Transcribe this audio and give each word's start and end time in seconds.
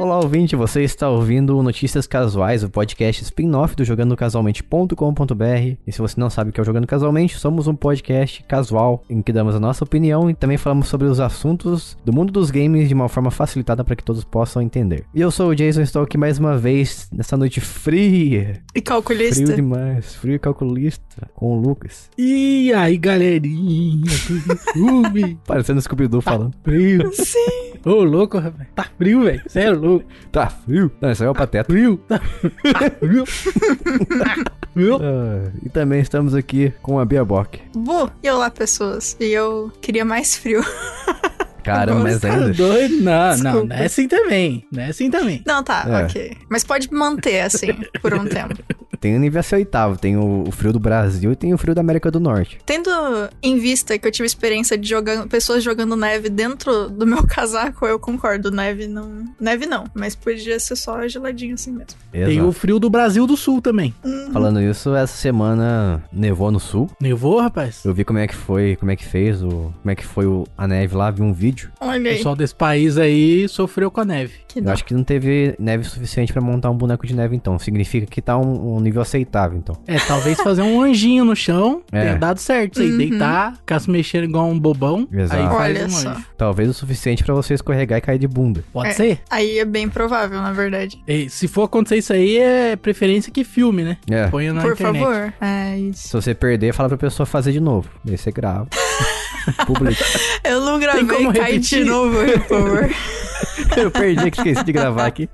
Olá, 0.00 0.18
ouvinte, 0.18 0.56
você 0.56 0.82
está 0.82 1.10
ouvindo 1.10 1.62
Notícias 1.62 2.06
Casuais, 2.06 2.64
o 2.64 2.70
podcast 2.70 3.22
spin-off 3.22 3.76
do 3.76 3.84
jogandocasualmente.com.br. 3.84 5.76
E 5.86 5.92
se 5.92 5.98
você 5.98 6.18
não 6.18 6.30
sabe 6.30 6.48
o 6.48 6.52
que 6.54 6.58
é 6.58 6.62
o 6.62 6.64
Jogando 6.64 6.86
Casualmente, 6.86 7.38
somos 7.38 7.66
um 7.66 7.74
podcast 7.74 8.42
casual 8.44 9.04
em 9.10 9.20
que 9.20 9.30
damos 9.30 9.54
a 9.54 9.60
nossa 9.60 9.84
opinião 9.84 10.30
e 10.30 10.34
também 10.34 10.56
falamos 10.56 10.88
sobre 10.88 11.06
os 11.06 11.20
assuntos 11.20 11.98
do 12.02 12.14
mundo 12.14 12.32
dos 12.32 12.50
games 12.50 12.88
de 12.88 12.94
uma 12.94 13.10
forma 13.10 13.30
facilitada 13.30 13.84
para 13.84 13.94
que 13.94 14.02
todos 14.02 14.24
possam 14.24 14.62
entender. 14.62 15.04
E 15.14 15.20
eu 15.20 15.30
sou 15.30 15.50
o 15.50 15.54
Jason, 15.54 15.82
estou 15.82 16.00
aqui 16.00 16.16
mais 16.16 16.38
uma 16.38 16.56
vez 16.56 17.06
nessa 17.12 17.36
noite 17.36 17.60
fria. 17.60 18.62
E 18.74 18.80
calculista. 18.80 19.44
Frio 19.44 19.54
demais, 19.54 20.14
frio 20.14 20.36
e 20.36 20.38
calculista, 20.38 21.28
com 21.34 21.58
o 21.58 21.60
Lucas. 21.60 22.08
E 22.16 22.72
aí, 22.72 22.96
galerinha, 22.96 24.10
tudo 24.26 24.56
filme? 24.72 25.38
Parecendo 25.46 25.82
Scooby-Doo 25.82 26.22
falando. 26.22 26.54
Frio. 26.64 27.12
Sim. 27.12 27.60
Ô, 27.84 28.04
louco, 28.04 28.38
rapaz. 28.38 28.68
Tá 28.74 28.86
frio, 28.98 29.24
velho. 29.24 29.42
Você 29.46 29.60
é 29.60 29.70
louco. 29.90 30.06
Tá 30.32 30.48
frio? 30.48 30.90
Não, 31.00 31.10
isso 31.10 31.22
aí 31.22 31.26
é 31.26 31.30
o 31.30 31.34
Pateta. 31.34 31.72
Frio. 31.72 31.96
Tá, 32.08 32.18
tá 32.18 32.90
frio. 32.98 33.24
Tá 34.18 34.36
frio. 34.72 34.98
Ah, 35.02 35.50
e 35.64 35.68
também 35.68 36.00
estamos 36.00 36.34
aqui 36.34 36.72
com 36.82 36.98
a 36.98 37.04
Bia 37.04 37.24
Bock. 37.24 37.60
Bu. 37.74 38.10
E 38.22 38.30
olá, 38.30 38.50
pessoas. 38.50 39.16
E 39.20 39.24
eu 39.32 39.70
queria 39.80 40.04
mais 40.04 40.36
frio. 40.36 40.62
Caramba, 41.62 42.00
mas 42.04 42.20
Tá 42.20 42.32
ainda. 42.32 42.52
doido? 42.54 42.96
Não, 43.02 43.12
não, 43.12 43.34
Desculpa. 43.34 43.66
não 43.66 43.76
é 43.76 43.84
assim 43.84 44.08
também. 44.08 44.64
Não 44.72 44.82
é 44.82 44.86
assim 44.86 45.10
também. 45.10 45.42
Não, 45.46 45.62
tá, 45.62 45.84
É. 45.86 46.04
ok. 46.04 46.36
Mas 46.48 46.64
pode 46.64 46.90
manter 46.92 47.40
assim, 47.42 47.72
por 48.00 48.14
um 48.14 48.24
tempo. 48.24 48.54
Tem 49.00 49.14
o 49.14 49.16
universo 49.16 49.54
oitavo, 49.56 49.96
tem 49.98 50.16
o, 50.16 50.44
o 50.46 50.50
frio 50.52 50.72
do 50.72 50.78
Brasil 50.78 51.32
e 51.32 51.36
tem 51.36 51.54
o 51.54 51.58
frio 51.58 51.74
da 51.74 51.80
América 51.80 52.10
do 52.10 52.20
Norte. 52.20 52.58
Tendo 52.66 52.90
em 53.42 53.58
vista 53.58 53.98
que 53.98 54.06
eu 54.06 54.12
tive 54.12 54.26
experiência 54.26 54.76
de 54.76 54.88
jogando, 54.88 55.26
pessoas 55.28 55.62
jogando 55.64 55.96
neve 55.96 56.28
dentro 56.28 56.88
do 56.90 57.06
meu 57.06 57.24
casaco, 57.26 57.86
eu 57.86 57.98
concordo. 57.98 58.50
Neve 58.50 58.86
não. 58.86 59.24
Neve 59.40 59.64
não, 59.66 59.84
mas 59.94 60.14
podia 60.14 60.58
ser 60.60 60.76
só 60.76 61.06
geladinho 61.08 61.54
assim 61.54 61.70
mesmo. 61.70 61.86
Tem 62.12 62.22
Exato. 62.32 62.48
o 62.48 62.52
frio 62.52 62.78
do 62.78 62.90
Brasil 62.90 63.26
do 63.26 63.36
Sul 63.36 63.62
também. 63.62 63.94
Falando 64.32 64.60
isso, 64.60 64.94
essa 64.94 65.16
semana 65.16 66.02
nevou 66.12 66.50
no 66.50 66.60
sul. 66.60 66.90
Nevou, 67.00 67.40
rapaz? 67.40 67.84
Eu 67.84 67.94
vi 67.94 68.04
como 68.04 68.18
é 68.18 68.26
que 68.26 68.34
foi, 68.34 68.76
como 68.76 68.90
é 68.90 68.96
que 68.96 69.04
fez, 69.04 69.42
o, 69.42 69.48
como 69.48 69.90
é 69.90 69.94
que 69.94 70.04
foi 70.04 70.26
o, 70.26 70.44
a 70.58 70.66
neve 70.68 70.94
lá, 70.94 71.10
vi 71.10 71.22
um 71.22 71.32
vídeo. 71.32 71.70
O 71.80 71.86
Olha 71.86 72.10
aí. 72.10 72.16
pessoal 72.16 72.36
desse 72.36 72.54
país 72.54 72.98
aí 72.98 73.48
sofreu 73.48 73.90
com 73.90 74.00
a 74.00 74.04
neve. 74.04 74.34
Que 74.46 74.58
Eu 74.58 74.64
dó. 74.64 74.72
acho 74.72 74.84
que 74.84 74.92
não 74.92 75.04
teve 75.04 75.54
neve 75.58 75.84
suficiente 75.84 76.32
pra 76.32 76.42
montar 76.42 76.70
um 76.70 76.76
boneco 76.76 77.06
de 77.06 77.14
neve, 77.14 77.34
então. 77.36 77.58
Significa 77.58 78.06
que 78.06 78.20
tá 78.20 78.36
um, 78.36 78.76
um 78.76 78.80
nível 78.90 79.02
aceitável, 79.02 79.58
então. 79.58 79.76
É, 79.86 79.98
talvez 79.98 80.38
fazer 80.40 80.62
um 80.62 80.82
anjinho 80.82 81.24
no 81.24 81.34
chão 81.36 81.82
É. 81.92 82.00
tenha 82.02 82.16
dado 82.16 82.38
certo. 82.38 82.74
Isso 82.74 82.82
aí, 82.82 82.90
Uhum. 82.92 82.98
deitar, 82.98 83.56
ficar 83.56 83.78
se 83.80 83.90
mexendo 83.90 84.24
igual 84.24 84.46
um 84.48 84.58
bobão. 84.58 85.08
Exato. 85.12 85.40
Aí 85.42 85.48
faz 85.48 85.76
Olha 85.78 85.86
um 85.86 85.90
só. 85.90 86.08
anjo. 86.10 86.24
Talvez 86.36 86.68
o 86.68 86.74
suficiente 86.74 87.22
pra 87.24 87.34
você 87.34 87.54
escorregar 87.54 87.98
e 87.98 88.00
cair 88.02 88.18
de 88.18 88.26
bunda. 88.28 88.62
Pode 88.72 88.88
É. 88.88 88.92
ser? 88.92 89.20
Aí 89.30 89.58
é 89.58 89.64
bem 89.64 89.88
provável, 89.88 90.40
na 90.40 90.52
verdade. 90.52 91.00
E 91.06 91.28
se 91.30 91.46
for 91.48 91.64
acontecer 91.64 91.96
isso 91.96 92.12
aí, 92.12 92.38
é 92.38 92.76
preferência 92.76 93.32
que 93.32 93.44
filme, 93.44 93.82
né? 93.84 93.96
É. 94.10 94.26
Ponha 94.28 94.52
na 94.52 94.62
por 94.62 94.72
internet. 94.72 95.02
favor. 95.02 95.32
É 95.40 95.78
isso. 95.78 96.08
Se 96.08 96.12
você 96.12 96.34
perder, 96.34 96.72
fala 96.74 96.88
pra 96.88 96.98
pessoa 96.98 97.26
fazer 97.26 97.52
de 97.52 97.60
novo. 97.60 97.88
Daí 98.04 98.16
você 98.18 98.30
grava. 98.32 98.68
Publica. 99.66 100.04
Eu 100.44 100.60
não 100.60 100.78
gravei, 100.78 101.32
cai 101.32 101.58
de 101.58 101.84
novo, 101.84 102.16
por 102.16 102.48
favor. 102.48 102.90
Eu 103.76 103.90
perdi, 103.90 104.30
que 104.30 104.38
esqueci 104.38 104.64
de 104.64 104.72
gravar 104.72 105.06
aqui. 105.06 105.28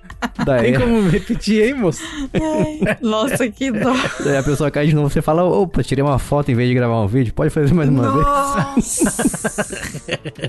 Daí, 0.45 0.73
Tem 0.73 0.81
como 0.81 1.09
repetir 1.09 1.63
aí, 1.63 1.75
moço? 1.75 2.03
Ai, 2.35 2.97
nossa, 3.01 3.49
que 3.49 3.71
dó. 3.71 3.93
daí 4.25 4.37
a 4.37 4.43
pessoa 4.43 4.71
cai 4.71 4.87
de 4.87 4.95
novo, 4.95 5.11
você 5.11 5.23
fala, 5.23 5.45
opa, 5.45 5.83
tirei 5.83 6.03
uma 6.05 6.19
foto 6.19 6.51
em 6.51 6.55
vez 6.55 6.69
de 6.69 6.75
gravar 6.75 7.01
um 7.01 7.07
vídeo. 7.07 7.33
Pode 7.35 7.51
fazer 7.51 7.73
mais 7.75 7.89
uma 7.89 8.13
vez? 8.13 8.25
Nossa. 8.27 9.77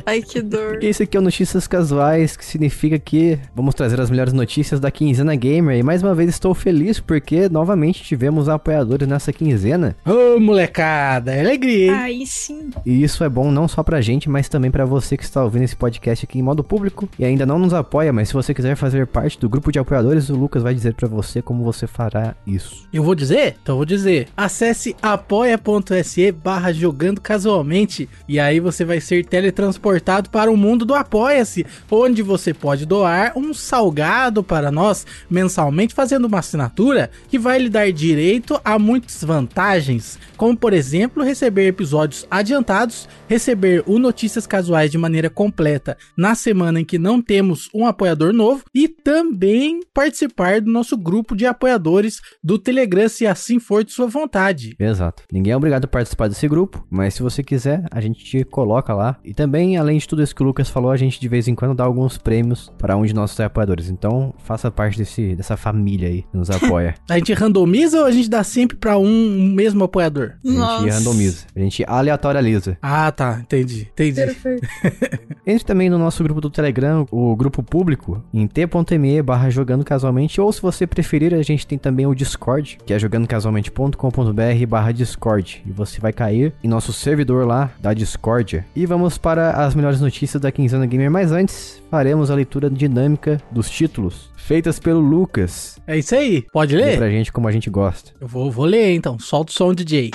Ai, 0.05 0.21
que 0.21 0.41
dor. 0.41 0.79
Esse 0.83 1.03
aqui 1.03 1.17
é 1.17 1.19
o 1.19 1.23
Notícias 1.23 1.67
Casuais, 1.67 2.35
que 2.37 2.45
significa 2.45 2.97
que 2.99 3.39
vamos 3.55 3.75
trazer 3.75 3.99
as 3.99 4.09
melhores 4.09 4.33
notícias 4.33 4.79
da 4.79 4.91
quinzena 4.91 5.35
gamer. 5.35 5.77
E 5.77 5.83
mais 5.83 6.01
uma 6.03 6.13
vez 6.15 6.29
estou 6.29 6.53
feliz 6.53 6.99
porque 6.99 7.49
novamente 7.49 8.03
tivemos 8.03 8.49
apoiadores 8.49 9.07
nessa 9.07 9.31
quinzena. 9.33 9.95
Ô, 10.05 10.39
molecada, 10.39 11.33
é 11.33 11.41
alegria, 11.41 11.91
hein? 11.91 11.97
Aí 11.97 12.27
sim. 12.27 12.69
E 12.85 13.03
isso 13.03 13.23
é 13.23 13.29
bom 13.29 13.51
não 13.51 13.67
só 13.67 13.83
pra 13.83 14.01
gente, 14.01 14.29
mas 14.29 14.47
também 14.49 14.71
pra 14.71 14.85
você 14.85 15.17
que 15.17 15.23
está 15.23 15.43
ouvindo 15.43 15.63
esse 15.63 15.75
podcast 15.75 16.25
aqui 16.25 16.39
em 16.39 16.43
modo 16.43 16.63
público 16.63 17.07
e 17.17 17.25
ainda 17.25 17.45
não 17.45 17.59
nos 17.59 17.73
apoia, 17.73 18.11
mas 18.13 18.27
se 18.29 18.33
você 18.33 18.53
quiser 18.53 18.75
fazer 18.75 19.07
parte 19.07 19.39
do 19.39 19.49
grupo 19.49 19.56
de 19.71 19.79
apoiadores, 19.79 20.29
o 20.29 20.35
Lucas 20.35 20.63
vai 20.63 20.73
dizer 20.73 20.93
pra 20.93 21.07
você 21.07 21.41
como 21.41 21.63
você 21.63 21.87
fará 21.87 22.35
isso. 22.45 22.87
Eu 22.93 23.03
vou 23.03 23.15
dizer? 23.15 23.57
Então 23.61 23.75
vou 23.75 23.85
dizer. 23.85 24.27
Acesse 24.35 24.95
apoia.se 25.01 26.31
barra 26.31 26.71
jogando 26.71 27.19
casualmente 27.19 28.09
e 28.27 28.39
aí 28.39 28.59
você 28.59 28.85
vai 28.85 28.99
ser 29.01 29.25
teletransportado 29.25 30.29
para 30.29 30.51
o 30.51 30.57
mundo 30.57 30.85
do 30.85 30.93
Apoia-se, 30.93 31.65
onde 31.89 32.21
você 32.21 32.53
pode 32.53 32.85
doar 32.85 33.33
um 33.35 33.53
salgado 33.53 34.43
para 34.43 34.71
nós 34.71 35.05
mensalmente 35.29 35.93
fazendo 35.93 36.25
uma 36.25 36.39
assinatura 36.39 37.09
que 37.27 37.39
vai 37.39 37.59
lhe 37.59 37.69
dar 37.69 37.91
direito 37.91 38.59
a 38.63 38.77
muitas 38.77 39.23
vantagens, 39.23 40.19
como 40.35 40.55
por 40.55 40.73
exemplo 40.73 41.23
receber 41.23 41.67
episódios 41.67 42.25
adiantados, 42.29 43.07
receber 43.27 43.83
o 43.85 43.97
Notícias 43.99 44.45
Casuais 44.45 44.91
de 44.91 44.97
maneira 44.97 45.29
completa 45.29 45.97
na 46.15 46.35
semana 46.35 46.79
em 46.79 46.85
que 46.85 46.97
não 46.97 47.21
temos 47.21 47.69
um 47.73 47.85
apoiador 47.85 48.33
novo 48.33 48.63
e 48.73 48.87
também 48.87 49.46
participar 49.93 50.61
do 50.61 50.71
nosso 50.71 50.97
grupo 50.97 51.35
de 51.35 51.45
apoiadores 51.45 52.21
do 52.43 52.57
Telegram, 52.57 53.07
se 53.07 53.25
assim 53.25 53.59
for 53.59 53.83
de 53.83 53.91
sua 53.91 54.07
vontade. 54.07 54.75
Exato. 54.79 55.23
Ninguém 55.31 55.53
é 55.53 55.57
obrigado 55.57 55.85
a 55.85 55.87
participar 55.87 56.27
desse 56.27 56.47
grupo, 56.47 56.85
mas 56.89 57.13
se 57.13 57.23
você 57.23 57.43
quiser, 57.43 57.85
a 57.91 58.01
gente 58.01 58.23
te 58.23 58.43
coloca 58.43 58.93
lá. 58.93 59.17
E 59.23 59.33
também, 59.33 59.77
além 59.77 59.97
de 59.97 60.07
tudo 60.07 60.23
isso 60.23 60.35
que 60.35 60.41
o 60.41 60.45
Lucas 60.45 60.69
falou, 60.69 60.91
a 60.91 60.97
gente 60.97 61.19
de 61.19 61.27
vez 61.27 61.47
em 61.47 61.55
quando 61.55 61.75
dá 61.75 61.83
alguns 61.83 62.17
prêmios 62.17 62.71
para 62.77 62.95
um 62.95 63.05
de 63.05 63.13
nossos 63.13 63.39
apoiadores. 63.39 63.89
Então, 63.89 64.33
faça 64.39 64.69
parte 64.69 64.97
desse, 64.97 65.35
dessa 65.35 65.57
família 65.57 66.09
aí 66.09 66.21
que 66.23 66.37
nos 66.37 66.49
apoia. 66.49 66.95
A 67.09 67.17
gente 67.17 67.33
randomiza 67.33 67.99
ou 67.99 68.05
a 68.05 68.11
gente 68.11 68.29
dá 68.29 68.43
sempre 68.43 68.77
para 68.77 68.97
um 68.97 69.51
mesmo 69.53 69.83
apoiador? 69.83 70.33
A 70.43 70.47
gente 70.47 70.57
Nossa. 70.57 70.89
randomiza, 70.91 71.45
a 71.55 71.59
gente 71.59 71.83
aleatorializa. 71.87 72.77
Ah, 72.81 73.11
tá, 73.11 73.39
entendi, 73.41 73.89
entendi. 73.91 74.15
Perfeito. 74.15 74.67
Entre 75.45 75.65
também 75.65 75.89
no 75.89 75.97
nosso 75.97 76.23
grupo 76.23 76.41
do 76.41 76.49
Telegram, 76.49 77.05
o 77.09 77.35
grupo 77.35 77.63
público, 77.63 78.23
em 78.33 78.45
t.me 78.47 79.21
barra 79.37 79.49
jogando 79.51 79.85
casualmente, 79.85 80.41
ou 80.41 80.51
se 80.51 80.59
você 80.59 80.87
preferir, 80.87 81.31
a 81.35 81.43
gente 81.43 81.67
tem 81.67 81.77
também 81.77 82.07
o 82.07 82.15
Discord, 82.15 82.79
que 82.83 82.91
é 82.91 82.97
jogandocasualmente.com.br 82.97 84.65
barra 84.67 84.91
Discord. 84.91 85.61
E 85.63 85.71
você 85.71 85.99
vai 86.01 86.11
cair 86.11 86.53
em 86.63 86.67
nosso 86.67 86.91
servidor 86.91 87.45
lá 87.45 87.69
da 87.79 87.93
Discordia. 87.93 88.65
E 88.75 88.85
vamos 88.87 89.19
para 89.19 89.51
as 89.51 89.75
melhores 89.75 90.01
notícias 90.01 90.41
da 90.41 90.51
Quinzana 90.51 90.87
Gamer, 90.87 91.11
mas 91.11 91.31
antes 91.31 91.83
faremos 91.91 92.31
a 92.31 92.35
leitura 92.35 92.67
dinâmica 92.67 93.39
dos 93.51 93.69
títulos, 93.69 94.31
feitas 94.35 94.79
pelo 94.79 94.99
Lucas. 94.99 95.77
É 95.85 95.95
isso 95.95 96.15
aí, 96.15 96.43
pode 96.51 96.75
Lê 96.75 96.83
ler? 96.83 96.97
pra 96.97 97.09
gente 97.09 97.31
como 97.31 97.47
a 97.47 97.51
gente 97.51 97.69
gosta. 97.69 98.13
Eu 98.19 98.27
vou, 98.27 98.49
vou 98.51 98.65
ler 98.65 98.95
então, 98.95 99.19
solta 99.19 99.51
o 99.51 99.53
som 99.53 99.71
DJ. 99.71 100.09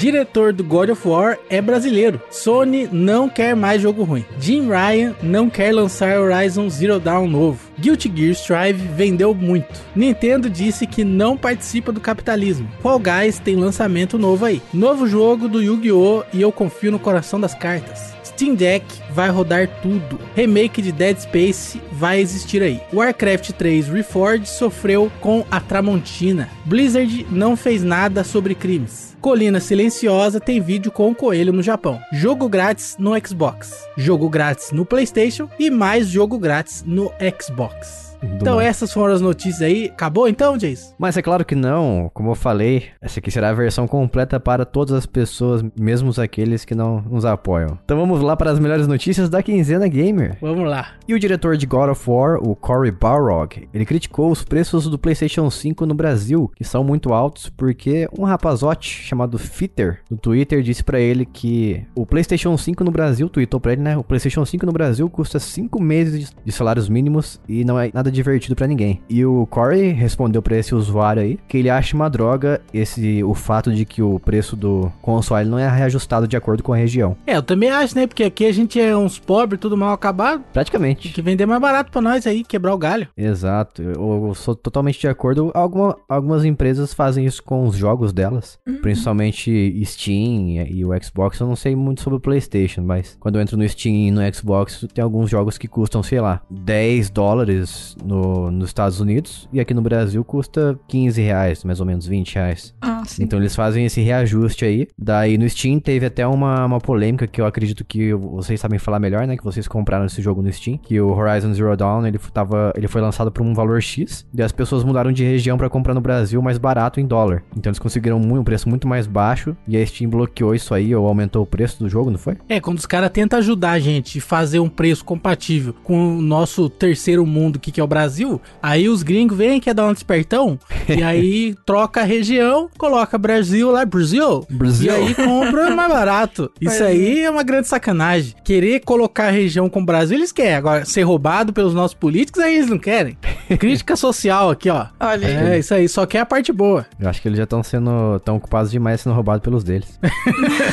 Diretor 0.00 0.54
do 0.54 0.64
God 0.64 0.88
of 0.88 1.06
War 1.06 1.38
é 1.50 1.60
brasileiro. 1.60 2.22
Sony 2.30 2.88
não 2.90 3.28
quer 3.28 3.54
mais 3.54 3.82
jogo 3.82 4.02
ruim. 4.02 4.24
Jim 4.40 4.66
Ryan 4.66 5.14
não 5.22 5.50
quer 5.50 5.74
lançar 5.74 6.18
Horizon 6.18 6.70
Zero 6.70 6.98
Dawn 6.98 7.26
novo. 7.26 7.60
Guilty 7.78 8.10
Gear 8.16 8.32
Strive 8.32 8.80
vendeu 8.96 9.34
muito. 9.34 9.78
Nintendo 9.94 10.48
disse 10.48 10.86
que 10.86 11.04
não 11.04 11.36
participa 11.36 11.92
do 11.92 12.00
capitalismo. 12.00 12.66
Fall 12.80 12.98
Guys 12.98 13.38
tem 13.40 13.56
lançamento 13.56 14.16
novo 14.16 14.46
aí. 14.46 14.62
Novo 14.72 15.06
jogo 15.06 15.46
do 15.46 15.62
Yu-Gi-Oh! 15.62 16.24
e 16.32 16.40
eu 16.40 16.50
confio 16.50 16.90
no 16.90 16.98
coração 16.98 17.38
das 17.38 17.52
cartas. 17.52 18.19
Steam 18.40 18.54
Deck 18.54 18.86
vai 19.10 19.28
rodar 19.28 19.68
tudo. 19.82 20.18
Remake 20.34 20.80
de 20.80 20.90
Dead 20.90 21.14
Space 21.18 21.78
vai 21.92 22.20
existir 22.20 22.62
aí. 22.62 22.80
Warcraft 22.90 23.50
3 23.52 23.88
Reforged 23.88 24.48
sofreu 24.48 25.12
com 25.20 25.44
a 25.50 25.60
Tramontina. 25.60 26.48
Blizzard 26.64 27.26
não 27.30 27.54
fez 27.54 27.82
nada 27.82 28.24
sobre 28.24 28.54
crimes. 28.54 29.14
Colina 29.20 29.60
Silenciosa 29.60 30.40
tem 30.40 30.58
vídeo 30.58 30.90
com 30.90 31.10
o 31.10 31.14
coelho 31.14 31.52
no 31.52 31.62
Japão. 31.62 32.00
Jogo 32.14 32.48
grátis 32.48 32.96
no 32.98 33.12
Xbox. 33.22 33.86
Jogo 33.94 34.30
grátis 34.30 34.72
no 34.72 34.86
PlayStation 34.86 35.46
e 35.58 35.68
mais 35.68 36.08
jogo 36.08 36.38
grátis 36.38 36.82
no 36.86 37.12
Xbox. 37.38 38.09
Então 38.22 38.60
essas 38.60 38.92
foram 38.92 39.14
as 39.14 39.20
notícias 39.20 39.62
aí. 39.62 39.86
Acabou 39.86 40.28
então, 40.28 40.56
Jace? 40.56 40.94
Mas 40.98 41.16
é 41.16 41.22
claro 41.22 41.44
que 41.44 41.54
não, 41.54 42.10
como 42.12 42.30
eu 42.30 42.34
falei, 42.34 42.84
essa 43.00 43.20
aqui 43.20 43.30
será 43.30 43.50
a 43.50 43.54
versão 43.54 43.86
completa 43.86 44.38
para 44.38 44.64
todas 44.64 44.94
as 44.94 45.06
pessoas, 45.06 45.62
mesmo 45.78 46.10
aqueles 46.20 46.64
que 46.64 46.74
não 46.74 47.00
nos 47.02 47.24
apoiam. 47.24 47.78
Então 47.84 47.98
vamos 47.98 48.20
lá 48.20 48.36
para 48.36 48.50
as 48.50 48.58
melhores 48.58 48.86
notícias 48.86 49.28
da 49.28 49.42
quinzena 49.42 49.88
gamer. 49.88 50.36
Vamos 50.40 50.68
lá. 50.68 50.92
E 51.06 51.14
o 51.14 51.18
diretor 51.18 51.56
de 51.56 51.66
God 51.66 51.90
of 51.90 52.10
War, 52.10 52.36
o 52.36 52.54
Cory 52.54 52.90
Barlog, 52.90 53.68
ele 53.72 53.86
criticou 53.86 54.30
os 54.30 54.44
preços 54.44 54.86
do 54.86 54.98
PlayStation 54.98 55.48
5 55.50 55.86
no 55.86 55.94
Brasil, 55.94 56.50
que 56.54 56.64
são 56.64 56.84
muito 56.84 57.12
altos, 57.12 57.48
porque 57.48 58.08
um 58.18 58.24
rapazote 58.24 58.88
chamado 58.88 59.38
Fitter 59.38 60.00
do 60.10 60.16
Twitter 60.16 60.62
disse 60.62 60.82
pra 60.82 61.00
ele 61.00 61.24
que 61.24 61.84
o 61.94 62.04
PlayStation 62.04 62.56
5 62.56 62.84
no 62.84 62.90
Brasil, 62.90 63.28
tweetou 63.28 63.60
pra 63.60 63.72
ele, 63.72 63.82
né? 63.82 63.96
O 63.96 64.04
PlayStation 64.04 64.44
5 64.44 64.66
no 64.66 64.72
Brasil 64.72 65.08
custa 65.08 65.38
5 65.38 65.80
meses 65.80 66.34
de 66.44 66.52
salários 66.52 66.88
mínimos 66.88 67.40
e 67.48 67.64
não 67.64 67.78
é 67.78 67.90
nada 67.94 68.09
nada 68.10 68.14
divertido 68.14 68.54
pra 68.56 68.66
ninguém. 68.66 69.00
E 69.08 69.24
o 69.24 69.46
Corey 69.46 69.92
respondeu 69.92 70.42
pra 70.42 70.56
esse 70.56 70.74
usuário 70.74 71.22
aí 71.22 71.38
que 71.48 71.56
ele 71.56 71.70
acha 71.70 71.94
uma 71.94 72.10
droga 72.10 72.60
esse 72.74 73.22
o 73.24 73.34
fato 73.34 73.72
de 73.72 73.84
que 73.84 74.02
o 74.02 74.18
preço 74.18 74.56
do 74.56 74.90
console 75.00 75.48
não 75.48 75.58
é 75.58 75.68
reajustado 75.68 76.26
de 76.26 76.36
acordo 76.36 76.62
com 76.62 76.72
a 76.72 76.76
região. 76.76 77.16
É, 77.26 77.36
eu 77.36 77.42
também 77.42 77.70
acho, 77.70 77.94
né? 77.96 78.06
Porque 78.06 78.24
aqui 78.24 78.44
a 78.46 78.52
gente 78.52 78.80
é 78.80 78.96
uns 78.96 79.18
pobres, 79.18 79.60
tudo 79.60 79.76
mal 79.76 79.92
acabado. 79.92 80.40
Tem 80.40 80.52
Praticamente. 80.52 81.08
que 81.10 81.22
vender 81.22 81.46
mais 81.46 81.60
barato 81.60 81.90
pra 81.90 82.00
nós 82.02 82.26
aí, 82.26 82.42
quebrar 82.44 82.74
o 82.74 82.78
galho. 82.78 83.08
Exato, 83.16 83.82
eu, 83.82 84.26
eu 84.28 84.34
sou 84.34 84.54
totalmente 84.54 84.98
de 85.00 85.08
acordo. 85.08 85.50
Alguma- 85.54 85.96
algumas 86.08 86.44
empresas 86.44 86.92
fazem 86.92 87.24
isso 87.24 87.42
com 87.42 87.66
os 87.66 87.76
jogos 87.76 88.12
delas, 88.12 88.58
principalmente 88.82 89.82
Steam 89.84 90.64
e 90.68 90.84
o 90.84 90.90
Xbox. 91.02 91.38
Eu 91.40 91.46
não 91.46 91.56
sei 91.56 91.74
muito 91.76 92.02
sobre 92.02 92.16
o 92.16 92.20
PlayStation, 92.20 92.82
mas 92.82 93.16
quando 93.20 93.36
eu 93.36 93.42
entro 93.42 93.56
no 93.56 93.68
Steam 93.68 93.94
e 93.94 94.10
no 94.10 94.20
Xbox, 94.34 94.86
tem 94.92 95.02
alguns 95.02 95.30
jogos 95.30 95.56
que 95.56 95.68
custam, 95.68 96.02
sei 96.02 96.20
lá, 96.20 96.42
10 96.50 97.10
dólares 97.10 97.96
no, 98.04 98.50
nos 98.50 98.70
Estados 98.70 99.00
Unidos 99.00 99.48
e 99.52 99.60
aqui 99.60 99.74
no 99.74 99.82
Brasil 99.82 100.24
custa 100.24 100.78
15 100.88 101.20
reais, 101.20 101.64
mais 101.64 101.80
ou 101.80 101.86
menos 101.86 102.06
20 102.06 102.34
reais. 102.34 102.74
Ah, 102.80 103.02
sim. 103.06 103.22
Então 103.22 103.38
eles 103.38 103.54
fazem 103.54 103.84
esse 103.84 104.00
reajuste 104.00 104.64
aí. 104.64 104.88
Daí 104.98 105.36
no 105.38 105.48
Steam 105.48 105.78
teve 105.80 106.06
até 106.06 106.26
uma, 106.26 106.64
uma 106.66 106.80
polêmica 106.80 107.26
que 107.26 107.40
eu 107.40 107.46
acredito 107.46 107.84
que 107.84 108.12
vocês 108.14 108.60
sabem 108.60 108.78
falar 108.78 108.98
melhor, 108.98 109.26
né? 109.26 109.36
Que 109.36 109.44
vocês 109.44 109.66
compraram 109.66 110.06
esse 110.06 110.20
jogo 110.22 110.42
no 110.42 110.52
Steam. 110.52 110.78
Que 110.78 111.00
o 111.00 111.10
Horizon 111.10 111.52
Zero 111.54 111.76
Dawn, 111.76 112.06
ele, 112.06 112.18
tava, 112.32 112.72
ele 112.76 112.88
foi 112.88 113.00
lançado 113.00 113.30
por 113.30 113.42
um 113.42 113.54
valor 113.54 113.80
X. 113.82 114.26
E 114.34 114.42
as 114.42 114.52
pessoas 114.52 114.84
mudaram 114.84 115.12
de 115.12 115.24
região 115.24 115.56
pra 115.56 115.68
comprar 115.68 115.94
no 115.94 116.00
Brasil 116.00 116.40
mais 116.42 116.58
barato 116.58 117.00
em 117.00 117.06
dólar. 117.06 117.42
Então 117.56 117.70
eles 117.70 117.78
conseguiram 117.78 118.18
um 118.18 118.44
preço 118.44 118.68
muito 118.68 118.86
mais 118.86 119.06
baixo. 119.06 119.56
E 119.66 119.76
a 119.76 119.86
Steam 119.86 120.10
bloqueou 120.10 120.54
isso 120.54 120.74
aí 120.74 120.94
ou 120.94 121.06
aumentou 121.06 121.42
o 121.42 121.46
preço 121.46 121.78
do 121.78 121.88
jogo, 121.88 122.10
não 122.10 122.18
foi? 122.18 122.36
É, 122.48 122.60
quando 122.60 122.78
os 122.78 122.86
caras 122.86 123.10
tentam 123.10 123.38
ajudar 123.38 123.72
a 123.72 123.78
gente 123.78 124.18
e 124.18 124.20
fazer 124.20 124.60
um 124.60 124.68
preço 124.68 125.04
compatível 125.04 125.74
com 125.82 126.18
o 126.18 126.22
nosso 126.22 126.68
terceiro 126.68 127.24
mundo, 127.26 127.58
que, 127.58 127.70
que 127.70 127.80
é 127.80 127.84
o 127.84 127.88
Brasil, 127.90 128.40
aí 128.62 128.88
os 128.88 129.02
gringos 129.02 129.36
vêm, 129.36 129.60
quer 129.60 129.74
dar 129.74 129.86
um 129.86 129.92
despertão, 129.92 130.58
e 130.88 131.02
aí 131.02 131.56
troca 131.66 132.00
a 132.00 132.04
região, 132.04 132.70
coloca 132.78 133.18
Brasil 133.18 133.70
lá, 133.70 133.84
Brasil, 133.84 134.46
Brasil. 134.48 134.86
e 134.86 134.94
aí 134.94 135.14
compra 135.14 135.74
mais 135.74 135.88
barato. 135.92 136.50
Isso 136.60 136.82
aí 136.82 137.24
é 137.24 137.30
uma 137.30 137.42
grande 137.42 137.66
sacanagem. 137.66 138.34
Querer 138.44 138.80
colocar 138.80 139.26
a 139.26 139.30
região 139.30 139.68
com 139.68 139.80
o 139.80 139.84
Brasil, 139.84 140.16
eles 140.16 140.30
querem. 140.32 140.54
Agora, 140.54 140.84
ser 140.84 141.02
roubado 141.02 141.52
pelos 141.52 141.74
nossos 141.74 141.94
políticos, 141.94 142.40
aí 142.40 142.56
eles 142.56 142.70
não 142.70 142.78
querem. 142.78 143.18
Crítica 143.58 143.96
social 143.96 144.50
aqui, 144.50 144.70
ó. 144.70 144.86
Olha. 145.00 145.26
É, 145.26 145.58
isso 145.58 145.74
aí, 145.74 145.88
só 145.88 146.06
quer 146.06 146.20
a 146.20 146.26
parte 146.26 146.52
boa. 146.52 146.86
Eu 146.98 147.08
acho 147.08 147.20
que 147.20 147.28
eles 147.28 147.38
já 147.38 147.44
estão 147.44 147.62
sendo 147.62 148.20
tão 148.20 148.36
ocupados 148.36 148.70
demais 148.70 149.00
sendo 149.00 149.14
roubados 149.14 149.42
pelos 149.42 149.64
deles. 149.64 149.98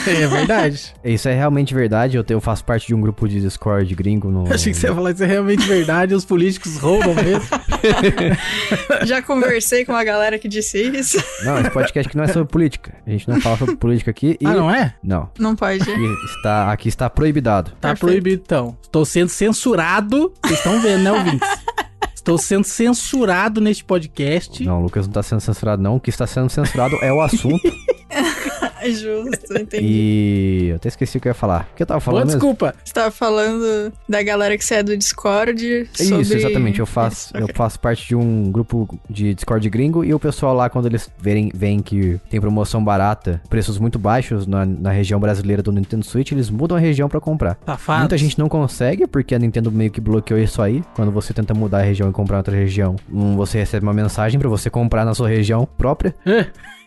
É 0.07 0.27
verdade. 0.27 0.93
Isso 1.03 1.27
é 1.27 1.33
realmente 1.33 1.73
verdade. 1.73 2.17
Eu, 2.17 2.23
tenho, 2.23 2.37
eu 2.37 2.41
faço 2.41 2.63
parte 2.63 2.87
de 2.87 2.93
um 2.93 3.01
grupo 3.01 3.27
de 3.27 3.41
Discord 3.41 3.93
gringo 3.95 4.29
no. 4.29 4.51
Achei 4.53 4.71
que 4.71 4.77
você 4.77 4.87
ia 4.87 4.93
falar 4.93 5.11
isso 5.11 5.23
é 5.23 5.27
realmente 5.27 5.65
verdade, 5.67 6.13
os 6.13 6.25
políticos 6.25 6.77
roubam 6.77 7.06
mesmo. 7.13 7.47
Já 9.05 9.21
conversei 9.21 9.85
com 9.85 9.93
a 9.93 10.03
galera 10.03 10.37
que 10.39 10.47
disse 10.47 10.81
isso. 10.81 11.17
Não, 11.43 11.59
esse 11.59 11.69
podcast 11.69 12.07
aqui 12.07 12.17
não 12.17 12.23
é 12.23 12.27
sobre 12.27 12.51
política. 12.51 12.95
A 13.05 13.09
gente 13.09 13.27
não 13.29 13.39
fala 13.41 13.57
sobre 13.57 13.75
política 13.75 14.11
aqui. 14.11 14.37
E... 14.39 14.45
Ah, 14.45 14.53
não 14.53 14.71
é? 14.71 14.95
Não. 15.03 15.29
Não 15.37 15.55
pode. 15.55 15.81
Aqui 15.81 16.25
está, 16.25 16.71
aqui 16.71 16.89
está 16.89 17.09
proibidado. 17.09 17.71
Tá 17.71 17.89
Perfeito. 17.89 17.99
proibido 17.99 18.41
então. 18.45 18.77
Estou 18.81 19.05
sendo 19.05 19.29
censurado. 19.29 20.33
Vocês 20.43 20.59
estão 20.59 20.81
vendo, 20.81 21.03
né, 21.03 21.11
ouvintes? 21.11 21.49
Estou 22.13 22.37
sendo 22.37 22.65
censurado 22.65 23.61
neste 23.61 23.85
podcast. 23.85 24.61
Não, 24.65 24.79
o 24.79 24.83
Lucas 24.83 25.05
não 25.05 25.11
está 25.11 25.23
sendo 25.23 25.39
censurado, 25.39 25.81
não. 25.81 25.95
O 25.95 25.99
que 25.99 26.09
está 26.09 26.27
sendo 26.27 26.49
censurado 26.49 26.97
é 27.01 27.11
o 27.13 27.21
assunto. 27.21 27.61
É 28.81 28.89
justo, 28.91 29.57
entendi. 29.57 29.85
e. 29.85 30.67
Eu 30.69 30.75
até 30.77 30.87
esqueci 30.89 31.17
o 31.17 31.21
que 31.21 31.27
eu 31.27 31.31
ia 31.31 31.33
falar. 31.33 31.67
O 31.71 31.75
que 31.75 31.83
eu 31.83 31.87
tava 31.87 31.99
Boa 31.99 32.05
falando 32.05 32.25
mesmo? 32.25 32.39
desculpa. 32.39 32.75
Você 32.83 32.93
tava 32.93 33.11
falando 33.11 33.93
da 34.07 34.21
galera 34.21 34.57
que 34.57 34.63
você 34.65 34.75
é 34.75 34.83
do 34.83 34.95
Discord 34.97 35.89
sobre... 35.93 36.21
Isso, 36.21 36.33
exatamente. 36.35 36.79
Eu 36.79 36.85
faço, 36.85 37.27
Isso, 37.27 37.37
eu 37.37 37.43
ok. 37.45 37.55
faço 37.55 37.79
parte 37.79 38.07
de 38.07 38.15
um 38.15 38.51
grupo 38.51 38.99
de 39.09 39.33
Discord 39.33 39.67
gringo 39.69 40.03
e 40.03 40.13
o 40.13 40.19
pessoal 40.19 40.53
lá, 40.53 40.69
quando 40.69 40.85
eles 40.85 41.09
verem, 41.19 41.51
veem 41.53 41.79
que 41.79 42.19
tem 42.29 42.39
promoção 42.39 42.83
barata, 42.83 43.41
preços 43.49 43.77
muito 43.79 43.97
baixos 43.97 44.45
na, 44.45 44.65
na 44.65 44.91
região 44.91 45.19
brasileira 45.19 45.61
do 45.63 45.71
Nintendo 45.71 46.05
Switch, 46.05 46.31
eles 46.31 46.49
mudam 46.49 46.77
a 46.77 46.79
região 46.79 47.07
pra 47.09 47.19
comprar. 47.19 47.57
Muita 47.99 48.17
gente 48.17 48.37
não 48.37 48.49
consegue, 48.49 49.07
porque 49.07 49.33
a 49.35 49.39
Nintendo 49.39 49.71
meio 49.71 49.91
que 49.91 50.01
bloqueou 50.01 50.39
isso 50.39 50.61
aí. 50.61 50.83
Quando 50.95 51.11
você 51.11 51.33
tenta 51.33 51.53
mudar 51.53 51.79
a 51.79 51.83
região 51.83 52.09
e 52.09 52.13
comprar 52.13 52.37
outra 52.37 52.55
região, 52.55 52.95
um, 53.11 53.35
você 53.35 53.57
recebe 53.57 53.85
uma 53.85 53.93
mensagem 53.93 54.39
pra 54.39 54.49
você 54.49 54.69
comprar 54.69 55.05
na 55.05 55.13
sua 55.13 55.27
região 55.29 55.67
própria. 55.77 56.15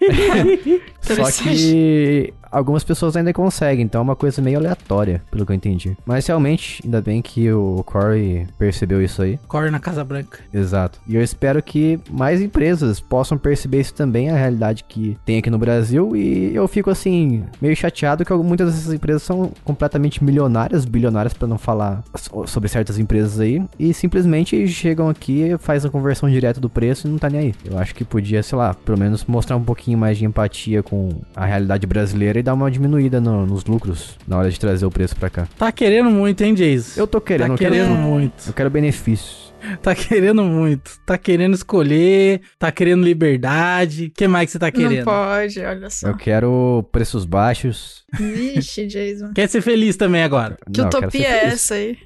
Só 1.01 1.43
que 1.43 2.33
algumas 2.51 2.85
pessoas 2.85 3.17
ainda 3.17 3.33
conseguem, 3.33 3.85
então 3.85 4.01
é 4.01 4.03
uma 4.03 4.17
coisa 4.17 4.41
meio 4.43 4.59
aleatória, 4.59 5.23
pelo 5.31 5.45
que 5.47 5.53
eu 5.53 5.57
entendi. 5.57 5.97
Mas 6.05 6.27
realmente, 6.27 6.81
ainda 6.85 7.01
bem 7.01 7.21
que 7.23 7.51
o 7.53 7.83
Corey 7.85 8.47
percebeu 8.59 9.03
isso 9.03 9.23
aí. 9.23 9.39
Corre 9.49 9.71
na 9.71 9.79
Casa 9.81 10.05
Branca. 10.05 10.39
Exato. 10.53 10.99
E 11.07 11.15
eu 11.17 11.23
espero 11.23 11.63
que 11.63 11.99
mais 12.11 12.41
empresas 12.41 13.01
possam 13.01 13.39
perceber 13.39 13.81
isso 13.81 13.95
também, 13.95 14.31
a 14.31 14.37
realidade 14.37 14.85
que 14.85 15.17
tem 15.25 15.39
aqui 15.39 15.51
no 15.51 15.59
Brasil. 15.59 16.17
E 16.17 16.55
eu 16.55 16.67
fico 16.69 16.91
assim, 16.91 17.45
meio 17.61 17.77
chateado 17.77 18.25
que 18.25 18.33
muitas 18.35 18.75
dessas 18.75 18.93
empresas 18.93 19.23
são 19.23 19.53
completamente 19.65 20.23
milionárias, 20.25 20.85
bilionárias, 20.85 21.33
pra 21.35 21.47
não 21.49 21.59
falar 21.59 22.03
so- 22.15 22.47
sobre 22.47 22.69
certas 22.69 22.99
empresas 22.99 23.39
aí. 23.41 23.63
E 23.79 23.93
simplesmente 23.95 24.67
chegam 24.69 25.09
aqui, 25.09 25.57
faz 25.59 25.85
a 25.85 25.91
conversão 25.91 26.29
direta 26.29 26.61
do 26.61 26.69
preço 26.71 27.07
e 27.07 27.11
não 27.11 27.19
tá 27.19 27.29
nem 27.31 27.41
aí. 27.41 27.55
Eu 27.65 27.79
acho 27.79 27.95
que 27.95 28.05
podia, 28.05 28.43
sei 28.43 28.59
lá, 28.59 28.75
pelo 28.75 28.99
menos 28.99 29.25
mostrar 29.25 29.57
um 29.57 29.65
pouquinho 29.65 29.99
mais 29.99 30.19
de 30.19 30.25
empatia 30.25 30.83
com 30.83 31.11
a 31.37 31.45
realidade 31.45 31.87
brasileira 31.87 32.40
e 32.41 32.43
dar 32.43 32.55
uma 32.55 32.71
diminuída 32.71 33.21
no- 33.21 33.47
nos 33.47 33.65
lucros 33.65 34.17
na 34.27 34.37
hora 34.39 34.51
de 34.51 34.59
trazer 34.59 34.85
o 34.87 34.91
preço 34.91 35.15
pra 35.17 35.31
cá. 35.31 35.47
Tá 35.59 35.71
querendo 35.71 36.11
muito, 36.11 36.43
hein, 36.43 36.55
Jason? 36.55 37.01
Eu 37.01 37.07
tô 37.07 37.21
querendo, 37.21 37.49
Tá 37.49 37.53
eu 37.55 37.59
quero, 37.59 37.75
querendo 37.75 37.95
É. 37.95 37.97
muito. 37.97 38.35
eu 38.49 38.53
quero 38.53 38.71
benefícios. 38.71 39.51
Tá 39.83 39.95
querendo 39.95 40.43
muito. 40.43 40.93
Tá 41.05 41.19
querendo 41.19 41.53
escolher. 41.55 42.41
Tá 42.59 42.73
querendo 42.73 43.05
liberdade. 43.05 44.07
O 44.07 44.11
que 44.11 44.27
mais 44.27 44.47
que 44.47 44.53
você 44.53 44.59
tá 44.59 44.67
Não 44.67 44.73
querendo? 44.73 45.05
pode, 45.05 45.61
olha 45.61 45.91
só. 45.91 46.09
Eu 46.09 46.17
quero 46.17 46.89
preços 46.91 47.27
baixos. 47.27 48.03
Vixe, 48.19 48.87
Jason. 48.87 49.33
Quer 49.35 49.49
ser 49.51 49.61
feliz 49.61 49.97
também 49.99 50.23
agora? 50.23 50.57
Que 50.73 50.81
Não, 50.81 50.89
quero 50.89 51.05
utopia 51.07 51.27
é 51.29 51.45
essa 51.49 51.75
aí? 51.75 51.99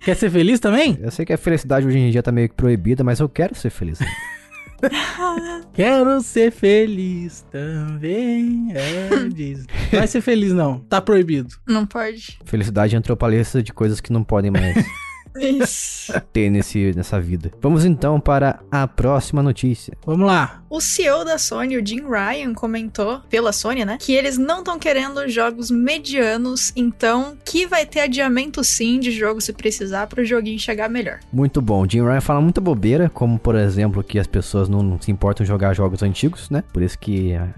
Quer 0.00 0.16
ser 0.16 0.28
feliz 0.30 0.58
também? 0.58 0.98
Eu 1.00 1.10
sei 1.12 1.24
que 1.24 1.32
a 1.32 1.38
felicidade 1.38 1.86
hoje 1.86 1.98
em 1.98 2.10
dia 2.10 2.22
tá 2.22 2.32
meio 2.32 2.48
que 2.48 2.54
proibida, 2.56 3.04
mas 3.04 3.20
eu 3.20 3.28
quero 3.28 3.54
ser 3.54 3.70
feliz. 3.70 3.98
Quero 5.72 6.20
ser 6.20 6.50
feliz 6.50 7.44
também. 7.50 8.72
É, 8.74 9.28
diz. 9.28 9.66
Vai 9.90 10.06
ser 10.06 10.20
feliz 10.20 10.52
não. 10.52 10.80
Tá 10.80 11.00
proibido. 11.00 11.54
Não 11.66 11.86
pode. 11.86 12.38
Felicidade 12.44 12.96
entrou 12.96 13.16
pra 13.16 13.28
lista 13.28 13.62
de 13.62 13.72
coisas 13.72 14.00
que 14.00 14.12
não 14.12 14.24
podem 14.24 14.50
mais 14.50 14.76
Ter 16.32 16.50
nesse, 16.50 16.92
nessa 16.94 17.20
vida. 17.20 17.50
Vamos 17.60 17.84
então 17.84 18.20
para 18.20 18.60
a 18.70 18.86
próxima 18.86 19.42
notícia. 19.42 19.96
Vamos 20.04 20.26
lá. 20.26 20.62
O 20.68 20.80
CEO 20.80 21.24
da 21.24 21.38
Sony, 21.38 21.76
o 21.76 21.86
Jim 21.86 22.02
Ryan, 22.08 22.52
comentou, 22.52 23.20
pela 23.30 23.52
Sony, 23.52 23.84
né, 23.84 23.98
que 24.00 24.12
eles 24.12 24.36
não 24.36 24.58
estão 24.58 24.78
querendo 24.78 25.28
jogos 25.28 25.70
medianos, 25.70 26.72
então 26.74 27.36
que 27.44 27.66
vai 27.66 27.86
ter 27.86 28.00
adiamento 28.00 28.64
sim 28.64 28.98
de 28.98 29.12
jogo 29.12 29.40
se 29.40 29.52
precisar 29.52 30.06
para 30.06 30.22
o 30.22 30.24
joguinho 30.24 30.58
chegar 30.58 30.88
melhor. 30.88 31.20
Muito 31.32 31.62
bom. 31.62 31.86
Jim 31.88 32.02
Ryan 32.02 32.20
fala 32.20 32.40
muita 32.40 32.60
bobeira, 32.60 33.08
como 33.08 33.38
por 33.38 33.54
exemplo 33.54 34.02
que 34.02 34.18
as 34.18 34.26
pessoas 34.26 34.68
não 34.68 35.00
se 35.00 35.10
importam 35.10 35.44
em 35.44 35.46
jogar 35.46 35.72
jogos 35.74 36.02
antigos, 36.02 36.50
né? 36.50 36.64
Por 36.72 36.82
isso 36.82 36.98
que 36.98 37.34
a, 37.34 37.48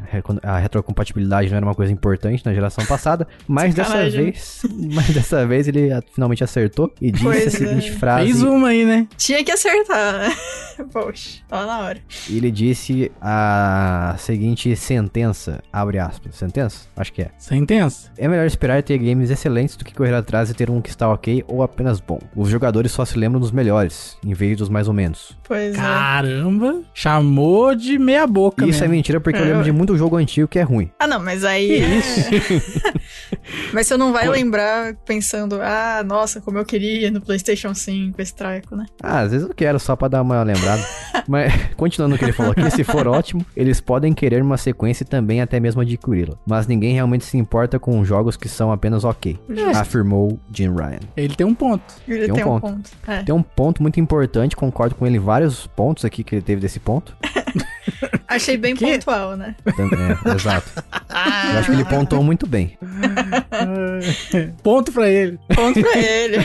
a 0.43 0.59
retrocompatibilidade 0.59 1.49
não 1.51 1.57
era 1.57 1.67
uma 1.67 1.75
coisa 1.75 1.93
importante 1.93 2.45
na 2.45 2.53
geração 2.53 2.85
passada. 2.85 3.27
Mas 3.47 3.75
dessa 3.75 3.91
Sacanagem. 3.91 4.25
vez, 4.25 4.63
mas 4.95 5.09
dessa 5.11 5.47
vez 5.47 5.67
ele 5.69 5.89
finalmente 6.13 6.45
acertou 6.45 6.93
e 7.01 7.11
disse 7.11 7.25
Pois 7.25 7.63
a 7.63 7.68
seguinte 7.69 7.89
é. 7.91 7.93
frase. 7.93 8.25
Fez 8.25 8.43
uma 8.43 8.69
aí, 8.69 8.85
né? 8.85 9.07
Tinha 9.17 9.43
que 9.45 9.51
acertar, 9.51 10.19
né? 10.19 10.37
Poxa, 10.93 11.41
tá 11.49 11.67
na 11.67 11.81
hora. 11.81 11.99
Ele 12.31 12.51
disse 12.53 13.11
a 13.21 14.15
seguinte 14.19 14.75
sentença, 14.77 15.61
abre 15.73 15.99
aspas, 15.99 16.37
sentença? 16.37 16.87
Acho 16.97 17.13
que 17.13 17.23
é. 17.23 17.31
Sentença. 17.37 18.13
É 18.17 18.29
melhor 18.29 18.47
esperar 18.47 18.81
ter 18.83 18.97
games 18.99 19.29
excelentes 19.31 19.75
do 19.77 19.85
que 19.85 19.93
correr 19.93 20.15
atrás 20.15 20.51
e 20.51 20.55
ter 20.55 20.71
um 20.71 20.81
que 20.81 20.89
está 20.89 21.09
ok 21.09 21.45
ou 21.49 21.63
apenas 21.65 21.99
bom. 21.99 22.21
Os 22.37 22.49
jogadores 22.49 22.93
só 22.93 23.05
se 23.05 23.19
lembram 23.19 23.41
dos 23.41 23.51
melhores, 23.51 24.17
em 24.25 24.33
vez 24.35 24.57
dos 24.57 24.69
mais 24.69 24.87
ou 24.87 24.95
menos. 24.95 25.37
Pois 25.43 25.75
é. 25.75 25.77
Caramba. 25.77 26.81
Chamou 26.95 27.75
de 27.75 27.99
meia 27.99 28.25
boca 28.27 28.65
Isso 28.65 28.79
é 28.79 28.83
mesmo. 28.83 28.95
mentira 28.95 29.21
porque 29.21 29.37
eu 29.39 29.43
É, 29.43 29.47
lembro 29.47 29.59
ué. 29.59 29.65
de 29.65 29.73
muito 29.73 29.97
jogo 29.97 30.17
antigo 30.17 30.47
que 30.47 30.61
é 30.61 30.63
ruim. 30.63 30.91
Ah, 31.01 31.09
não, 31.09 31.19
mas 31.19 31.45
aí. 31.45 31.83
é- 31.83 31.99
mas 33.75 33.89
você 33.89 33.97
não 33.97 34.13
vai 34.13 34.29
lembrar 34.29 34.95
pensando, 35.05 35.59
ah, 35.61 36.05
nossa, 36.07 36.41
como 36.41 36.57
eu 36.59 36.65
queria 36.65 37.11
no 37.11 37.21
PlayStation 37.21 37.58
5 37.75 38.21
esse 38.21 38.35
treco, 38.35 38.77
né? 38.77 38.87
Ah, 39.03 39.21
às 39.21 39.31
vezes 39.33 39.49
eu 39.49 39.55
quero 39.55 39.79
só 39.79 39.97
pra 39.97 40.09
dar 40.09 40.23
uma 40.23 40.43
lembrada. 40.43 40.83
Mas, 41.29 41.53
continuando 41.77 42.15
o 42.15 42.19
que 42.19 42.25
ele 42.25 42.33
falou 42.33 42.53
aqui, 42.53 42.71
se 42.71 42.83
for 42.85 43.07
ótimo, 43.07 43.45
eles 43.57 43.81
podem 43.81 44.13
querer 44.15 44.43
uma 44.43 44.57
sequência 44.57 45.05
e 45.05 45.07
também 45.07 45.41
até 45.43 45.61
mesmo 45.61 45.81
adquiri-la. 45.83 46.37
Mas 46.47 46.67
ninguém 46.67 46.95
realmente 46.95 47.25
se 47.25 47.37
importa 47.37 47.79
com 47.79 48.03
jogos 48.05 48.37
que 48.37 48.49
são 48.49 48.73
apenas 48.73 49.05
ok. 49.05 49.39
Justo. 49.49 49.77
Afirmou 49.79 50.39
Jim 50.53 50.71
Ryan. 50.75 51.01
Ele 51.17 51.35
tem 51.35 51.47
um 51.47 51.55
ponto. 51.55 51.83
Ele 52.07 52.25
Tem 52.25 52.33
um 52.33 52.35
tem 52.35 52.45
um 52.45 52.49
ponto. 52.49 52.63
ponto. 52.73 52.91
É. 53.07 53.23
Tem 53.23 53.35
um 53.35 53.43
ponto 53.43 53.83
muito 53.83 54.01
importante, 54.01 54.57
concordo 54.57 54.95
com 54.95 55.07
ele, 55.07 55.19
vários 55.19 55.67
pontos 55.67 56.05
aqui 56.05 56.25
que 56.25 56.35
ele 56.37 56.43
teve 56.43 56.61
desse 56.61 56.81
ponto. 56.81 57.15
Achei 58.29 58.57
bem 58.59 58.75
Que? 58.77 58.85
pontual, 58.93 59.37
né? 59.37 59.55
É, 59.67 60.35
exato. 60.35 60.71
Eu 61.09 61.59
acho 61.59 61.71
que 61.71 61.77
ele 61.77 61.85
pontou 61.87 62.23
muito 62.23 62.47
bem. 62.47 62.77
Ponto 64.63 64.93
pra 64.93 65.09
ele. 65.09 65.39
Ponto 65.55 65.81
pra 65.81 65.99
ele. 65.99 66.37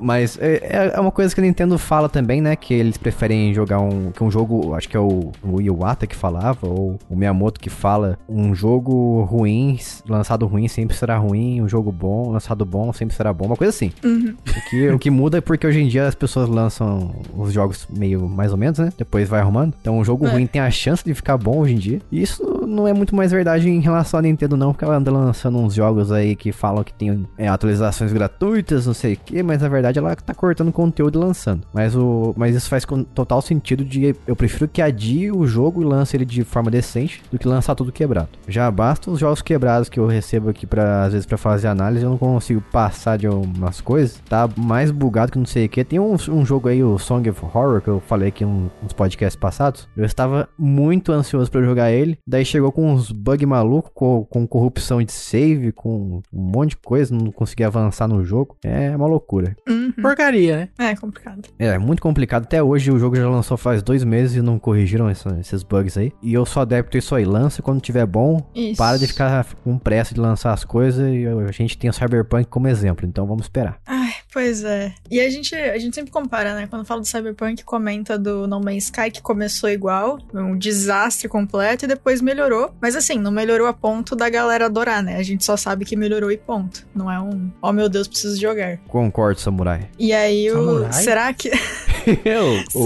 Mas 0.00 0.38
é, 0.40 0.92
é 0.94 1.00
uma 1.00 1.10
coisa 1.12 1.34
que 1.34 1.40
a 1.40 1.44
Nintendo 1.44 1.78
fala 1.78 2.08
também, 2.08 2.40
né? 2.40 2.56
Que 2.56 2.74
eles 2.74 2.96
preferem 2.96 3.54
jogar 3.54 3.78
um, 3.80 4.10
que 4.10 4.22
um 4.22 4.30
jogo, 4.30 4.74
acho 4.74 4.88
que 4.88 4.96
é 4.96 5.00
o, 5.00 5.30
o 5.42 5.60
Iwata 5.60 6.06
que 6.06 6.16
falava, 6.16 6.66
ou 6.66 6.98
o 7.08 7.16
Miyamoto 7.16 7.60
que 7.60 7.70
fala, 7.70 8.18
um 8.28 8.54
jogo 8.54 9.22
ruim, 9.22 9.78
lançado 10.08 10.46
ruim 10.46 10.66
sempre 10.68 10.96
será 10.96 11.16
ruim, 11.16 11.62
um 11.62 11.68
jogo 11.68 11.92
bom, 11.92 12.30
lançado 12.30 12.64
bom 12.64 12.92
sempre 12.92 13.14
será 13.14 13.32
bom, 13.32 13.46
uma 13.46 13.56
coisa 13.56 13.70
assim. 13.70 13.92
Uhum. 14.04 14.34
O 14.46 14.70
que, 14.70 14.88
o 14.90 14.98
que 14.98 15.10
muda 15.10 15.38
é 15.38 15.40
porque 15.40 15.66
hoje 15.66 15.80
em 15.80 15.88
dia 15.88 16.06
as 16.06 16.14
pessoas 16.14 16.48
lançam 16.48 17.14
os 17.36 17.52
jogos 17.52 17.86
meio 17.96 18.28
mais 18.28 18.50
ou 18.52 18.58
menos, 18.58 18.78
né? 18.78 18.92
Depois 18.96 19.28
vai 19.28 19.40
arrumando. 19.40 19.74
Então 19.80 19.98
um 19.98 20.04
jogo 20.04 20.26
É. 20.26 20.30
ruim 20.30 20.46
tem 20.46 20.60
a 20.60 20.70
chance 20.70 21.04
de 21.04 21.14
ficar 21.14 21.36
bom 21.36 21.58
hoje 21.58 21.74
em 21.74 21.78
dia. 21.78 22.00
E 22.10 22.22
isso 22.22 22.42
não 22.66 22.86
é 22.88 22.92
muito 22.92 23.14
mais 23.14 23.30
verdade 23.30 23.68
em 23.68 23.80
relação 23.80 24.18
à 24.18 24.22
Nintendo, 24.22 24.56
não, 24.56 24.72
porque 24.72 24.84
ela 24.84 24.96
anda 24.96 25.10
lançando 25.10 25.58
uns 25.58 25.74
jogos 25.74 26.10
aí 26.10 26.34
que 26.34 26.52
falam 26.52 26.82
que 26.82 26.92
tem 26.92 27.26
é, 27.38 27.48
atualizações 27.48 28.12
gratuitas, 28.12 28.86
não 28.86 28.94
sei 28.94 29.14
o 29.14 29.16
que, 29.16 29.31
mas 29.40 29.62
na 29.62 29.68
verdade 29.68 29.98
ela 29.98 30.16
tá 30.16 30.34
cortando 30.34 30.72
conteúdo 30.72 31.18
e 31.18 31.24
lançando. 31.24 31.64
Mas, 31.72 31.94
o, 31.94 32.34
mas 32.36 32.56
isso 32.56 32.68
faz 32.68 32.84
total 33.14 33.40
sentido 33.40 33.84
de 33.84 34.16
eu 34.26 34.34
prefiro 34.34 34.66
que 34.66 34.82
adie 34.82 35.30
o 35.30 35.46
jogo 35.46 35.80
e 35.80 35.84
lance 35.84 36.16
ele 36.16 36.24
de 36.24 36.42
forma 36.42 36.70
decente 36.70 37.22
do 37.30 37.38
que 37.38 37.46
lançar 37.46 37.74
tudo 37.74 37.92
quebrado. 37.92 38.30
Já 38.48 38.68
basta 38.70 39.10
os 39.10 39.20
jogos 39.20 39.42
quebrados 39.42 39.88
que 39.88 40.00
eu 40.00 40.06
recebo 40.06 40.50
aqui 40.50 40.66
para 40.66 41.04
às 41.04 41.12
vezes 41.12 41.26
para 41.26 41.38
fazer 41.38 41.68
análise, 41.68 42.04
eu 42.04 42.10
não 42.10 42.18
consigo 42.18 42.60
passar 42.72 43.16
de 43.16 43.28
umas 43.28 43.80
coisas. 43.80 44.20
Tá 44.28 44.48
mais 44.56 44.90
bugado 44.90 45.32
que 45.32 45.38
não 45.38 45.46
sei 45.46 45.66
o 45.66 45.68
que. 45.68 45.84
Tem 45.84 45.98
um, 45.98 46.14
um 46.28 46.44
jogo 46.44 46.68
aí, 46.68 46.82
o 46.82 46.98
Song 46.98 47.28
of 47.28 47.44
Horror, 47.44 47.80
que 47.80 47.88
eu 47.88 48.00
falei 48.00 48.28
aqui 48.28 48.44
um, 48.44 48.70
uns 48.82 48.92
podcasts 48.92 49.38
passados. 49.38 49.88
Eu 49.96 50.04
estava 50.04 50.48
muito 50.58 51.12
ansioso 51.12 51.50
para 51.50 51.62
jogar 51.62 51.92
ele. 51.92 52.18
Daí 52.26 52.44
chegou 52.44 52.72
com 52.72 52.92
uns 52.92 53.10
bug 53.10 53.44
maluco, 53.46 53.90
com, 53.94 54.24
com 54.24 54.46
corrupção 54.46 55.02
de 55.02 55.12
save, 55.12 55.72
com 55.72 56.22
um 56.32 56.40
monte 56.40 56.70
de 56.70 56.76
coisa, 56.78 57.14
não 57.14 57.30
consegui 57.30 57.64
avançar 57.64 58.08
no 58.08 58.24
jogo. 58.24 58.56
É 58.64 58.94
uma 58.96 59.06
loucura. 59.12 59.56
Uhum. 59.68 59.92
Porcaria, 59.92 60.68
né? 60.78 60.90
É 60.90 60.96
complicado. 60.96 61.48
É, 61.58 61.78
muito 61.78 62.02
complicado. 62.02 62.42
Até 62.44 62.62
hoje 62.62 62.90
o 62.90 62.98
jogo 62.98 63.14
já 63.16 63.28
lançou 63.28 63.56
faz 63.56 63.82
dois 63.82 64.02
meses 64.04 64.36
e 64.36 64.42
não 64.42 64.58
corrigiram 64.58 65.08
essa- 65.08 65.36
esses 65.40 65.62
bugs 65.62 65.96
aí. 65.96 66.12
E 66.22 66.32
eu 66.34 66.44
sou 66.44 66.62
adepto 66.62 66.98
disso 66.98 67.14
aí. 67.14 67.24
Lança 67.24 67.62
quando 67.62 67.80
tiver 67.80 68.06
bom. 68.06 68.44
Isso. 68.54 68.76
Para 68.78 68.98
de 68.98 69.06
ficar 69.06 69.46
com 69.62 69.78
pressa 69.78 70.14
de 70.14 70.20
lançar 70.20 70.52
as 70.52 70.64
coisas. 70.64 71.06
E 71.12 71.26
a 71.26 71.52
gente 71.52 71.78
tem 71.78 71.88
o 71.88 71.92
Cyberpunk 71.92 72.46
como 72.46 72.68
exemplo. 72.68 73.06
Então 73.06 73.26
vamos 73.26 73.42
esperar. 73.44 73.78
Ai, 74.12 74.14
pois 74.32 74.62
é. 74.64 74.92
E 75.10 75.20
a 75.20 75.30
gente, 75.30 75.54
a 75.54 75.78
gente 75.78 75.94
sempre 75.94 76.10
compara, 76.10 76.54
né? 76.54 76.66
Quando 76.68 76.84
fala 76.84 77.00
do 77.00 77.06
Cyberpunk, 77.06 77.64
comenta 77.64 78.18
do 78.18 78.46
No 78.46 78.60
Man's 78.60 78.84
Sky 78.84 79.10
que 79.10 79.22
começou 79.22 79.70
igual, 79.70 80.18
um 80.34 80.56
desastre 80.56 81.28
completo 81.28 81.84
e 81.84 81.88
depois 81.88 82.20
melhorou. 82.20 82.74
Mas 82.80 82.94
assim, 82.94 83.18
não 83.18 83.30
melhorou 83.30 83.66
a 83.66 83.72
ponto 83.72 84.14
da 84.14 84.28
galera 84.28 84.66
adorar, 84.66 85.02
né? 85.02 85.16
A 85.16 85.22
gente 85.22 85.44
só 85.44 85.56
sabe 85.56 85.84
que 85.84 85.96
melhorou 85.96 86.30
e 86.30 86.36
ponto. 86.36 86.86
Não 86.94 87.10
é 87.10 87.18
um, 87.20 87.50
oh 87.60 87.72
meu 87.72 87.88
Deus, 87.88 88.06
preciso 88.06 88.40
jogar. 88.40 88.78
Concordo, 88.88 89.40
Samurai. 89.40 89.88
E 89.98 90.12
aí, 90.12 90.50
o, 90.50 90.54
Samurai? 90.54 90.92
será 90.92 91.32
que. 91.32 91.50
o, 92.74 92.84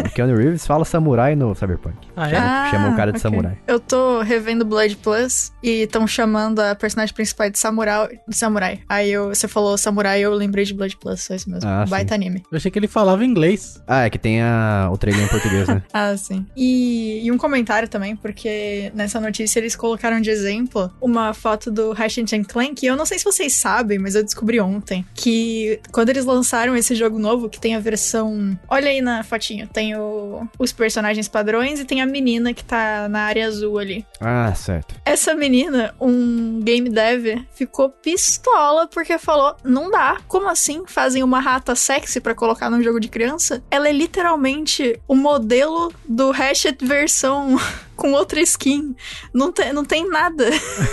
o 0.00 0.10
Keanu 0.10 0.36
Reeves 0.36 0.66
fala 0.66 0.84
Samurai 0.84 1.34
no 1.36 1.54
Cyberpunk. 1.54 1.96
Ah, 2.16 2.28
é? 2.28 2.34
Chama- 2.34 2.70
chama 2.70 2.88
o 2.90 2.96
cara 2.96 3.12
de 3.12 3.18
ok. 3.18 3.22
samurai. 3.30 3.58
Eu 3.66 3.80
tô 3.80 4.20
revendo 4.22 4.64
Blood 4.64 4.96
Plus 4.96 5.52
e 5.62 5.82
estão 5.82 6.06
chamando 6.06 6.60
a 6.60 6.74
personagem 6.74 7.14
principal 7.14 7.50
de 7.50 7.58
samurai. 7.58 8.18
De 8.26 8.36
samurai. 8.36 8.80
Aí 8.88 9.10
eu, 9.10 9.28
você 9.28 9.46
falou 9.48 9.76
samurai 9.78 10.20
eu 10.20 10.32
lembrei 10.34 10.64
de 10.64 10.74
Blood 10.74 10.96
Plus, 10.96 11.22
só 11.22 11.34
isso 11.34 11.48
mesmo. 11.50 11.68
Ah, 11.68 11.84
Baita 11.88 12.14
anime. 12.14 12.42
Eu 12.50 12.56
achei 12.56 12.70
que 12.70 12.78
ele 12.78 12.88
falava 12.88 13.24
inglês. 13.24 13.80
Ah, 13.86 14.04
é 14.04 14.10
que 14.10 14.18
tem 14.18 14.40
a, 14.42 14.88
o 14.92 14.96
trailer 14.98 15.24
em 15.24 15.28
português, 15.28 15.68
né? 15.68 15.82
Ah, 15.92 16.16
sim. 16.16 16.46
E, 16.56 17.20
e 17.24 17.32
um 17.32 17.38
comentário 17.38 17.88
também, 17.88 18.14
porque 18.14 18.92
nessa 18.94 19.20
notícia 19.20 19.58
eles 19.58 19.74
colocaram 19.74 20.20
de 20.20 20.30
exemplo 20.30 20.90
uma 21.00 21.32
foto 21.34 21.70
do 21.70 21.92
Ratchet 21.92 22.44
Clank. 22.44 22.84
E 22.84 22.88
eu 22.88 22.96
não 22.96 23.04
sei 23.06 23.18
se 23.18 23.24
vocês 23.24 23.54
sabem, 23.54 23.98
mas 23.98 24.14
eu 24.14 24.22
descobri 24.22 24.60
ontem 24.60 25.04
que 25.14 25.80
quando 25.90 26.10
eles 26.10 26.24
lançaram 26.24 26.76
esse 26.76 26.94
jogo 26.94 27.18
novo, 27.18 27.48
que 27.48 27.58
tem 27.60 27.74
a 27.74 27.80
versão. 27.80 28.47
Olha 28.68 28.88
aí 28.90 29.00
na 29.00 29.22
fotinho, 29.22 29.66
tem 29.66 29.96
o- 29.96 30.46
os 30.58 30.72
personagens 30.72 31.28
padrões 31.28 31.80
e 31.80 31.84
tem 31.84 32.00
a 32.00 32.06
menina 32.06 32.52
que 32.54 32.64
tá 32.64 33.08
na 33.08 33.22
área 33.22 33.46
azul 33.46 33.78
ali. 33.78 34.06
Ah, 34.20 34.52
certo. 34.54 34.94
Essa 35.04 35.34
menina, 35.34 35.94
um 36.00 36.60
game 36.62 36.88
dev, 36.88 37.44
ficou 37.54 37.90
pistola 37.90 38.86
porque 38.88 39.18
falou: 39.18 39.56
não 39.64 39.90
dá. 39.90 40.18
Como 40.28 40.48
assim 40.48 40.84
fazem 40.86 41.22
uma 41.22 41.40
rata 41.40 41.74
sexy 41.74 42.20
pra 42.20 42.34
colocar 42.34 42.70
num 42.70 42.82
jogo 42.82 43.00
de 43.00 43.08
criança? 43.08 43.62
Ela 43.70 43.88
é 43.88 43.92
literalmente 43.92 45.00
o 45.08 45.14
modelo 45.14 45.92
do 46.08 46.30
Hatchet 46.30 46.84
versão 46.84 47.56
com 47.96 48.12
outra 48.12 48.40
skin. 48.40 48.94
Não 49.34 49.50
tem, 49.52 49.72
não 49.72 49.84
tem 49.84 50.08
nada. 50.08 50.44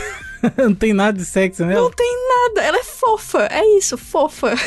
não 0.58 0.74
tem 0.76 0.94
nada 0.94 1.18
de 1.18 1.26
sexo 1.26 1.66
nela. 1.66 1.82
Não 1.82 1.92
tem 1.92 2.16
nada. 2.28 2.62
Ela 2.68 2.78
é 2.78 2.84
fofa. 2.84 3.48
É 3.52 3.66
isso, 3.78 3.98
fofa. 3.98 4.54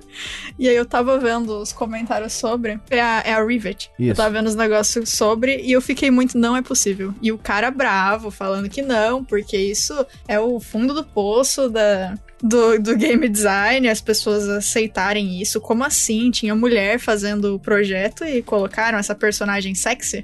e 0.58 0.68
aí 0.68 0.76
eu 0.76 0.86
tava 0.86 1.18
vendo 1.18 1.60
os 1.60 1.72
comentários 1.72 2.32
sobre. 2.32 2.78
É 2.90 3.00
a, 3.00 3.22
é 3.24 3.32
a 3.32 3.44
Rivet. 3.44 3.90
Eu 3.98 4.06
Isso. 4.06 4.14
tava 4.16 4.30
vendo 4.30 4.46
os 4.46 4.54
negócios 4.54 5.10
sobre 5.10 5.60
e 5.60 5.72
eu 5.72 5.80
fiquei 5.80 6.10
muito, 6.10 6.38
não 6.38 6.56
é 6.56 6.62
possível. 6.62 7.14
E 7.22 7.32
o 7.32 7.38
cara 7.38 7.70
bravo, 7.70 8.30
falando 8.30 8.68
que 8.68 8.82
não, 8.82 9.24
porque 9.24 9.56
isso 9.56 10.06
é 10.28 10.38
o 10.38 10.58
fundo 10.60 10.94
do 10.94 11.04
poço 11.04 11.68
da. 11.68 12.14
Do, 12.42 12.78
do 12.78 12.94
game 12.94 13.26
design, 13.30 13.88
as 13.88 14.02
pessoas 14.02 14.46
aceitarem 14.46 15.40
isso. 15.40 15.58
Como 15.58 15.82
assim? 15.82 16.30
Tinha 16.30 16.54
mulher 16.54 16.98
fazendo 16.98 17.54
o 17.54 17.58
projeto 17.58 18.26
e 18.26 18.42
colocaram 18.42 18.98
essa 18.98 19.14
personagem 19.14 19.74
sexy? 19.74 20.22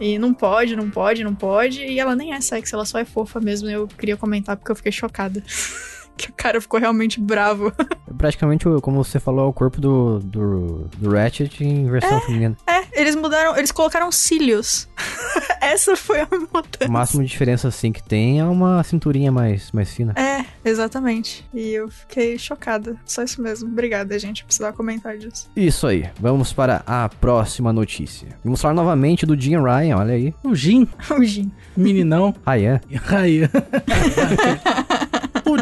E 0.00 0.18
não 0.18 0.32
pode, 0.32 0.74
não 0.74 0.88
pode, 0.88 1.22
não 1.22 1.34
pode. 1.34 1.82
E 1.84 2.00
ela 2.00 2.16
nem 2.16 2.32
é 2.32 2.40
sexy, 2.40 2.74
ela 2.74 2.86
só 2.86 2.98
é 2.98 3.04
fofa 3.04 3.40
mesmo. 3.40 3.68
Eu 3.68 3.86
queria 3.86 4.16
comentar 4.16 4.56
porque 4.56 4.72
eu 4.72 4.76
fiquei 4.76 4.90
chocada. 4.90 5.42
que 6.20 6.30
o 6.30 6.34
cara 6.34 6.60
ficou 6.60 6.78
realmente 6.80 7.20
bravo. 7.20 7.72
É 8.10 8.12
praticamente, 8.12 8.68
o- 8.68 8.80
como 8.80 9.02
você 9.04 9.20
falou, 9.20 9.44
é 9.46 9.48
o 9.48 9.52
corpo 9.52 9.80
do, 9.80 10.18
do, 10.18 10.88
do 10.98 11.10
Ratchet 11.12 11.62
em 11.62 11.88
versão 11.88 12.20
feminina. 12.22 12.56
É, 12.66 12.82
eles 13.00 13.14
mudaram, 13.14 13.56
eles 13.56 13.70
colocaram 13.70 14.10
cílios. 14.10 14.88
Essa 15.62 15.94
foi 15.96 16.20
a 16.22 16.26
mudança. 16.28 16.88
O 16.88 16.90
máximo 16.90 17.22
de 17.22 17.28
diferença, 17.30 17.68
assim, 17.68 17.92
que 17.92 18.02
tem 18.02 18.40
é 18.40 18.44
uma 18.44 18.82
cinturinha 18.82 19.30
mais, 19.30 19.70
mais 19.70 19.94
fina. 19.94 20.12
É, 20.16 20.44
exatamente. 20.68 21.48
E 21.54 21.70
eu 21.70 21.88
fiquei 21.88 22.36
chocada. 22.36 22.96
Só 23.06 23.22
isso 23.22 23.40
mesmo. 23.40 23.68
Obrigada, 23.70 24.18
gente. 24.18 24.44
Precisava 24.44 24.76
comentar 24.76 25.16
disso. 25.16 25.48
Isso 25.54 25.86
aí. 25.86 26.10
Vamos 26.18 26.52
para 26.52 26.82
a 26.84 27.08
próxima 27.08 27.72
notícia. 27.72 28.26
Vamos 28.44 28.60
falar 28.60 28.74
novamente 28.74 29.24
do 29.24 29.40
Jim 29.40 29.56
Ryan, 29.62 29.96
olha 29.98 30.14
aí. 30.14 30.34
O 30.42 30.52
Jim, 30.52 30.88
O 31.16 31.22
Jim. 31.22 31.42
Ryan. 31.76 31.84
meninão. 31.84 32.34
Aí. 32.44 32.64
o 33.44 35.09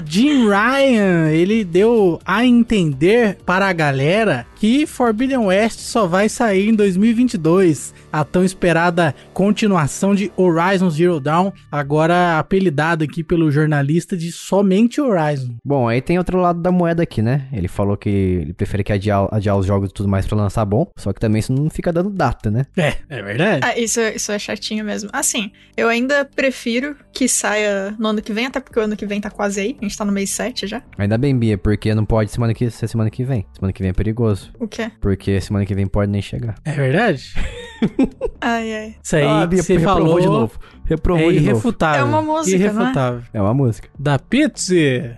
Jim 0.04 0.48
Ryan, 0.48 1.30
ele 1.30 1.64
deu 1.64 2.20
a 2.24 2.44
entender 2.44 3.38
para 3.44 3.68
a 3.68 3.72
galera 3.72 4.46
que 4.56 4.86
Forbidden 4.86 5.38
West 5.38 5.78
só 5.80 6.06
vai 6.06 6.28
sair 6.28 6.68
em 6.68 6.74
2022. 6.74 7.94
A 8.12 8.24
tão 8.24 8.44
esperada 8.44 9.14
continuação 9.32 10.14
de 10.14 10.32
Horizon 10.36 10.90
Zero 10.90 11.20
Dawn, 11.20 11.52
agora 11.70 12.38
apelidado 12.38 13.04
aqui 13.04 13.22
pelo 13.22 13.50
jornalista 13.50 14.16
de 14.16 14.32
somente 14.32 15.00
Horizon. 15.00 15.54
Bom, 15.64 15.86
aí 15.86 16.00
tem 16.00 16.18
outro 16.18 16.38
lado 16.40 16.60
da 16.60 16.72
moeda 16.72 17.02
aqui, 17.02 17.22
né? 17.22 17.46
Ele 17.52 17.68
falou 17.68 17.96
que 17.96 18.08
ele 18.08 18.52
prefere 18.52 18.82
que 18.82 18.92
adiar, 18.92 19.28
adiar 19.30 19.56
os 19.56 19.66
jogos 19.66 19.90
e 19.90 19.92
tudo 19.92 20.08
mais 20.08 20.26
pra 20.26 20.36
lançar 20.36 20.64
bom. 20.64 20.90
Só 20.96 21.12
que 21.12 21.20
também 21.20 21.40
isso 21.40 21.52
não 21.52 21.68
fica 21.70 21.92
dando 21.92 22.10
data, 22.10 22.50
né? 22.50 22.66
É, 22.76 22.94
é 23.08 23.22
verdade. 23.22 23.60
Ah, 23.62 23.78
isso, 23.78 24.00
isso 24.00 24.32
é 24.32 24.38
chatinho 24.38 24.84
mesmo. 24.84 25.10
Assim, 25.12 25.52
eu 25.76 25.88
ainda 25.88 26.24
prefiro 26.24 26.96
que 27.12 27.28
saia 27.28 27.94
no 27.98 28.08
ano 28.08 28.22
que 28.22 28.32
vem, 28.32 28.46
até 28.46 28.60
porque 28.60 28.78
o 28.78 28.82
ano 28.82 28.96
que 28.96 29.06
vem 29.06 29.20
tá 29.20 29.30
quase 29.30 29.60
aí. 29.60 29.76
A 29.88 29.90
gente 29.90 29.96
tá 29.96 30.04
no 30.04 30.12
mês 30.12 30.28
7 30.28 30.66
já. 30.66 30.82
Ainda 30.98 31.16
bem, 31.16 31.34
Bia, 31.34 31.56
porque 31.56 31.94
não 31.94 32.04
pode 32.04 32.30
semana 32.30 32.52
que, 32.52 32.68
ser 32.70 32.86
semana 32.88 33.08
que 33.08 33.24
vem. 33.24 33.46
Semana 33.54 33.72
que 33.72 33.80
vem 33.80 33.88
é 33.88 33.94
perigoso. 33.94 34.52
O 34.60 34.68
quê? 34.68 34.90
Porque 35.00 35.40
semana 35.40 35.64
que 35.64 35.74
vem 35.74 35.86
pode 35.86 36.12
nem 36.12 36.20
chegar. 36.20 36.56
É 36.62 36.72
verdade. 36.72 37.32
Ai, 38.38 38.74
ai. 38.74 38.96
Isso 39.02 39.16
aí 39.16 39.22
Ah, 39.24 39.46
que 39.48 39.56
você 39.62 39.78
reprovou 39.78 40.02
falou 40.04 40.20
de 40.20 40.26
novo. 40.26 40.58
Reprovou 40.84 41.30
é 41.30 41.32
de 41.32 41.38
novo. 41.40 41.50
irrefutável. 41.52 42.00
É 42.02 42.04
uma 42.04 42.20
música, 42.20 42.58
não 42.58 42.64
é? 42.64 42.68
Irrefutável. 42.74 43.22
É 43.32 43.40
uma 43.40 43.54
música. 43.54 43.88
Da 43.98 44.18
Pizza. 44.18 44.74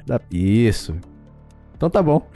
Da- 0.06 0.20
Isso. 0.30 0.96
Então 1.76 1.90
tá 1.90 2.00
bom. 2.02 2.30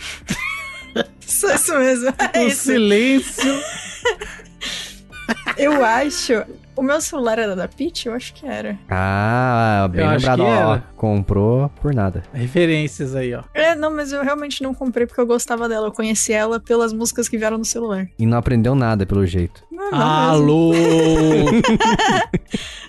Só 1.20 1.54
isso 1.54 1.78
mesmo. 1.78 2.12
É 2.32 2.40
o 2.42 2.48
isso. 2.48 2.62
silêncio. 2.64 3.52
Eu 5.56 5.84
acho. 5.84 6.32
O 6.76 6.82
meu 6.82 7.00
celular 7.00 7.38
era 7.38 7.54
da 7.54 7.68
Peach? 7.68 8.08
Eu 8.08 8.14
acho 8.14 8.34
que 8.34 8.44
era. 8.44 8.76
Ah, 8.90 9.86
bem 9.90 10.00
Eu 10.02 10.08
acho 10.08 10.26
lembrado. 10.28 10.42
Ó, 10.42 10.80
comprou 10.96 11.68
por 11.80 11.94
nada. 11.94 12.24
Referências 12.32 13.14
aí, 13.14 13.32
ó. 13.32 13.44
É, 13.54 13.76
não, 13.76 13.94
mas 13.94 14.10
eu 14.10 14.22
realmente 14.24 14.60
não 14.62 14.74
comprei 14.74 15.06
porque 15.06 15.20
eu 15.20 15.26
gostava 15.26 15.68
dela. 15.68 15.86
Eu 15.86 15.92
conheci 15.92 16.32
ela 16.32 16.58
pelas 16.58 16.92
músicas 16.92 17.28
que 17.28 17.38
vieram 17.38 17.58
no 17.58 17.64
celular. 17.64 18.08
E 18.18 18.26
não 18.26 18.38
aprendeu 18.38 18.74
nada, 18.74 19.06
pelo 19.06 19.24
jeito. 19.24 19.62
Não, 19.70 19.90
não 19.90 19.90
mesmo. 19.90 20.02
Alô! 20.02 20.72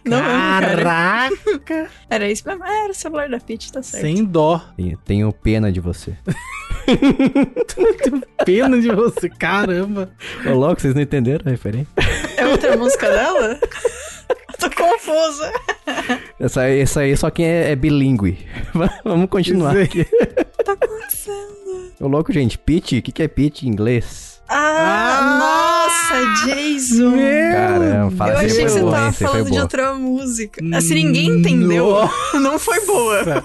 Não 0.05 0.17
mesmo, 0.21 0.37
cara. 0.37 0.83
Caraca! 0.83 1.87
Era 2.09 2.29
isso 2.29 2.43
mesmo. 2.47 2.63
Ah, 2.63 2.83
era 2.83 2.91
o 2.91 2.95
celular 2.95 3.27
da 3.27 3.39
Peach, 3.39 3.71
tá 3.71 3.81
certo. 3.81 4.03
Sem 4.03 4.23
dó. 4.23 4.61
Tenho- 4.77 4.97
Tenho 5.03 5.33
pena 5.33 5.71
de 5.71 5.79
você. 5.79 6.13
Pena 8.45 8.79
de 8.79 8.89
você, 8.91 9.27
caramba. 9.29 10.11
Ô, 10.45 10.53
louco, 10.53 10.79
vocês 10.79 10.93
não 10.93 11.01
entenderam 11.01 11.43
a 11.47 11.49
referência? 11.49 11.87
É 12.37 12.45
outra 12.55 12.77
música 12.77 13.09
dela? 13.09 13.59
Tô 14.59 14.69
confusa. 14.71 15.51
Essa, 16.39 16.61
aí- 16.61 16.79
essa 16.79 17.01
aí 17.01 17.15
só 17.17 17.29
quem 17.29 17.45
é, 17.45 17.71
é 17.71 17.75
bilíngue. 17.75 18.45
Vamos 19.03 19.29
continuar 19.29 19.77
aqui. 19.77 20.05
Tá 20.63 20.71
acontecendo. 20.73 21.91
Ô, 21.99 22.07
louco, 22.07 22.31
gente. 22.31 22.57
Pitch? 22.57 22.93
O 22.93 23.01
que, 23.01 23.11
que 23.11 23.23
é 23.23 23.27
pitch 23.27 23.63
em 23.63 23.67
inglês? 23.67 24.41
Ah, 24.47 25.87
nossa, 25.89 26.45
Jason. 26.45 27.09
Meu 27.09 27.51
Caramba, 27.51 28.11
fala 28.15 28.31
Eu 28.31 28.37
achei 28.37 28.63
que 28.65 28.69
você 28.69 28.79
boa, 28.79 28.91
tava 28.91 29.11
falando 29.11 29.51
de 29.51 29.59
outra 29.59 29.93
música. 29.95 30.61
Assim, 30.75 30.93
ninguém 30.93 31.27
entendeu. 31.39 32.09
Não 32.39 32.57
foi 32.59 32.79
boa. 32.85 33.43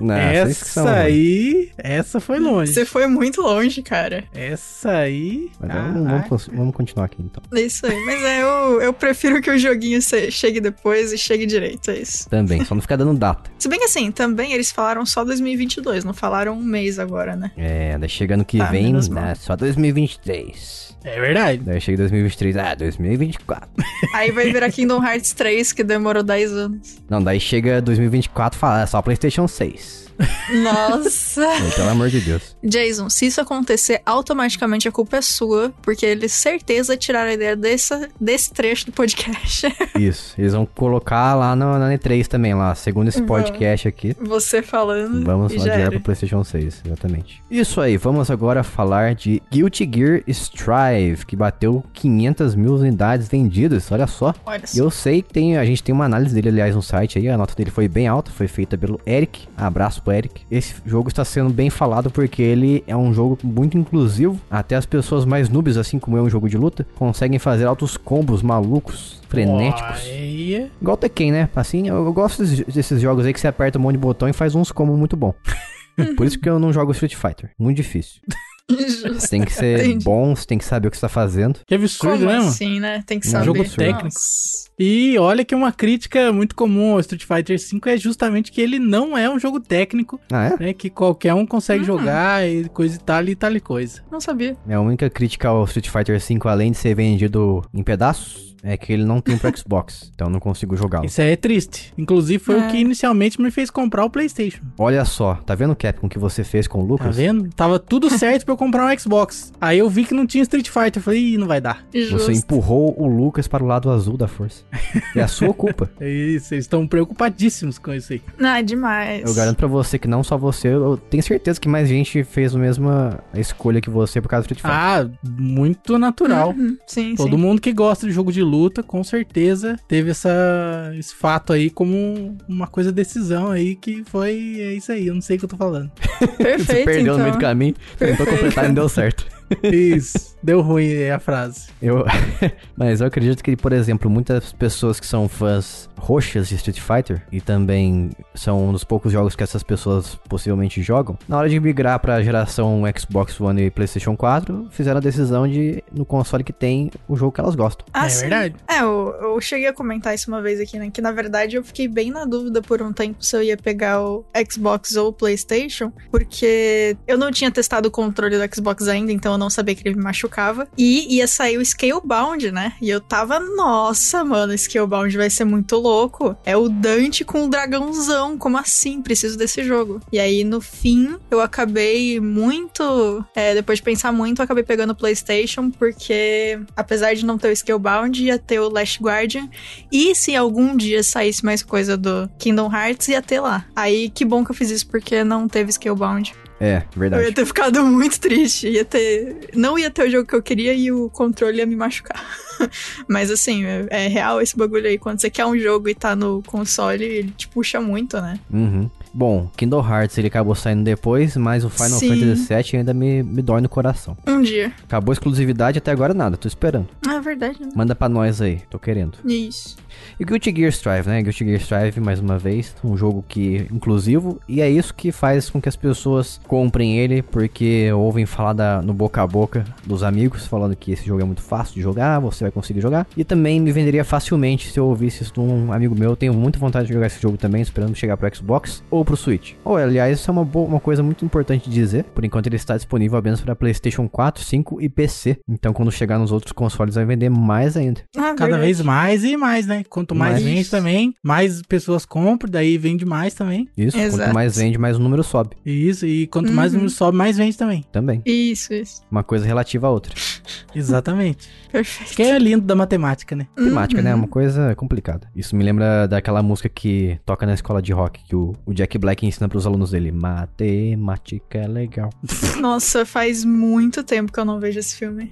Não, 0.00 0.14
vocês 0.14 0.62
que 0.62 0.68
são 0.68 0.88
essa 0.88 0.98
aí, 1.00 1.70
essa 1.78 2.20
foi 2.20 2.38
longe. 2.38 2.72
Você 2.72 2.84
foi 2.84 3.06
muito 3.06 3.40
longe, 3.42 3.82
cara. 3.82 4.24
Essa 4.34 4.90
aí. 4.90 5.50
Mas 5.60 5.70
vamos, 5.72 6.46
vamos, 6.48 6.74
continuar 6.74 7.04
aqui, 7.06 7.16
então. 7.20 7.42
É 7.54 7.60
isso 7.60 7.86
aí. 7.86 8.04
Mas 8.04 8.22
é, 8.22 8.42
eu, 8.42 8.80
eu 8.80 8.92
prefiro 8.92 9.40
que 9.40 9.50
o 9.50 9.58
joguinho 9.58 10.00
se- 10.00 10.30
chegue 10.30 10.60
depois 10.60 11.12
e 11.12 11.18
chegue 11.18 11.46
direito, 11.46 11.90
é 11.90 11.98
isso. 11.98 12.28
Também, 12.28 12.64
só 12.64 12.74
não 12.74 12.82
ficar 12.82 12.96
dando 12.96 13.18
data. 13.18 13.50
Se 13.58 13.68
bem 13.68 13.78
que 13.78 13.84
assim, 13.84 14.10
também 14.10 14.52
eles 14.52 14.70
falaram 14.70 15.04
só 15.06 15.24
2022, 15.24 16.04
não 16.04 16.14
falaram 16.14 16.54
um 16.54 16.62
mês 16.62 16.98
agora, 16.98 17.36
né? 17.36 17.50
É, 17.56 17.96
daí 17.98 18.08
chega 18.08 18.34
ano 18.34 18.44
que 18.44 18.58
Tá, 18.58 18.66
vem, 18.66 18.92
né, 18.92 19.34
só 19.36 19.54
2023. 19.56 20.79
É 21.04 21.20
verdade. 21.20 21.62
Daí 21.64 21.80
chega 21.80 21.98
2023, 21.98 22.56
ah, 22.56 22.74
2024. 22.74 23.68
Aí 24.14 24.30
vai 24.30 24.52
virar 24.52 24.70
Kingdom 24.70 25.02
Hearts 25.04 25.32
3, 25.32 25.72
que 25.72 25.82
demorou 25.84 26.22
10 26.22 26.52
anos. 26.52 26.98
Não, 27.08 27.22
daí 27.22 27.40
chega 27.40 27.80
2024 27.80 28.56
e 28.56 28.60
fala, 28.60 28.82
é 28.82 28.86
só 28.86 29.00
Playstation 29.00 29.46
6. 29.46 30.10
Nossa! 30.62 31.46
Pelo 31.74 31.88
amor 31.88 32.08
de 32.08 32.20
Deus. 32.20 32.56
Jason, 32.62 33.08
se 33.08 33.26
isso 33.26 33.40
acontecer, 33.40 34.02
automaticamente 34.04 34.88
a 34.88 34.92
culpa 34.92 35.16
é 35.16 35.22
sua, 35.22 35.72
porque 35.82 36.04
eles 36.04 36.32
certeza 36.32 36.96
tiraram 36.96 37.30
a 37.30 37.32
ideia 37.32 37.56
dessa, 37.56 38.08
desse 38.20 38.52
trecho 38.52 38.86
do 38.86 38.92
podcast. 38.92 39.66
Isso, 39.98 40.34
eles 40.38 40.52
vão 40.52 40.66
colocar 40.66 41.34
lá 41.34 41.56
no, 41.56 41.78
na 41.78 41.90
E3 41.92 42.26
também, 42.26 42.54
lá, 42.54 42.74
segundo 42.74 43.08
esse 43.08 43.18
Vão. 43.18 43.28
podcast 43.28 43.88
aqui. 43.88 44.14
Você 44.20 44.62
falando. 44.62 45.24
Vamos 45.24 45.54
lá 45.54 45.62
direto 45.62 45.92
pro 45.92 46.00
PlayStation 46.00 46.44
6, 46.44 46.82
exatamente. 46.86 47.42
Isso 47.50 47.80
aí, 47.80 47.96
vamos 47.96 48.30
agora 48.30 48.62
falar 48.62 49.14
de 49.14 49.42
Guilty 49.50 49.90
Gear 49.92 50.22
Strive, 50.28 50.89
que 51.26 51.36
bateu 51.36 51.84
500 51.92 52.54
mil 52.54 52.74
unidades 52.74 53.28
vendidas, 53.28 53.90
olha 53.92 54.06
só. 54.06 54.34
Olha 54.46 54.62
E 54.64 54.68
só. 54.68 54.82
eu 54.84 54.90
sei 54.90 55.22
que 55.22 55.32
tem, 55.32 55.56
a 55.56 55.64
gente 55.64 55.82
tem 55.82 55.94
uma 55.94 56.04
análise 56.04 56.34
dele, 56.34 56.48
aliás, 56.48 56.74
no 56.74 56.82
site 56.82 57.18
aí, 57.18 57.28
a 57.28 57.36
nota 57.36 57.54
dele 57.54 57.70
foi 57.70 57.88
bem 57.88 58.06
alta, 58.06 58.30
foi 58.30 58.48
feita 58.48 58.76
pelo 58.76 59.00
Eric, 59.06 59.48
abraço 59.56 60.02
pro 60.02 60.12
Eric. 60.12 60.42
Esse 60.50 60.74
jogo 60.84 61.08
está 61.08 61.24
sendo 61.24 61.50
bem 61.50 61.70
falado 61.70 62.10
porque 62.10 62.42
ele 62.42 62.82
é 62.86 62.96
um 62.96 63.12
jogo 63.12 63.38
muito 63.42 63.76
inclusivo, 63.78 64.40
até 64.50 64.76
as 64.76 64.86
pessoas 64.86 65.24
mais 65.24 65.48
noobs, 65.48 65.76
assim 65.76 65.98
como 65.98 66.16
é 66.16 66.22
um 66.22 66.30
jogo 66.30 66.48
de 66.48 66.56
luta, 66.56 66.86
conseguem 66.96 67.38
fazer 67.38 67.64
altos 67.66 67.96
combos 67.96 68.42
malucos, 68.42 69.20
frenéticos. 69.28 70.02
Olha. 70.04 70.70
Igual 70.80 70.96
Tekken, 70.96 71.32
né? 71.32 71.48
Assim, 71.54 71.88
eu, 71.88 71.96
eu 72.04 72.12
gosto 72.12 72.42
desses, 72.42 72.74
desses 72.74 73.00
jogos 73.00 73.24
aí 73.24 73.32
que 73.32 73.40
você 73.40 73.48
aperta 73.48 73.78
um 73.78 73.82
monte 73.82 73.92
de 73.92 73.98
botão 73.98 74.28
e 74.28 74.32
faz 74.32 74.54
uns 74.54 74.72
combos 74.72 74.98
muito 74.98 75.16
bom. 75.16 75.34
Por 76.16 76.26
isso 76.26 76.38
que 76.38 76.48
eu 76.48 76.58
não 76.58 76.72
jogo 76.72 76.92
Street 76.92 77.14
Fighter. 77.14 77.50
Muito 77.58 77.76
difícil. 77.76 78.20
Você 78.76 79.28
tem 79.28 79.42
que 79.44 79.52
ser 79.52 79.80
Entendi. 79.84 80.04
bom, 80.04 80.34
você 80.34 80.46
tem 80.46 80.58
que 80.58 80.64
saber 80.64 80.88
o 80.88 80.90
que 80.90 80.96
você 80.96 81.02
tá 81.02 81.08
fazendo. 81.08 81.60
Que 81.66 81.74
absurdo, 81.74 82.12
Como 82.18 82.30
né, 82.30 82.36
mano? 82.38 82.48
assim, 82.48 82.80
né? 82.80 83.02
Tem 83.06 83.18
que 83.20 83.26
Um 83.28 83.30
saber. 83.30 83.44
jogo 83.46 83.64
técnico. 83.64 84.04
Nossa. 84.04 84.70
E 84.78 85.18
olha 85.18 85.44
que 85.44 85.54
uma 85.54 85.70
crítica 85.72 86.32
muito 86.32 86.54
comum 86.54 86.92
ao 86.94 87.00
Street 87.00 87.24
Fighter 87.24 87.58
V 87.58 87.90
é 87.92 87.96
justamente 87.98 88.50
que 88.50 88.60
ele 88.60 88.78
não 88.78 89.16
é 89.16 89.28
um 89.28 89.38
jogo 89.38 89.60
técnico, 89.60 90.18
Ah, 90.32 90.46
é? 90.58 90.64
né? 90.64 90.72
Que 90.72 90.88
qualquer 90.88 91.34
um 91.34 91.44
consegue 91.46 91.82
Hum. 91.82 91.86
jogar 91.86 92.48
e 92.48 92.68
coisa 92.70 92.96
e 92.96 92.98
tal 92.98 93.24
e 93.24 93.34
tal 93.34 93.52
e 93.54 93.60
coisa. 93.60 94.02
Não 94.10 94.20
sabia. 94.20 94.56
Minha 94.64 94.80
única 94.80 95.10
crítica 95.10 95.48
ao 95.48 95.64
Street 95.64 95.88
Fighter 95.88 96.18
V, 96.18 96.38
além 96.48 96.70
de 96.72 96.78
ser 96.78 96.94
vendido 96.94 97.62
em 97.74 97.82
pedaços, 97.82 98.49
é 98.62 98.76
que 98.76 98.92
ele 98.92 99.04
não 99.04 99.20
tem 99.20 99.36
pro 99.38 99.50
Xbox. 99.56 100.10
então 100.14 100.28
eu 100.28 100.32
não 100.32 100.40
consigo 100.40 100.76
jogá-lo. 100.76 101.06
Isso 101.06 101.20
aí 101.20 101.30
é 101.32 101.36
triste. 101.36 101.92
Inclusive 101.96 102.42
foi 102.42 102.58
É. 102.58 102.66
o 102.66 102.70
que 102.70 102.76
inicialmente 102.78 103.40
me 103.40 103.50
fez 103.50 103.70
comprar 103.70 104.04
o 104.04 104.10
PlayStation. 104.10 104.60
Olha 104.78 105.04
só, 105.04 105.34
tá 105.34 105.54
vendo, 105.54 105.74
Capcom, 105.76 106.06
o 106.06 106.10
que 106.10 106.18
você 106.18 106.44
fez 106.44 106.66
com 106.66 106.78
o 106.78 106.82
Tá 106.82 106.88
Lucas? 106.88 107.16
vendo? 107.16 107.48
Tava 107.54 107.78
tudo 107.78 108.08
certo 108.18 108.44
pra 108.44 108.52
eu 108.54 108.56
comprar 108.58 108.86
um 108.92 108.98
Xbox. 108.98 109.52
Aí 109.60 109.78
eu 109.78 109.88
vi 109.88 110.04
que 110.04 110.14
não 110.14 110.26
tinha 110.26 110.42
Street 110.42 110.68
Fighter. 110.68 110.96
Eu 110.96 111.02
falei, 111.02 111.20
Ih, 111.34 111.38
não 111.38 111.46
vai 111.46 111.60
dar. 111.60 111.84
Você 111.92 112.04
Justo. 112.06 112.32
empurrou 112.32 112.94
o 113.00 113.06
Lucas 113.06 113.46
para 113.48 113.62
o 113.62 113.66
lado 113.66 113.90
azul 113.90 114.16
da 114.16 114.28
força. 114.28 114.62
É 115.16 115.22
a 115.22 115.28
sua 115.28 115.52
culpa. 115.52 115.90
É 115.98 116.08
isso, 116.08 116.54
eles 116.54 116.64
estão 116.64 116.86
preocupadíssimos 116.86 117.78
com 117.78 117.92
isso 117.92 118.12
aí. 118.12 118.22
Não, 118.38 118.50
é 118.50 118.62
demais. 118.62 119.22
Eu 119.26 119.34
garanto 119.34 119.56
pra 119.56 119.66
você 119.66 119.98
que 119.98 120.06
não 120.06 120.22
só 120.22 120.36
você, 120.38 120.68
eu 120.68 120.96
tenho 120.96 121.22
certeza 121.22 121.60
que 121.60 121.68
mais 121.68 121.88
gente 121.88 122.22
fez 122.22 122.54
a 122.54 122.58
mesma 122.58 123.18
escolha 123.34 123.80
que 123.80 123.90
você 123.90 124.20
por 124.20 124.28
causa 124.28 124.46
do 124.46 124.52
Street 124.54 124.60
Fighter. 124.60 124.76
Ah, 124.78 125.08
muito 125.38 125.98
natural. 125.98 126.50
Uhum, 126.56 126.76
Sim, 126.86 127.14
Todo 127.16 127.36
sim. 127.36 127.42
mundo 127.42 127.60
que 127.60 127.72
gosta 127.72 128.06
de 128.06 128.12
jogo 128.12 128.30
de 128.32 128.42
luta, 128.50 128.82
com 128.82 129.02
certeza, 129.04 129.78
teve 129.86 130.10
essa, 130.10 130.92
esse 130.98 131.14
fato 131.14 131.52
aí 131.52 131.70
como 131.70 132.36
uma 132.48 132.66
coisa 132.66 132.90
decisão 132.92 133.50
aí 133.50 133.76
que 133.76 134.04
foi. 134.04 134.60
É 134.60 134.72
isso 134.72 134.92
aí, 134.92 135.06
eu 135.06 135.14
não 135.14 135.22
sei 135.22 135.36
o 135.36 135.38
que 135.38 135.44
eu 135.44 135.48
tô 135.48 135.56
falando. 135.56 135.90
Perfeito, 136.36 136.64
você 136.66 136.84
perdeu 136.84 137.00
então. 137.02 137.18
no 137.18 137.22
meio 137.22 137.34
do 137.34 137.40
caminho, 137.40 137.74
tentou 137.98 138.26
completar 138.26 138.64
e 138.64 138.68
não 138.68 138.74
deu 138.74 138.88
certo. 138.88 139.39
Isso, 139.62 140.36
deu 140.42 140.60
ruim 140.60 141.08
a 141.08 141.18
frase. 141.18 141.68
Eu, 141.80 142.04
mas 142.76 143.00
eu 143.00 143.06
acredito 143.06 143.42
que, 143.42 143.56
por 143.56 143.72
exemplo, 143.72 144.10
muitas 144.10 144.52
pessoas 144.52 145.00
que 145.00 145.06
são 145.06 145.28
fãs 145.28 145.88
roxas 145.96 146.48
de 146.48 146.54
Street 146.54 146.80
Fighter 146.80 147.22
e 147.30 147.40
também 147.40 148.10
são 148.34 148.68
um 148.68 148.72
dos 148.72 148.84
poucos 148.84 149.12
jogos 149.12 149.36
que 149.36 149.42
essas 149.42 149.62
pessoas 149.62 150.18
possivelmente 150.28 150.82
jogam, 150.82 151.18
na 151.28 151.38
hora 151.38 151.48
de 151.48 151.60
migrar 151.60 151.98
pra 152.00 152.22
geração 152.22 152.82
Xbox 152.96 153.38
One 153.40 153.66
e 153.66 153.70
PlayStation 153.70 154.16
4, 154.16 154.68
fizeram 154.70 154.98
a 154.98 155.00
decisão 155.00 155.46
de 155.46 155.84
no 155.92 156.04
console 156.04 156.42
que 156.42 156.52
tem 156.52 156.90
o 157.06 157.16
jogo 157.16 157.32
que 157.32 157.40
elas 157.40 157.54
gostam. 157.54 157.86
Ah, 157.92 158.06
é 158.06 158.08
sim. 158.08 158.20
verdade. 158.22 158.54
É, 158.66 158.80
eu, 158.80 159.14
eu 159.20 159.40
cheguei 159.40 159.66
a 159.66 159.72
comentar 159.72 160.14
isso 160.14 160.30
uma 160.30 160.40
vez 160.40 160.60
aqui, 160.60 160.78
né? 160.78 160.90
Que 160.90 161.02
na 161.02 161.12
verdade 161.12 161.56
eu 161.56 161.64
fiquei 161.64 161.86
bem 161.86 162.10
na 162.10 162.24
dúvida 162.24 162.62
por 162.62 162.80
um 162.80 162.92
tempo 162.92 163.22
se 163.24 163.36
eu 163.36 163.42
ia 163.42 163.56
pegar 163.56 164.02
o 164.02 164.24
Xbox 164.50 164.96
ou 164.96 165.08
o 165.08 165.12
PlayStation, 165.12 165.92
porque 166.10 166.96
eu 167.06 167.18
não 167.18 167.30
tinha 167.30 167.50
testado 167.50 167.88
o 167.88 167.90
controle 167.90 168.36
do 168.36 168.54
Xbox 168.54 168.88
ainda, 168.88 169.12
então 169.12 169.32
eu 169.32 169.38
não 169.40 169.50
sabia 169.50 169.74
que 169.74 169.86
ele 169.88 169.96
me 169.96 170.04
machucava. 170.04 170.68
E 170.76 171.16
ia 171.16 171.26
sair 171.26 171.56
o 171.56 171.64
Scalebound, 171.64 172.52
né? 172.52 172.74
E 172.80 172.88
eu 172.88 173.00
tava, 173.00 173.40
nossa, 173.40 174.22
mano, 174.24 174.56
Scalebound 174.56 175.16
vai 175.16 175.30
ser 175.30 175.44
muito 175.44 175.76
louco. 175.76 176.36
É 176.44 176.56
o 176.56 176.68
Dante 176.68 177.24
com 177.24 177.46
o 177.46 177.48
dragãozão, 177.48 178.36
como 178.38 178.58
assim? 178.58 179.02
Preciso 179.02 179.36
desse 179.36 179.64
jogo. 179.64 180.00
E 180.12 180.18
aí 180.18 180.44
no 180.44 180.60
fim 180.60 181.16
eu 181.30 181.40
acabei 181.40 182.20
muito. 182.20 183.24
é, 183.34 183.54
depois 183.54 183.78
de 183.78 183.82
pensar 183.82 184.12
muito, 184.12 184.40
eu 184.40 184.44
acabei 184.44 184.62
pegando 184.62 184.90
o 184.90 184.94
PlayStation, 184.94 185.70
porque 185.70 186.60
apesar 186.76 187.14
de 187.14 187.24
não 187.24 187.38
ter 187.38 187.50
o 187.50 187.56
Scalebound, 187.56 188.22
ia 188.22 188.38
ter 188.38 188.60
o 188.60 188.68
Last 188.68 189.02
Guardian. 189.02 189.48
E 189.90 190.14
se 190.14 190.36
algum 190.36 190.76
dia 190.76 191.02
saísse 191.02 191.44
mais 191.44 191.62
coisa 191.62 191.96
do 191.96 192.30
Kingdom 192.38 192.70
Hearts, 192.72 193.08
ia 193.08 193.22
ter 193.22 193.40
lá. 193.40 193.64
Aí 193.74 194.10
que 194.10 194.24
bom 194.24 194.44
que 194.44 194.50
eu 194.50 194.54
fiz 194.54 194.70
isso, 194.70 194.86
porque 194.86 195.24
não 195.24 195.48
teve 195.48 195.72
Scalebound. 195.72 196.34
É, 196.60 196.82
Eu 196.94 197.00
verdade. 197.00 197.24
ia 197.24 197.32
ter 197.32 197.46
ficado 197.46 197.82
muito 197.86 198.20
triste. 198.20 198.68
Ia 198.68 198.84
ter. 198.84 199.48
Não 199.54 199.78
ia 199.78 199.90
ter 199.90 200.06
o 200.06 200.10
jogo 200.10 200.28
que 200.28 200.34
eu 200.34 200.42
queria 200.42 200.74
e 200.74 200.92
o 200.92 201.08
controle 201.08 201.58
ia 201.58 201.66
me 201.66 201.74
machucar. 201.74 202.22
Mas 203.08 203.30
assim, 203.30 203.64
é, 203.64 203.86
é 203.90 204.06
real 204.08 204.40
esse 204.42 204.56
bagulho 204.56 204.86
aí. 204.86 204.98
Quando 204.98 205.20
você 205.20 205.30
quer 205.30 205.46
um 205.46 205.58
jogo 205.58 205.88
e 205.88 205.94
tá 205.94 206.14
no 206.14 206.42
console, 206.46 207.02
ele 207.04 207.30
te 207.30 207.48
puxa 207.48 207.80
muito, 207.80 208.20
né? 208.20 208.38
Uhum. 208.52 208.90
Bom, 209.12 209.50
Kingdom 209.56 209.80
Hearts 209.84 210.16
ele 210.18 210.28
acabou 210.28 210.54
saindo 210.54 210.84
depois, 210.84 211.36
mas 211.36 211.64
o 211.64 211.70
Final 211.70 211.98
Sim. 211.98 212.08
Fantasy 212.20 212.54
VII 212.54 212.78
ainda 212.78 212.94
me, 212.94 213.22
me 213.24 213.42
dói 213.42 213.60
no 213.60 213.68
coração. 213.68 214.16
Um 214.24 214.40
dia. 214.40 214.72
Acabou 214.84 215.10
a 215.10 215.14
exclusividade 215.14 215.78
até 215.78 215.90
agora 215.90 216.14
nada, 216.14 216.36
tô 216.36 216.46
esperando. 216.46 216.88
Ah, 217.08 217.14
é 217.14 217.20
verdade, 217.20 217.60
né? 217.60 217.70
Manda 217.74 217.94
pra 217.96 218.08
nós 218.08 218.40
aí, 218.40 218.60
tô 218.70 218.78
querendo. 218.78 219.18
Isso. 219.24 219.76
E 220.18 220.24
Guilty 220.24 220.52
Gear 220.56 220.70
Strive, 220.70 221.08
né? 221.08 221.22
Guilty 221.22 221.44
Gear 221.44 221.60
Strive, 221.60 222.00
mais 222.00 222.20
uma 222.20 222.38
vez, 222.38 222.74
um 222.84 222.96
jogo 222.96 223.24
que 223.28 223.66
inclusivo, 223.72 224.40
e 224.48 224.60
é 224.60 224.68
isso 224.70 224.94
que 224.94 225.10
faz 225.12 225.48
com 225.50 225.60
que 225.60 225.68
as 225.68 225.76
pessoas 225.76 226.40
comprem 226.46 226.98
ele, 226.98 227.22
porque 227.22 227.90
ouvem 227.92 228.26
falar 228.26 228.52
da- 228.52 228.82
no 228.82 228.92
boca 228.92 229.22
a 229.22 229.26
boca 229.26 229.64
dos 229.86 230.02
amigos, 230.02 230.46
falando 230.46 230.76
que 230.76 230.92
esse 230.92 231.04
jogo 231.06 231.20
é 231.22 231.24
muito 231.24 231.42
fácil 231.42 231.74
de 231.74 231.80
jogar, 231.80 232.18
você 232.18 232.44
vai 232.44 232.50
conseguir 232.50 232.80
jogar. 232.80 233.06
E 233.16 233.24
também 233.24 233.60
me 233.60 233.72
venderia 233.72 234.04
facilmente 234.04 234.70
se 234.70 234.78
eu 234.78 234.86
ouvisse 234.86 235.22
isso 235.22 235.32
de 235.32 235.40
um 235.40 235.72
amigo 235.72 235.94
meu. 235.98 236.10
Eu 236.10 236.16
tenho 236.16 236.34
muita 236.34 236.58
vontade 236.58 236.86
de 236.86 236.92
jogar 236.94 237.06
esse 237.06 237.20
jogo 237.20 237.36
também, 237.36 237.62
esperando 237.62 237.94
chegar 237.94 238.16
pro 238.16 238.34
Xbox 238.34 238.82
ou 238.90 239.04
pro 239.04 239.16
Switch. 239.16 239.52
Ou, 239.64 239.76
aliás, 239.76 240.18
isso 240.18 240.30
é 240.30 240.32
uma, 240.32 240.44
boa- 240.44 240.66
uma 240.68 240.80
coisa 240.80 241.02
muito 241.02 241.24
importante 241.24 241.68
de 241.68 241.74
dizer. 241.74 242.04
Por 242.04 242.24
enquanto 242.24 242.46
ele 242.46 242.56
está 242.56 242.76
disponível 242.76 243.18
apenas 243.18 243.40
para 243.40 243.54
PlayStation 243.56 244.08
4, 244.08 244.42
5 244.44 244.80
e 244.80 244.88
PC. 244.88 245.38
Então 245.48 245.72
quando 245.72 245.90
chegar 245.90 246.18
nos 246.18 246.32
outros 246.32 246.52
consoles 246.52 246.94
vai 246.94 247.04
vender 247.04 247.28
mais 247.30 247.76
ainda. 247.76 248.00
Ah, 248.16 248.34
Cada 248.36 248.44
verdade. 248.46 248.62
vez 248.62 248.80
mais 248.82 249.24
e 249.24 249.36
mais, 249.36 249.66
né? 249.66 249.82
Quanto 249.90 250.14
mais 250.14 250.32
Mais. 250.34 250.44
vende 250.44 250.70
também, 250.70 251.14
mais 251.22 251.62
pessoas 251.62 252.04
compram, 252.06 252.48
daí 252.50 252.78
vende 252.78 253.04
mais 253.04 253.34
também. 253.34 253.68
Isso, 253.76 253.96
quanto 253.96 254.06
Exato. 254.06 254.34
mais 254.34 254.56
vende, 254.56 254.78
mais 254.78 254.96
o 254.96 255.00
número 255.00 255.24
sobe. 255.24 255.56
Isso, 255.66 256.06
e 256.06 256.26
quanto 256.28 256.52
mais 256.52 256.72
o 256.72 256.76
Uhum. 256.76 256.82
número 256.82 256.94
sobe, 256.94 257.16
mais 257.18 257.36
vende 257.36 257.56
também. 257.56 257.84
Também. 257.90 258.22
Isso, 258.24 258.72
isso. 258.72 259.02
Uma 259.10 259.24
coisa 259.24 259.44
relativa 259.46 259.86
à 259.88 259.90
outra. 259.90 260.14
Exatamente. 260.74 261.48
Perfeito. 261.72 262.14
que 262.16 262.22
é 262.22 262.38
lindo 262.38 262.64
da 262.66 262.74
matemática, 262.74 263.34
né? 263.36 263.46
Temática, 263.56 264.02
né? 264.02 264.10
É 264.10 264.14
Uhum. 264.14 264.20
uma 264.20 264.28
coisa 264.28 264.74
complicada. 264.74 265.28
Isso 265.34 265.54
me 265.56 265.62
lembra 265.64 266.06
daquela 266.06 266.42
música 266.42 266.68
que 266.68 267.18
toca 267.24 267.46
na 267.46 267.54
escola 267.54 267.80
de 267.80 267.92
rock, 267.92 268.20
que 268.24 268.34
o, 268.36 268.52
o 268.66 268.72
Jack 268.74 268.90
Jack 268.90 268.98
Black 268.98 269.24
ensina 269.24 269.48
pros 269.48 269.66
alunos 269.66 269.92
dele: 269.92 270.10
matemática 270.10 271.58
é 271.58 271.68
legal. 271.68 272.10
Nossa, 272.60 273.06
faz 273.06 273.44
muito 273.44 274.02
tempo 274.02 274.32
que 274.32 274.38
eu 274.40 274.44
não 274.44 274.58
vejo 274.58 274.78
esse 274.80 274.96
filme. 274.96 275.30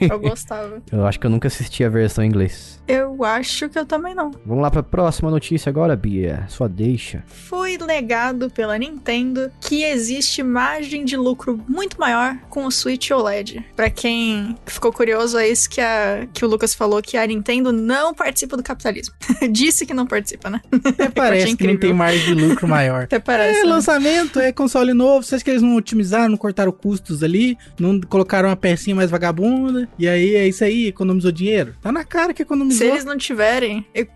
Eu 0.00 0.18
gostava. 0.20 0.82
Eu 0.90 1.06
acho 1.06 1.20
que 1.20 1.26
eu 1.26 1.30
nunca 1.30 1.46
assisti 1.48 1.84
a 1.84 1.88
versão 1.88 2.24
em 2.24 2.28
inglês. 2.28 2.82
Eu 2.88 3.22
acho 3.24 3.68
que 3.70 3.78
eu 3.78 3.86
também 3.86 4.14
não. 4.14 4.30
Vamos 4.44 4.62
lá 4.62 4.70
pra 4.70 4.82
próxima 4.82 5.30
notícia 5.30 5.70
agora, 5.70 5.96
Bia. 5.96 6.44
Só 6.48 6.68
deixa. 6.68 7.22
Foi 7.26 7.78
legado 7.78 8.50
pela 8.50 8.76
Nintendo 8.76 9.50
que 9.60 9.82
existe 9.84 10.42
margem 10.42 11.04
de 11.04 11.16
lucro 11.16 11.60
muito 11.68 11.98
maior 11.98 12.36
com 12.48 12.66
o 12.66 12.70
Switch 12.70 13.10
OLED. 13.10 13.64
Pra 13.74 13.90
quem 13.90 14.56
ficou 14.66 14.92
curioso, 14.92 15.38
é 15.38 15.48
isso 15.48 15.68
que, 15.68 15.80
a, 15.80 16.26
que 16.32 16.44
o 16.44 16.48
Lucas 16.48 16.74
falou, 16.74 17.00
que 17.02 17.16
a 17.16 17.26
Nintendo 17.26 17.72
não 17.72 18.14
participa 18.14 18.56
do 18.56 18.62
capitalismo. 18.62 19.14
Disse 19.50 19.86
que 19.86 19.94
não 19.94 20.06
participa, 20.06 20.50
né? 20.50 20.60
Até 20.84 21.08
parece 21.08 21.56
que 21.56 21.66
não 21.66 21.76
tem 21.76 21.92
margem 21.92 22.34
de 22.34 22.42
lucro 22.42 22.66
maior. 22.66 23.04
Até 23.04 23.18
parece. 23.18 23.60
É 23.60 23.64
né? 23.64 23.70
lançamento, 23.70 24.40
é 24.40 24.52
console 24.52 24.92
novo. 24.92 25.24
Você 25.24 25.36
acha 25.36 25.44
que 25.44 25.50
eles 25.50 25.62
não 25.62 25.76
otimizaram, 25.76 26.28
não 26.28 26.36
cortaram 26.36 26.72
custos 26.72 27.22
ali, 27.22 27.56
não 27.78 28.00
colocaram 28.00 28.48
uma 28.48 28.56
pecinha 28.56 28.96
mais 28.96 29.10
vagabunda? 29.10 29.88
E 29.98 30.08
aí 30.08 30.34
é 30.34 30.48
isso 30.48 30.64
aí, 30.64 30.86
economizou 30.86 31.30
dinheiro? 31.30 31.74
Tá 31.80 31.92
na 31.92 32.04
cara 32.04 32.34
que 32.34 32.42
economizou. 32.42 32.86
Se 32.86 32.92
eles 32.92 33.04
não 33.04 33.16
tiverem 33.16 33.59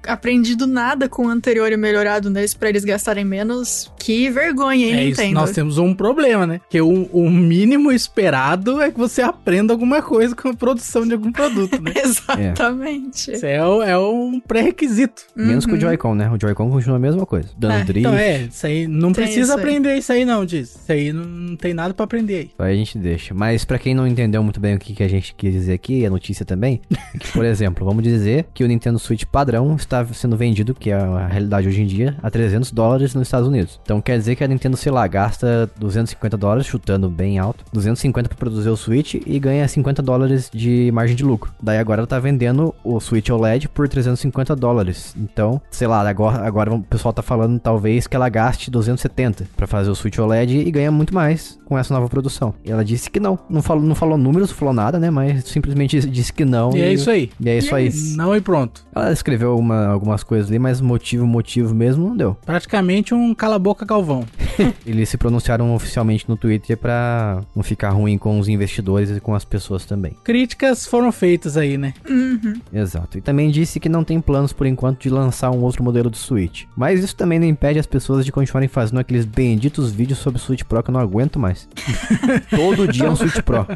aprendido 0.07 0.67
nada 0.67 1.09
com 1.09 1.27
o 1.27 1.29
anterior 1.29 1.71
e 1.73 1.77
melhorado 1.77 2.31
nesse 2.31 2.57
pra 2.57 2.69
eles 2.69 2.85
gastarem 2.85 3.25
menos, 3.25 3.93
que 3.99 4.29
vergonha, 4.31 4.87
hein, 4.87 4.95
É 4.95 5.05
isso, 5.05 5.21
Nintendo? 5.21 5.41
nós 5.41 5.51
temos 5.53 5.79
um 5.79 5.95
problema, 5.95 6.47
né? 6.47 6.61
Que 6.69 6.81
o, 6.81 7.09
o 7.13 7.31
mínimo 7.31 7.91
esperado 7.93 8.81
é 8.81 8.91
que 8.91 8.99
você 8.99 9.23
aprenda 9.23 9.73
alguma 9.73 10.03
coisa 10.03 10.35
com 10.35 10.49
a 10.49 10.55
produção 10.55 11.07
de 11.07 11.13
algum 11.15 11.33
produto, 11.33 11.81
né? 11.81 11.93
Exatamente. 12.05 13.33
Isso 13.33 13.47
é, 13.47 13.57
é 13.57 13.99
um 13.99 14.41
pré-requisito. 14.41 15.23
Menos 15.35 15.65
que 15.67 15.73
o 15.73 15.75
Uhum. 15.75 15.81
Joy-Con, 15.81 16.15
né? 16.15 16.31
O 16.31 16.39
Joy-Con 16.41 16.71
continua 16.71 16.97
a 16.97 17.01
mesma 17.01 17.27
coisa. 17.27 17.49
Dando 17.59 17.75
É, 17.75 17.85
drift. 17.85 18.01
Então 18.01 18.15
é, 18.15 18.43
isso 18.43 18.67
aí 18.67 18.87
não 18.87 19.13
Tem 19.13 19.25
precisa 19.25 19.41
isso 19.41 19.53
aí. 19.53 19.59
aprender 19.59 19.97
isso 19.97 20.13
aí 20.13 20.25
não, 20.25 20.45
diz. 20.45 20.71
Isso 20.77 20.93
aí 20.93 21.13
não, 21.13 21.25
não 21.25 21.57
tem 21.57 21.75
nada 21.75 21.93
pra 21.93 22.05
aprender 22.05 22.35
aí. 22.35 22.51
Aí 22.67 22.75
a 22.75 22.77
gente 22.77 22.97
deixa. 22.99 23.35
Mas 23.35 23.65
pra 23.65 23.79
quem 23.79 23.95
não 23.95 24.07
entendeu 24.07 24.43
muito 24.43 24.61
bem 24.61 24.75
o 24.75 24.79
que, 24.79 24.95
que 24.95 25.03
a 25.03 25.09
gente 25.09 25.35
quis 25.35 25.53
dizer 25.53 25.73
aqui, 25.73 26.05
a 26.07 26.11
notícia 26.11 26.45
também, 26.45 26.81
é 27.15 27.19
que, 27.19 27.33
por 27.33 27.45
exemplo, 27.45 27.85
vamos 27.85 28.03
dizer 28.03 28.47
que 28.55 28.63
o 28.63 28.69
Nintendo 28.69 28.99
Switch 28.99 29.25
padrão 29.35 29.75
está 29.75 30.07
sendo 30.07 30.37
vendido, 30.37 30.77
que 30.77 30.91
é 30.91 30.95
a 30.95 31.27
realidade 31.27 31.67
hoje 31.67 31.83
em 31.83 31.87
dia, 31.87 32.15
a 32.23 32.31
300 32.31 32.71
dólares 32.71 33.17
nos 33.17 33.27
Estados 33.27 33.49
Unidos. 33.49 33.81
Então 33.83 34.01
quer 34.01 34.17
dizer 34.17 34.37
que 34.37 34.45
a 34.45 34.47
Nintendo, 34.47 34.77
sei 34.77 34.93
lá, 34.93 35.05
gasta 35.09 35.69
250 35.77 36.37
dólares, 36.37 36.69
chutando 36.69 37.11
bem 37.11 37.37
alto, 37.37 37.65
250 37.73 38.29
pra 38.29 38.39
produzir 38.39 38.69
o 38.69 38.77
Switch 38.77 39.15
e 39.15 39.41
ganha 39.41 39.67
50 39.67 40.01
dólares 40.01 40.49
de 40.55 40.89
margem 40.95 41.17
de 41.17 41.25
lucro. 41.25 41.53
Daí 41.61 41.79
agora 41.79 42.03
ela 42.03 42.07
tá 42.07 42.21
vendendo 42.21 42.73
o 42.85 43.01
Switch 43.01 43.29
OLED 43.29 43.69
por 43.71 43.89
350 43.89 44.55
dólares. 44.55 45.17
Então, 45.19 45.61
sei 45.69 45.89
lá, 45.89 46.09
agora, 46.09 46.47
agora 46.47 46.73
o 46.73 46.81
pessoal 46.85 47.13
tá 47.13 47.21
falando 47.21 47.59
talvez 47.59 48.07
que 48.07 48.15
ela 48.15 48.29
gaste 48.29 48.71
270 48.71 49.49
pra 49.57 49.67
fazer 49.67 49.91
o 49.91 49.97
Switch 49.97 50.17
OLED 50.17 50.61
e 50.61 50.71
ganha 50.71 50.93
muito 50.93 51.13
mais 51.13 51.59
com 51.65 51.77
essa 51.77 51.93
nova 51.93 52.09
produção. 52.09 52.55
E 52.65 52.71
ela 52.71 52.85
disse 52.85 53.11
que 53.11 53.19
não. 53.19 53.37
Não 53.51 53.63
falou, 53.63 53.83
não 53.83 53.97
falou 53.97 54.17
números, 54.17 54.51
não 54.51 54.57
falou 54.57 54.75
nada, 54.75 55.01
né? 55.01 55.11
Mas 55.11 55.43
simplesmente 55.45 55.99
disse 56.09 56.33
que 56.33 56.45
não. 56.45 56.77
E 56.77 56.81
é 56.81 56.93
isso 56.93 57.11
aí. 57.11 57.31
E 57.41 57.49
é 57.49 57.59
isso 57.59 57.75
aí. 57.75 57.91
Não 58.17 58.37
e 58.37 58.41
pronto. 58.41 58.87
Ela 58.95 59.11
escreveu 59.25 59.53
alguma- 59.53 59.87
algumas 59.87 60.23
coisas 60.23 60.51
ali, 60.51 60.59
mas 60.59 60.83
motivo, 60.83 61.27
motivo 61.27 61.75
mesmo 61.75 62.07
não 62.09 62.17
deu. 62.17 62.37
Praticamente 62.45 63.15
um 63.15 63.35
cala-boca 63.35 63.85
galvão. 63.87 64.25
Eles 64.87 65.09
se 65.09 65.17
pronunciaram 65.17 65.75
oficialmente 65.75 66.27
no 66.29 66.37
Twitter 66.37 66.77
pra 66.77 67.41
não 67.57 67.63
ficar 67.63 67.91
ruim 67.91 68.19
com 68.19 68.39
os 68.39 68.49
investidores 68.49 69.11
e 69.11 69.21
com 69.21 69.35
as 69.35 69.45
pessoas 69.45 69.87
também. 69.87 70.15
Críticas 70.23 70.87
foram 70.87 71.11
feitas 71.11 71.57
aí, 71.57 71.79
né? 71.79 71.95
Uhum. 72.09 72.61
Exato. 72.73 73.17
E 73.17 73.21
também 73.23 73.51
disse 73.51 73.81
que 73.81 73.89
não 73.89 74.05
tem 74.05 74.21
planos 74.21 74.53
por 74.53 74.67
enquanto 74.67 75.01
de 75.01 75.09
lançar 75.11 75.51
um 75.51 75.63
outro 75.63 75.83
modelo 75.83 76.11
de 76.11 76.19
Switch. 76.19 76.65
Mas 76.77 77.03
isso 77.03 77.17
também 77.17 77.39
não 77.39 77.47
impede 77.47 77.79
as 77.79 77.87
pessoas 77.87 78.25
de 78.27 78.31
continuarem 78.31 78.69
fazendo 78.69 78.99
aqueles 79.01 79.25
benditos 79.25 79.91
vídeos 79.91 80.19
sobre 80.19 80.39
o 80.39 80.43
Switch 80.43 80.63
Pro 80.65 80.83
que 80.83 80.91
eu 80.91 80.93
não 80.93 81.01
aguento 81.01 81.39
mais. 81.39 81.67
todo 82.55 82.87
dia 82.87 83.07
é 83.07 83.11
um 83.11 83.17
Switch 83.17 83.41
Pro. 83.41 83.67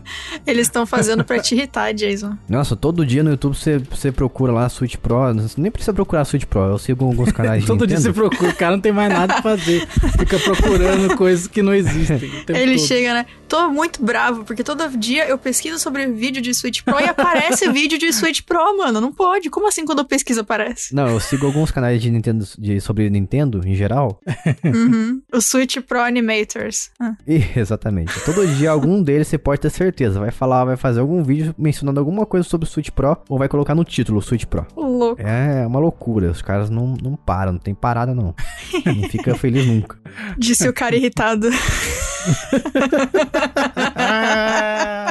Eles 0.47 0.67
estão 0.67 0.85
fazendo 0.87 1.25
pra 1.25 1.41
te 1.41 1.55
irritar, 1.55 1.93
Jason. 1.95 2.37
Nossa, 2.49 2.77
todo 2.77 3.07
dia 3.07 3.23
no 3.25 3.31
YouTube 3.31 3.57
você, 3.57 3.79
você 3.79 4.13
procura 4.13 4.53
lá 4.53 4.69
Switch 4.69 4.97
Pro. 4.97 5.38
Você 5.43 5.61
nem 5.61 5.71
precisa 5.71 5.93
procurar 5.93 6.25
Switch 6.25 6.45
Pro. 6.45 6.61
Eu 6.61 6.79
sigo 6.79 7.05
alguns 7.05 7.33
canais 7.33 7.63
de 7.63 7.67
Todo 7.67 7.87
dia 7.87 7.99
você 7.99 8.13
procura, 8.13 8.51
o 8.51 8.57
cara 8.57 8.73
não 8.73 8.81
tem 8.81 8.93
mais 8.93 9.13
nada 9.13 9.35
pra 9.35 9.43
fazer. 9.43 9.87
Fica 10.19 10.39
procurando 10.39 11.15
coisas 11.17 11.47
que 11.47 11.63
não 11.63 11.75
existem. 11.75 12.31
Ele 12.49 12.77
todo. 12.77 12.87
chega, 12.87 13.15
né? 13.15 13.27
Tô 13.49 13.71
muito 13.71 14.05
bravo, 14.05 14.45
porque 14.45 14.63
todo 14.63 14.87
dia 14.97 15.27
eu 15.27 15.39
pesquiso 15.39 15.79
sobre 15.79 16.07
vídeo 16.07 16.43
de 16.43 16.53
Switch 16.53 16.83
Pro 16.83 17.01
e 17.01 17.05
aparece 17.05 17.69
vídeo 17.73 17.99
de 17.99 18.13
Switch 18.13 18.43
Pro, 18.43 18.77
mano. 18.77 19.01
Não 19.01 19.13
pode. 19.13 19.49
Como 19.49 19.67
assim 19.67 19.85
quando 19.85 20.01
eu 20.01 20.05
pesquiso 20.05 20.41
aparece? 20.41 20.95
Não, 20.95 21.09
eu 21.09 21.19
sigo 21.19 21.47
alguns 21.47 21.71
canais 21.71 22.01
de 22.01 22.11
Nintendo 22.11 22.47
de, 22.59 22.81
sobre 22.81 23.09
Nintendo 23.09 23.67
em 23.67 23.75
geral. 23.75 24.21
Uhum. 24.63 25.23
O 25.33 25.41
Switch 25.41 25.79
Pro 25.79 26.01
Animators. 26.01 26.91
Ah. 27.01 27.15
E, 27.27 27.43
exatamente. 27.57 28.13
Todo 28.25 28.47
dia 28.47 28.71
algum 28.71 29.03
deles 29.03 29.29
você 29.29 29.39
pode 29.39 29.61
ter 29.61 29.71
certeza. 29.71 30.21
Vai 30.21 30.31
falar, 30.31 30.65
vai 30.65 30.77
fazer 30.77 31.01
algum 31.01 31.23
vídeo 31.23 31.55
mencionando 31.57 31.99
alguma 31.99 32.27
coisa 32.27 32.47
sobre 32.47 32.67
o 32.67 32.71
Switch 32.71 32.91
Pro 32.91 33.17
ou 33.29 33.39
vai 33.39 33.49
colocar 33.49 33.75
no 33.75 33.85
título 33.85 34.21
Switch 34.21 34.45
Pro. 34.45 34.67
Louco. 34.77 35.21
É 35.21 35.28
uma 35.67 35.79
loucura. 35.79 36.31
Os 36.31 36.43
caras 36.43 36.71
não, 36.71 36.95
não 37.03 37.17
param, 37.17 37.53
não 37.53 37.59
tem 37.59 37.75
parada 37.75 38.15
não. 38.15 38.35
Não 38.85 39.09
fica 39.09 39.35
feliz 39.35 39.67
nunca. 39.67 39.99
Disse 40.37 40.69
o 40.69 40.73
cara 40.73 40.97
irritado. 40.97 41.49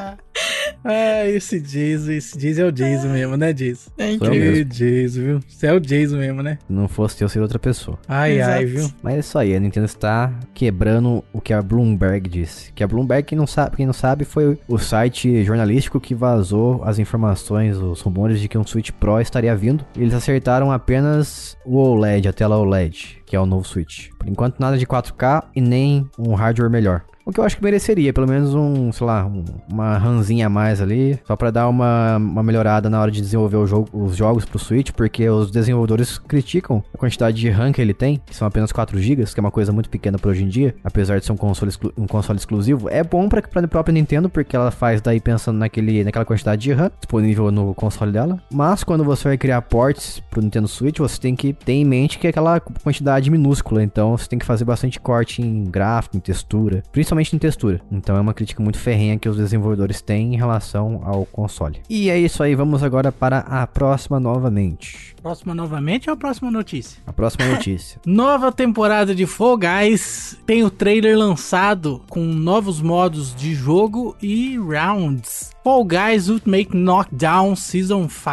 Ah, 0.89 1.27
esse 1.27 1.59
Jason, 1.59 2.11
esse 2.11 2.37
Jason 2.37 2.61
é 2.61 2.65
o 2.65 2.71
Jason 2.71 3.09
mesmo, 3.09 3.35
né, 3.35 3.51
Jason? 3.51 3.91
É 3.97 4.13
incrível. 4.13 4.53
Ê, 4.53 4.63
Jason, 4.63 5.19
viu? 5.19 5.39
Você 5.45 5.67
é 5.67 5.73
o 5.73 5.81
Jason 5.81 6.15
mesmo, 6.15 6.41
né? 6.41 6.57
Se 6.65 6.71
não 6.71 6.87
fosse 6.87 7.21
eu, 7.21 7.27
seria 7.27 7.43
outra 7.43 7.59
pessoa. 7.59 7.99
Ai, 8.07 8.39
ai, 8.39 8.63
Exato. 8.63 8.87
viu? 8.87 8.97
Mas 9.03 9.15
é 9.15 9.19
isso 9.19 9.37
aí, 9.37 9.53
a 9.53 9.59
Nintendo 9.59 9.85
está 9.85 10.33
quebrando 10.53 11.21
o 11.33 11.41
que 11.41 11.51
a 11.51 11.61
Bloomberg 11.61 12.29
disse. 12.29 12.71
Que 12.71 12.85
a 12.85 12.87
Bloomberg, 12.87 13.23
quem 13.23 13.37
não 13.37 13.45
sabe, 13.45 13.75
quem 13.75 13.85
não 13.85 13.91
sabe 13.91 14.23
foi 14.23 14.57
o 14.65 14.77
site 14.77 15.43
jornalístico 15.43 15.99
que 15.99 16.15
vazou 16.15 16.81
as 16.85 16.99
informações, 16.99 17.75
os 17.75 17.99
rumores 17.99 18.39
de 18.39 18.47
que 18.47 18.57
um 18.57 18.65
Switch 18.65 18.91
Pro 18.91 19.19
estaria 19.19 19.53
vindo. 19.57 19.85
Eles 19.93 20.13
acertaram 20.13 20.71
apenas 20.71 21.57
o 21.65 21.75
OLED, 21.75 22.29
a 22.29 22.33
tela 22.33 22.57
OLED, 22.57 23.21
que 23.25 23.35
é 23.35 23.39
o 23.39 23.45
novo 23.45 23.67
Switch. 23.67 24.07
Por 24.17 24.29
enquanto 24.29 24.57
nada 24.59 24.77
de 24.77 24.87
4K 24.87 25.43
e 25.53 25.59
nem 25.59 26.09
um 26.17 26.33
hardware 26.33 26.69
melhor. 26.69 27.03
O 27.27 27.31
que 27.33 27.41
eu 27.41 27.43
acho 27.43 27.57
que 27.57 27.63
mereceria, 27.63 28.13
pelo 28.13 28.25
menos 28.25 28.55
um, 28.55 28.89
sei 28.89 29.05
lá, 29.05 29.25
um- 29.25 29.43
uma 29.69 29.97
ranzinha 29.97 30.47
a 30.47 30.49
mais 30.49 30.81
ali, 30.81 31.19
só 31.27 31.35
pra 31.35 31.51
dar 31.51 31.67
uma, 31.67 32.15
uma 32.15 32.41
melhorada 32.41 32.89
na 32.89 33.01
hora 33.01 33.11
de 33.11 33.19
desenvolver 33.19 33.67
jogo, 33.67 33.89
os 33.91 34.15
jogos 34.15 34.45
pro 34.45 34.57
Switch, 34.57 34.91
porque 34.91 35.29
os 35.29 35.51
desenvolvedores 35.51 36.17
criticam 36.17 36.81
a 36.93 36.97
quantidade 36.97 37.35
de 37.35 37.49
RAM 37.49 37.73
que 37.73 37.81
ele 37.81 37.93
tem, 37.93 38.21
que 38.25 38.33
são 38.33 38.47
apenas 38.47 38.71
4 38.71 38.97
GB, 38.97 39.25
que 39.25 39.37
é 39.37 39.41
uma 39.41 39.51
coisa 39.51 39.73
muito 39.73 39.89
pequena 39.89 40.17
pra 40.17 40.31
hoje 40.31 40.45
em 40.45 40.47
dia, 40.47 40.73
apesar 40.85 41.19
de 41.19 41.25
ser 41.25 41.33
um 41.33 41.35
console, 41.35 41.69
um 41.97 42.07
console 42.07 42.39
exclusivo. 42.39 42.87
É 42.89 43.03
bom 43.03 43.27
pra, 43.27 43.41
pra 43.41 43.67
própria 43.67 43.91
Nintendo, 43.91 44.29
porque 44.29 44.55
ela 44.55 44.71
faz 44.71 45.01
daí 45.01 45.19
pensando 45.19 45.57
naquele, 45.57 46.05
naquela 46.05 46.23
quantidade 46.23 46.61
de 46.61 46.71
RAM 46.71 46.89
disponível 46.97 47.51
no 47.51 47.73
console 47.73 48.13
dela. 48.13 48.39
Mas 48.49 48.85
quando 48.85 49.03
você 49.03 49.27
vai 49.27 49.37
criar 49.37 49.61
ports 49.63 50.21
pro 50.31 50.41
Nintendo 50.41 50.69
Switch, 50.69 50.97
você 50.99 51.19
tem 51.19 51.35
que 51.35 51.51
ter 51.51 51.73
em 51.73 51.83
mente 51.83 52.17
que 52.19 52.27
é 52.27 52.29
aquela 52.29 52.61
quantidade 52.61 53.29
minúscula, 53.29 53.83
então 53.83 54.15
você 54.17 54.29
tem 54.29 54.39
que 54.39 54.45
fazer 54.45 54.63
bastante 54.63 54.97
corte 54.97 55.41
em 55.41 55.65
gráfico, 55.65 56.15
em 56.15 56.21
textura, 56.21 56.81
principalmente 56.93 57.16
em 57.19 57.39
textura. 57.39 57.81
Então 57.91 58.15
é 58.15 58.19
uma 58.19 58.33
crítica 58.33 58.61
muito 58.61 58.77
ferrenha 58.77 59.17
que 59.17 59.29
os 59.29 59.37
desenvolvedores 59.37 60.01
têm 60.01 60.33
em 60.33 60.37
relação 60.37 61.01
ao 61.03 61.25
console. 61.25 61.81
E 61.89 62.09
é 62.09 62.17
isso 62.17 62.41
aí, 62.43 62.55
vamos 62.55 62.83
agora 62.83 63.11
para 63.11 63.39
a 63.39 63.65
próxima 63.67 64.19
novamente. 64.19 65.15
Próxima 65.21 65.53
novamente 65.53 66.09
ou 66.09 66.13
a 66.13 66.17
próxima 66.17 66.51
notícia? 66.51 67.01
A 67.05 67.13
próxima 67.13 67.45
notícia. 67.51 67.99
Nova 68.05 68.51
temporada 68.51 69.13
de 69.13 69.25
Fall 69.25 69.57
Guys 69.57 70.37
tem 70.45 70.63
o 70.63 70.69
trailer 70.69 71.17
lançado 71.17 72.01
com 72.09 72.21
novos 72.21 72.81
modos 72.81 73.35
de 73.35 73.53
jogo 73.53 74.15
e 74.21 74.57
rounds. 74.57 75.56
Fall 75.67 75.83
Guys 75.83 76.29
Ultimate 76.29 76.69
Knockdown 76.73 77.53
Season 77.53 78.07
5, 78.07 78.23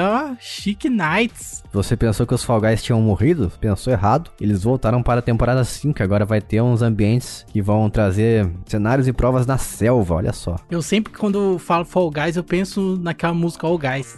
ó, 0.00 0.36
chique 0.38 0.88
nights. 0.88 1.64
Você 1.72 1.96
pensou 1.96 2.24
que 2.24 2.32
os 2.32 2.44
Fall 2.44 2.60
Guys 2.60 2.84
tinham 2.84 3.00
morrido? 3.00 3.50
Pensou 3.60 3.92
errado. 3.92 4.30
Eles 4.40 4.62
voltaram 4.62 5.02
para 5.02 5.18
a 5.18 5.22
temporada 5.22 5.64
5, 5.64 6.00
agora 6.00 6.24
vai 6.24 6.40
ter 6.40 6.60
uns 6.60 6.80
ambientes 6.80 7.44
que 7.48 7.60
vão 7.60 7.90
trazer 7.90 8.48
cenários 8.64 9.08
e 9.08 9.12
provas 9.12 9.44
na 9.44 9.58
selva, 9.58 10.14
olha 10.14 10.32
só. 10.32 10.54
Eu 10.70 10.80
sempre 10.80 11.12
quando 11.12 11.58
falo 11.58 11.84
Fall 11.84 12.12
Guys 12.12 12.36
eu 12.36 12.44
penso 12.44 12.96
naquela 13.02 13.34
música 13.34 13.66
All 13.66 13.76
Guys. 13.76 14.16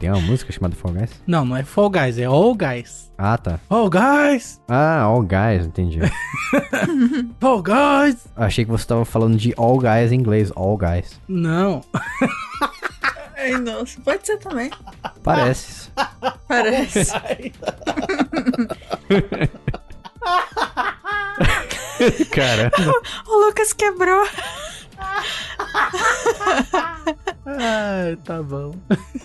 Tem 0.00 0.08
uma 0.08 0.22
música 0.22 0.50
chamada 0.52 0.74
Fall 0.74 0.94
Guys? 0.94 1.10
Não, 1.26 1.44
não 1.44 1.54
é 1.54 1.64
Fall 1.64 1.90
Guys, 1.90 2.18
é 2.18 2.24
All 2.24 2.54
Guys. 2.54 3.12
Ah, 3.16 3.38
tá. 3.38 3.60
All 3.70 3.88
Guys! 3.88 4.60
Ah, 4.68 5.02
All 5.02 5.22
Guys, 5.22 5.66
entendi. 5.66 6.00
Fall 7.40 7.62
Guys! 7.62 8.26
Achei 8.36 8.64
que 8.64 8.70
você 8.70 8.86
tava 8.86 9.04
falando 9.04 9.36
de 9.36 9.54
All 9.56 9.78
Guys 9.78 10.12
em 10.12 10.16
inglês, 10.16 10.52
All 10.56 10.76
Guys. 10.76 11.20
Não. 11.28 11.82
Ai, 13.36 13.52
nossa. 13.58 14.00
Pode 14.00 14.26
ser 14.26 14.38
também. 14.38 14.70
Parece. 15.22 15.90
Parece. 16.48 17.12
Cara. 22.32 22.70
o 23.26 23.46
Lucas 23.46 23.72
quebrou. 23.72 24.26
Ah, 27.46 28.16
tá 28.24 28.42
bom. 28.42 28.72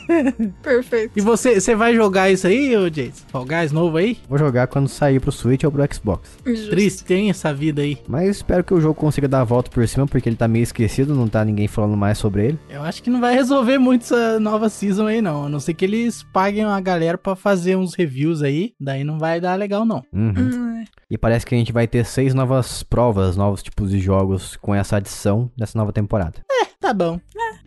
Perfeito. 0.62 1.14
E 1.16 1.22
você, 1.22 1.60
você 1.60 1.76
vai 1.76 1.96
jogar 1.96 2.30
isso 2.30 2.48
aí, 2.48 2.76
ô 2.76 2.90
Jason? 2.90 3.26
Fall 3.30 3.46
Guys 3.46 3.72
novo 3.72 3.98
aí? 3.98 4.18
Vou 4.28 4.38
jogar 4.38 4.68
quando 4.68 4.88
sair 4.88 5.20
pro 5.20 5.32
Switch 5.32 5.64
ou 5.64 5.72
pro 5.72 5.88
Xbox. 5.94 6.38
Justo. 6.46 6.70
Triste, 6.70 7.04
tem 7.06 7.30
essa 7.30 7.54
vida 7.54 7.82
aí. 7.82 7.98
Mas 8.08 8.30
espero 8.38 8.64
que 8.64 8.74
o 8.74 8.82
jogo 8.82 8.96
consiga 8.96 9.28
dar 9.28 9.42
a 9.42 9.46
volta 9.46 9.72
por 9.72 9.88
cima, 9.88 10.06
porque 10.06 10.28
ele 10.28 10.36
tá 10.36 10.48
meio 10.48 10.64
esquecido, 10.64 11.16
não 11.16 11.28
tá 11.28 11.44
ninguém 11.46 11.68
falando 11.68 11.96
mais 11.96 12.18
sobre 12.18 12.48
ele. 12.48 12.60
Eu 12.70 12.84
acho 12.84 13.02
que 13.02 13.10
não 13.10 13.22
vai 13.22 13.34
resolver 13.34 13.78
muito 13.78 14.04
essa 14.04 14.40
nova 14.40 14.70
season 14.70 15.08
aí, 15.08 15.22
não. 15.22 15.46
A 15.46 15.50
não 15.50 15.60
ser 15.60 15.74
que 15.74 15.86
eles 15.86 16.24
paguem 16.34 16.66
a 16.66 16.80
galera 16.80 17.18
pra 17.18 17.36
fazer 17.36 17.76
uns 17.76 17.94
reviews 17.96 18.44
aí. 18.44 18.74
Daí 18.80 19.04
não 19.04 19.18
vai 19.18 19.40
dar 19.40 19.56
legal, 19.56 19.86
não. 19.86 20.04
Uhum. 20.14 20.34
Hum, 20.38 20.82
é. 20.82 20.86
E 21.10 21.18
parece 21.18 21.46
que 21.46 21.56
a 21.56 21.58
gente 21.58 21.72
vai 21.72 21.88
ter 21.88 22.06
seis 22.06 22.34
novas 22.34 22.84
provas, 22.84 23.36
novos 23.36 23.64
tipos 23.64 23.90
de 23.90 24.00
jogos 24.00 24.56
com 24.58 24.76
essa 24.76 24.98
adição 24.98 25.50
dessa 25.58 25.78
nova 25.78 25.92
temporada. 25.92 26.44
Tá 26.80 26.94
bom. 26.94 27.20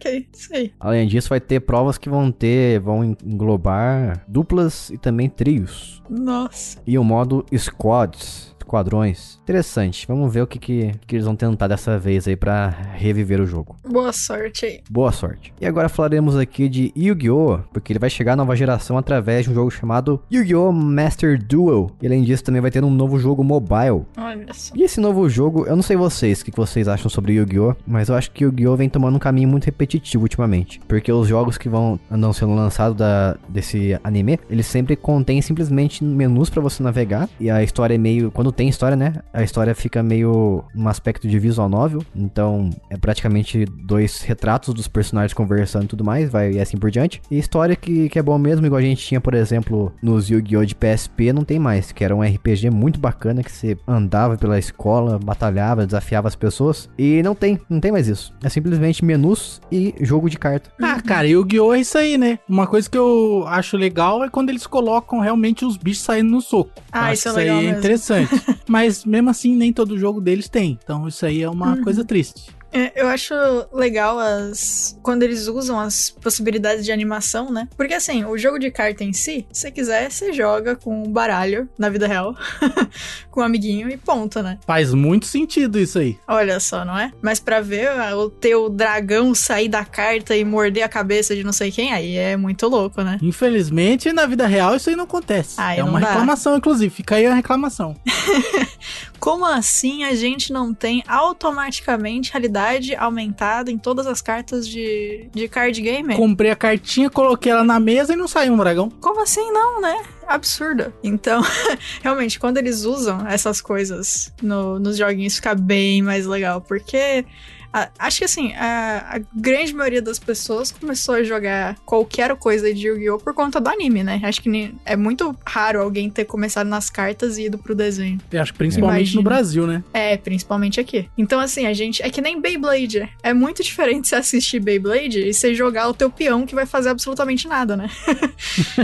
Ok, 0.03 0.29
isso 0.33 0.55
aí. 0.55 0.73
Além 0.81 1.07
disso, 1.07 1.29
vai 1.29 1.41
ter 1.41 1.61
provas 1.61 1.97
que 1.97 2.09
vão 2.09 2.33
ter, 2.33 2.81
vão 2.81 3.05
englobar 3.05 4.25
duplas 4.27 4.91
e 4.91 4.99
também 4.99 5.29
trios. 5.29 6.03
Nossa. 6.11 6.81
E 6.87 6.99
o 6.99 7.05
modo 7.05 7.47
squads, 7.57 8.55
esquadrões. 8.59 9.41
Interessante. 9.53 10.07
Vamos 10.09 10.33
ver 10.33 10.41
o 10.41 10.47
que, 10.47 10.59
que, 10.59 10.93
que 11.07 11.15
eles 11.15 11.27
vão 11.27 11.37
tentar 11.37 11.69
dessa 11.69 11.99
vez 11.99 12.27
aí 12.27 12.35
pra 12.35 12.71
reviver 12.95 13.39
o 13.39 13.45
jogo. 13.45 13.77
Boa 13.87 14.11
sorte 14.11 14.65
aí. 14.65 14.81
Boa 14.91 15.13
sorte. 15.13 15.53
E 15.61 15.67
agora 15.67 15.91
falaremos 15.91 16.37
aqui 16.37 16.71
de 16.71 16.91
Yu-Gi-Oh! 16.97 17.59
Porque 17.71 17.93
ele 17.93 17.99
vai 17.99 18.09
chegar 18.09 18.33
à 18.33 18.37
nova 18.37 18.57
geração 18.57 18.97
através 18.97 19.45
de 19.45 19.51
um 19.51 19.55
jogo 19.55 19.71
chamado 19.71 20.23
Yu-Gi-Oh! 20.33 20.73
Master 20.73 21.39
Duel. 21.39 21.91
E 22.01 22.07
além 22.07 22.23
disso, 22.23 22.43
também 22.43 22.63
vai 22.63 22.71
ter 22.71 22.83
um 22.83 22.91
novo 22.91 23.19
jogo 23.19 23.45
mobile. 23.45 24.07
Olha 24.17 24.47
só. 24.55 24.73
E 24.75 24.85
esse 24.85 24.99
novo 24.99 25.29
jogo, 25.29 25.67
eu 25.67 25.77
não 25.77 25.83
sei 25.83 25.99
vocês, 25.99 26.41
o 26.41 26.47
que 26.47 26.57
vocês 26.57 26.89
acham 26.89 27.11
sobre 27.11 27.35
Yu-Gi-Oh! 27.35 27.75
Mas 27.87 28.09
eu 28.09 28.15
acho 28.15 28.31
que 28.31 28.45
Yu-Gi-Oh! 28.45 28.75
vem 28.75 28.89
tomando 28.89 29.17
um 29.17 29.21
caminho 29.21 29.51
muito 29.51 29.67
repetitivo 29.67 30.23
ultimamente. 30.23 30.81
Porque 30.89 31.13
os 31.13 31.29
jogos 31.29 31.59
que 31.59 31.69
vão 31.69 32.01
andam 32.11 32.33
sendo 32.33 32.55
lançados 32.55 32.97
da, 32.97 33.37
desse 33.51 34.01
anime, 34.03 34.41
eles 34.49 34.65
sempre 34.65 34.97
contêm 34.97 35.43
simplesmente 35.43 36.03
menus 36.03 36.49
pra 36.49 36.63
você 36.63 36.83
navegar. 36.83 37.29
E 37.39 37.51
a 37.51 37.63
história 37.63 37.97
é 37.97 37.99
meio. 37.99 38.31
Quando 38.31 38.51
tem 38.51 38.67
história, 38.67 38.97
né? 38.97 39.17
A 39.31 39.42
história 39.45 39.75
fica 39.75 40.03
meio 40.03 40.65
um 40.75 40.89
aspecto 40.89 41.27
de 41.29 41.39
visual 41.39 41.69
novel. 41.69 42.03
Então 42.15 42.71
é 42.91 42.97
praticamente 42.97 43.65
dois 43.65 44.23
retratos 44.23 44.75
dos 44.75 44.89
personagens 44.89 45.33
conversando 45.35 45.85
e 45.85 45.89
tudo 45.89 46.05
mais, 46.05 46.31
vai 46.31 46.53
e 46.53 46.61
assim 46.61 46.77
por 46.77 46.91
diante. 46.91 47.21
E 47.31 47.39
história 47.39 47.75
que, 47.77 48.09
que 48.09 48.19
é 48.19 48.23
bom 48.23 48.39
mesmo, 48.39 48.67
igual 48.67 48.79
a 48.79 48.83
gente 48.83 49.05
tinha, 49.05 49.21
por 49.21 49.35
exemplo, 49.35 49.93
nos 50.03 50.29
Yu-Gi-Oh! 50.29 50.65
de 50.65 50.75
PSP, 50.75 51.33
não 51.33 51.45
tem 51.45 51.59
mais. 51.59 51.93
Que 51.93 52.05
era 52.05 52.15
um 52.15 52.23
RPG 52.23 52.71
muito 52.71 52.99
bacana 53.01 53.43
que 53.43 53.51
você 53.51 53.77
andava 53.87 54.37
pela 54.37 54.59
escola, 54.59 55.19
batalhava, 55.19 55.87
desafiava 55.87 56.29
as 56.29 56.37
pessoas. 56.37 56.89
E 56.99 57.23
não 57.23 57.35
tem, 57.35 57.59
não 57.69 57.81
tem 57.81 57.93
mais 57.93 58.09
isso. 58.09 58.33
É 58.43 58.49
simplesmente 58.49 59.05
menus 59.05 59.61
e 59.71 59.95
jogo 60.01 60.29
de 60.31 60.39
carta. 60.39 60.71
Ah, 60.83 61.01
cara, 61.01 61.27
Yu-Gi-Oh! 61.27 61.75
é 61.75 61.81
isso 61.81 61.99
aí, 61.99 62.17
né? 62.19 62.39
Uma 62.49 62.67
coisa 62.67 62.89
que 62.89 62.99
eu 62.99 63.45
acho 63.49 63.77
legal 63.77 64.23
é 64.25 64.29
quando 64.29 64.51
eles 64.51 64.67
colocam 64.67 65.21
realmente 65.21 65.65
os 65.65 65.77
bichos 65.77 66.03
saindo 66.05 66.31
no 66.31 66.41
soco. 66.41 66.71
Ah, 66.91 67.11
Eu 67.11 67.15
isso 67.15 67.29
é 67.29 67.33
legal 67.33 67.57
aí 67.59 67.65
mesmo. 67.67 67.79
interessante. 67.79 68.31
Mas 68.69 69.05
mesmo 69.05 69.22
assim, 69.31 69.55
nem 69.57 69.73
todo 69.73 69.99
jogo 69.99 70.21
deles 70.21 70.49
tem. 70.49 70.79
Então 70.83 71.07
isso 71.09 71.25
aí 71.25 71.43
é 71.43 71.49
uma 71.51 71.75
Uhum. 71.75 71.83
coisa 71.85 72.05
triste. 72.05 72.51
É, 72.75 72.91
eu 73.03 73.07
acho 73.07 73.35
legal 73.71 74.19
as 74.19 74.99
quando 75.03 75.23
eles 75.23 75.47
usam 75.47 75.79
as 75.79 76.09
possibilidades 76.09 76.87
de 76.87 76.91
animação, 76.91 77.53
né? 77.53 77.69
Porque 77.77 77.93
assim, 77.93 78.25
o 78.25 78.39
jogo 78.39 78.59
de 78.59 78.71
carta 78.71 79.05
em 79.05 79.13
si, 79.13 79.45
se 79.53 79.61
você 79.61 79.71
quiser, 79.71 80.11
você 80.11 80.33
joga 80.33 80.75
com 80.75 81.03
um 81.03 81.13
baralho 81.13 81.69
na 81.79 81.91
vida 81.91 82.07
real, 82.07 82.35
com 83.31 83.43
um 83.43 83.45
amiguinho 83.45 83.91
e 83.91 83.99
ponto, 83.99 84.43
né? 84.43 84.59
Faz 84.67 84.95
muito 84.95 85.27
sentido 85.27 85.79
isso 85.79 85.99
aí. 85.99 86.17
Olha 86.27 86.59
só, 86.61 86.83
não 86.83 86.99
é? 86.99 87.13
Mas 87.21 87.39
pra 87.39 87.61
ver 87.61 87.89
ah, 87.89 88.17
o 88.17 88.31
teu 88.31 88.71
dragão 88.71 89.35
sair 89.35 89.69
da 89.69 89.85
carta 89.85 90.35
e 90.35 90.43
morder 90.43 90.83
a 90.83 90.89
cabeça 90.89 91.37
de 91.37 91.45
não 91.45 91.53
sei 91.53 91.71
quem, 91.71 91.93
aí 91.93 92.17
é 92.17 92.39
muito 92.39 92.67
louco, 92.69 93.03
né? 93.03 93.19
Infelizmente, 93.21 94.11
na 94.15 94.25
vida 94.25 94.47
real, 94.47 94.75
isso 94.77 94.89
aí 94.89 94.97
não 94.97 95.05
acontece. 95.05 95.61
É 95.61 95.81
não 95.83 95.91
uma 95.91 96.01
dá. 96.01 96.09
reclamação, 96.09 96.57
inclusive. 96.57 96.89
Fica 96.89 97.17
aí 97.17 97.27
a 97.27 97.35
reclamação. 97.35 97.95
Como 99.23 99.45
assim 99.45 100.03
a 100.03 100.17
gente 100.17 100.53
não 100.53 100.75
tem 100.75 101.05
automaticamente 101.07 102.33
realidade 102.33 102.93
aumentada 102.97 103.71
em 103.71 103.79
todas 103.79 104.05
as 104.05 104.21
cartas 104.21 104.67
de, 104.67 105.29
de 105.33 105.47
card 105.47 105.81
game? 105.81 106.17
Comprei 106.17 106.51
a 106.51 106.57
cartinha, 106.57 107.09
coloquei 107.09 107.53
ela 107.53 107.63
na 107.63 107.79
mesa 107.79 108.15
e 108.15 108.17
não 108.17 108.27
saiu 108.27 108.53
um 108.53 108.57
dragão. 108.57 108.91
Como 109.01 109.23
assim 109.23 109.53
não, 109.53 109.81
né? 109.81 110.03
Absurdo. 110.27 110.93
Então, 111.05 111.41
realmente, 112.03 112.41
quando 112.41 112.57
eles 112.59 112.83
usam 112.85 113.25
essas 113.29 113.61
coisas 113.61 114.33
no- 114.43 114.81
nos 114.81 114.97
joguinhos, 114.97 115.37
fica 115.37 115.55
bem 115.55 116.03
mais 116.03 116.27
legal. 116.27 116.61
Porque 116.61 117.25
a- 117.73 117.89
acho 117.99 118.19
que 118.19 118.25
assim, 118.25 118.53
a, 118.55 119.17
a 119.17 119.21
grande 119.35 119.75
maioria 119.75 120.03
das 120.03 120.19
pessoas 120.19 120.71
começou 120.71 121.15
a 121.15 121.23
jogar 121.23 121.77
qualquer 121.87 122.35
coisa 122.37 122.73
de 122.73 122.87
Yu-Gi-Oh! 122.89 123.19
por 123.19 123.35
conta 123.35 123.61
do 123.61 123.69
anime, 123.69 124.03
né? 124.03 124.21
Acho 124.25 124.41
que 124.43 124.49
nem- 124.49 124.75
é 124.85 124.97
muito 124.97 125.37
raro 125.47 125.81
alguém 125.81 126.11
ter 126.11 126.25
começado 126.25 126.67
nas 126.69 126.91
cartas 126.91 127.39
e 127.39 127.47
ido 127.47 127.59
pro 127.59 127.75
desenho. 127.75 128.19
Eu 128.31 128.43
acho 128.43 128.53
que 128.53 128.59
principalmente 128.59 128.99
Imagino. 129.01 129.21
no 129.21 129.25
Brasil, 129.25 129.67
né? 129.67 129.85
É, 129.93 130.17
principalmente 130.17 130.81
aqui. 130.81 131.09
Então, 131.17 131.41
assim, 131.41 131.67
a 131.67 131.73
gente. 131.73 132.03
É 132.03 132.11
que 132.11 132.21
nem 132.21 132.41
Beyblade. 132.41 133.09
É 133.23 133.33
muito 133.33 133.63
diferente 133.65 134.09
você 134.09 134.17
assistir 134.17 134.61
Beyblade 134.61 135.19
e 135.21 135.33
você 135.33 135.55
jogar 135.55 135.89
o 135.89 135.95
teu 135.95 136.11
peão 136.11 136.47
que 136.47 136.55
vai 136.55 136.67
fazer 136.67 136.91
absolutamente 136.91 137.47
nada, 137.49 137.77
né? 137.77 137.89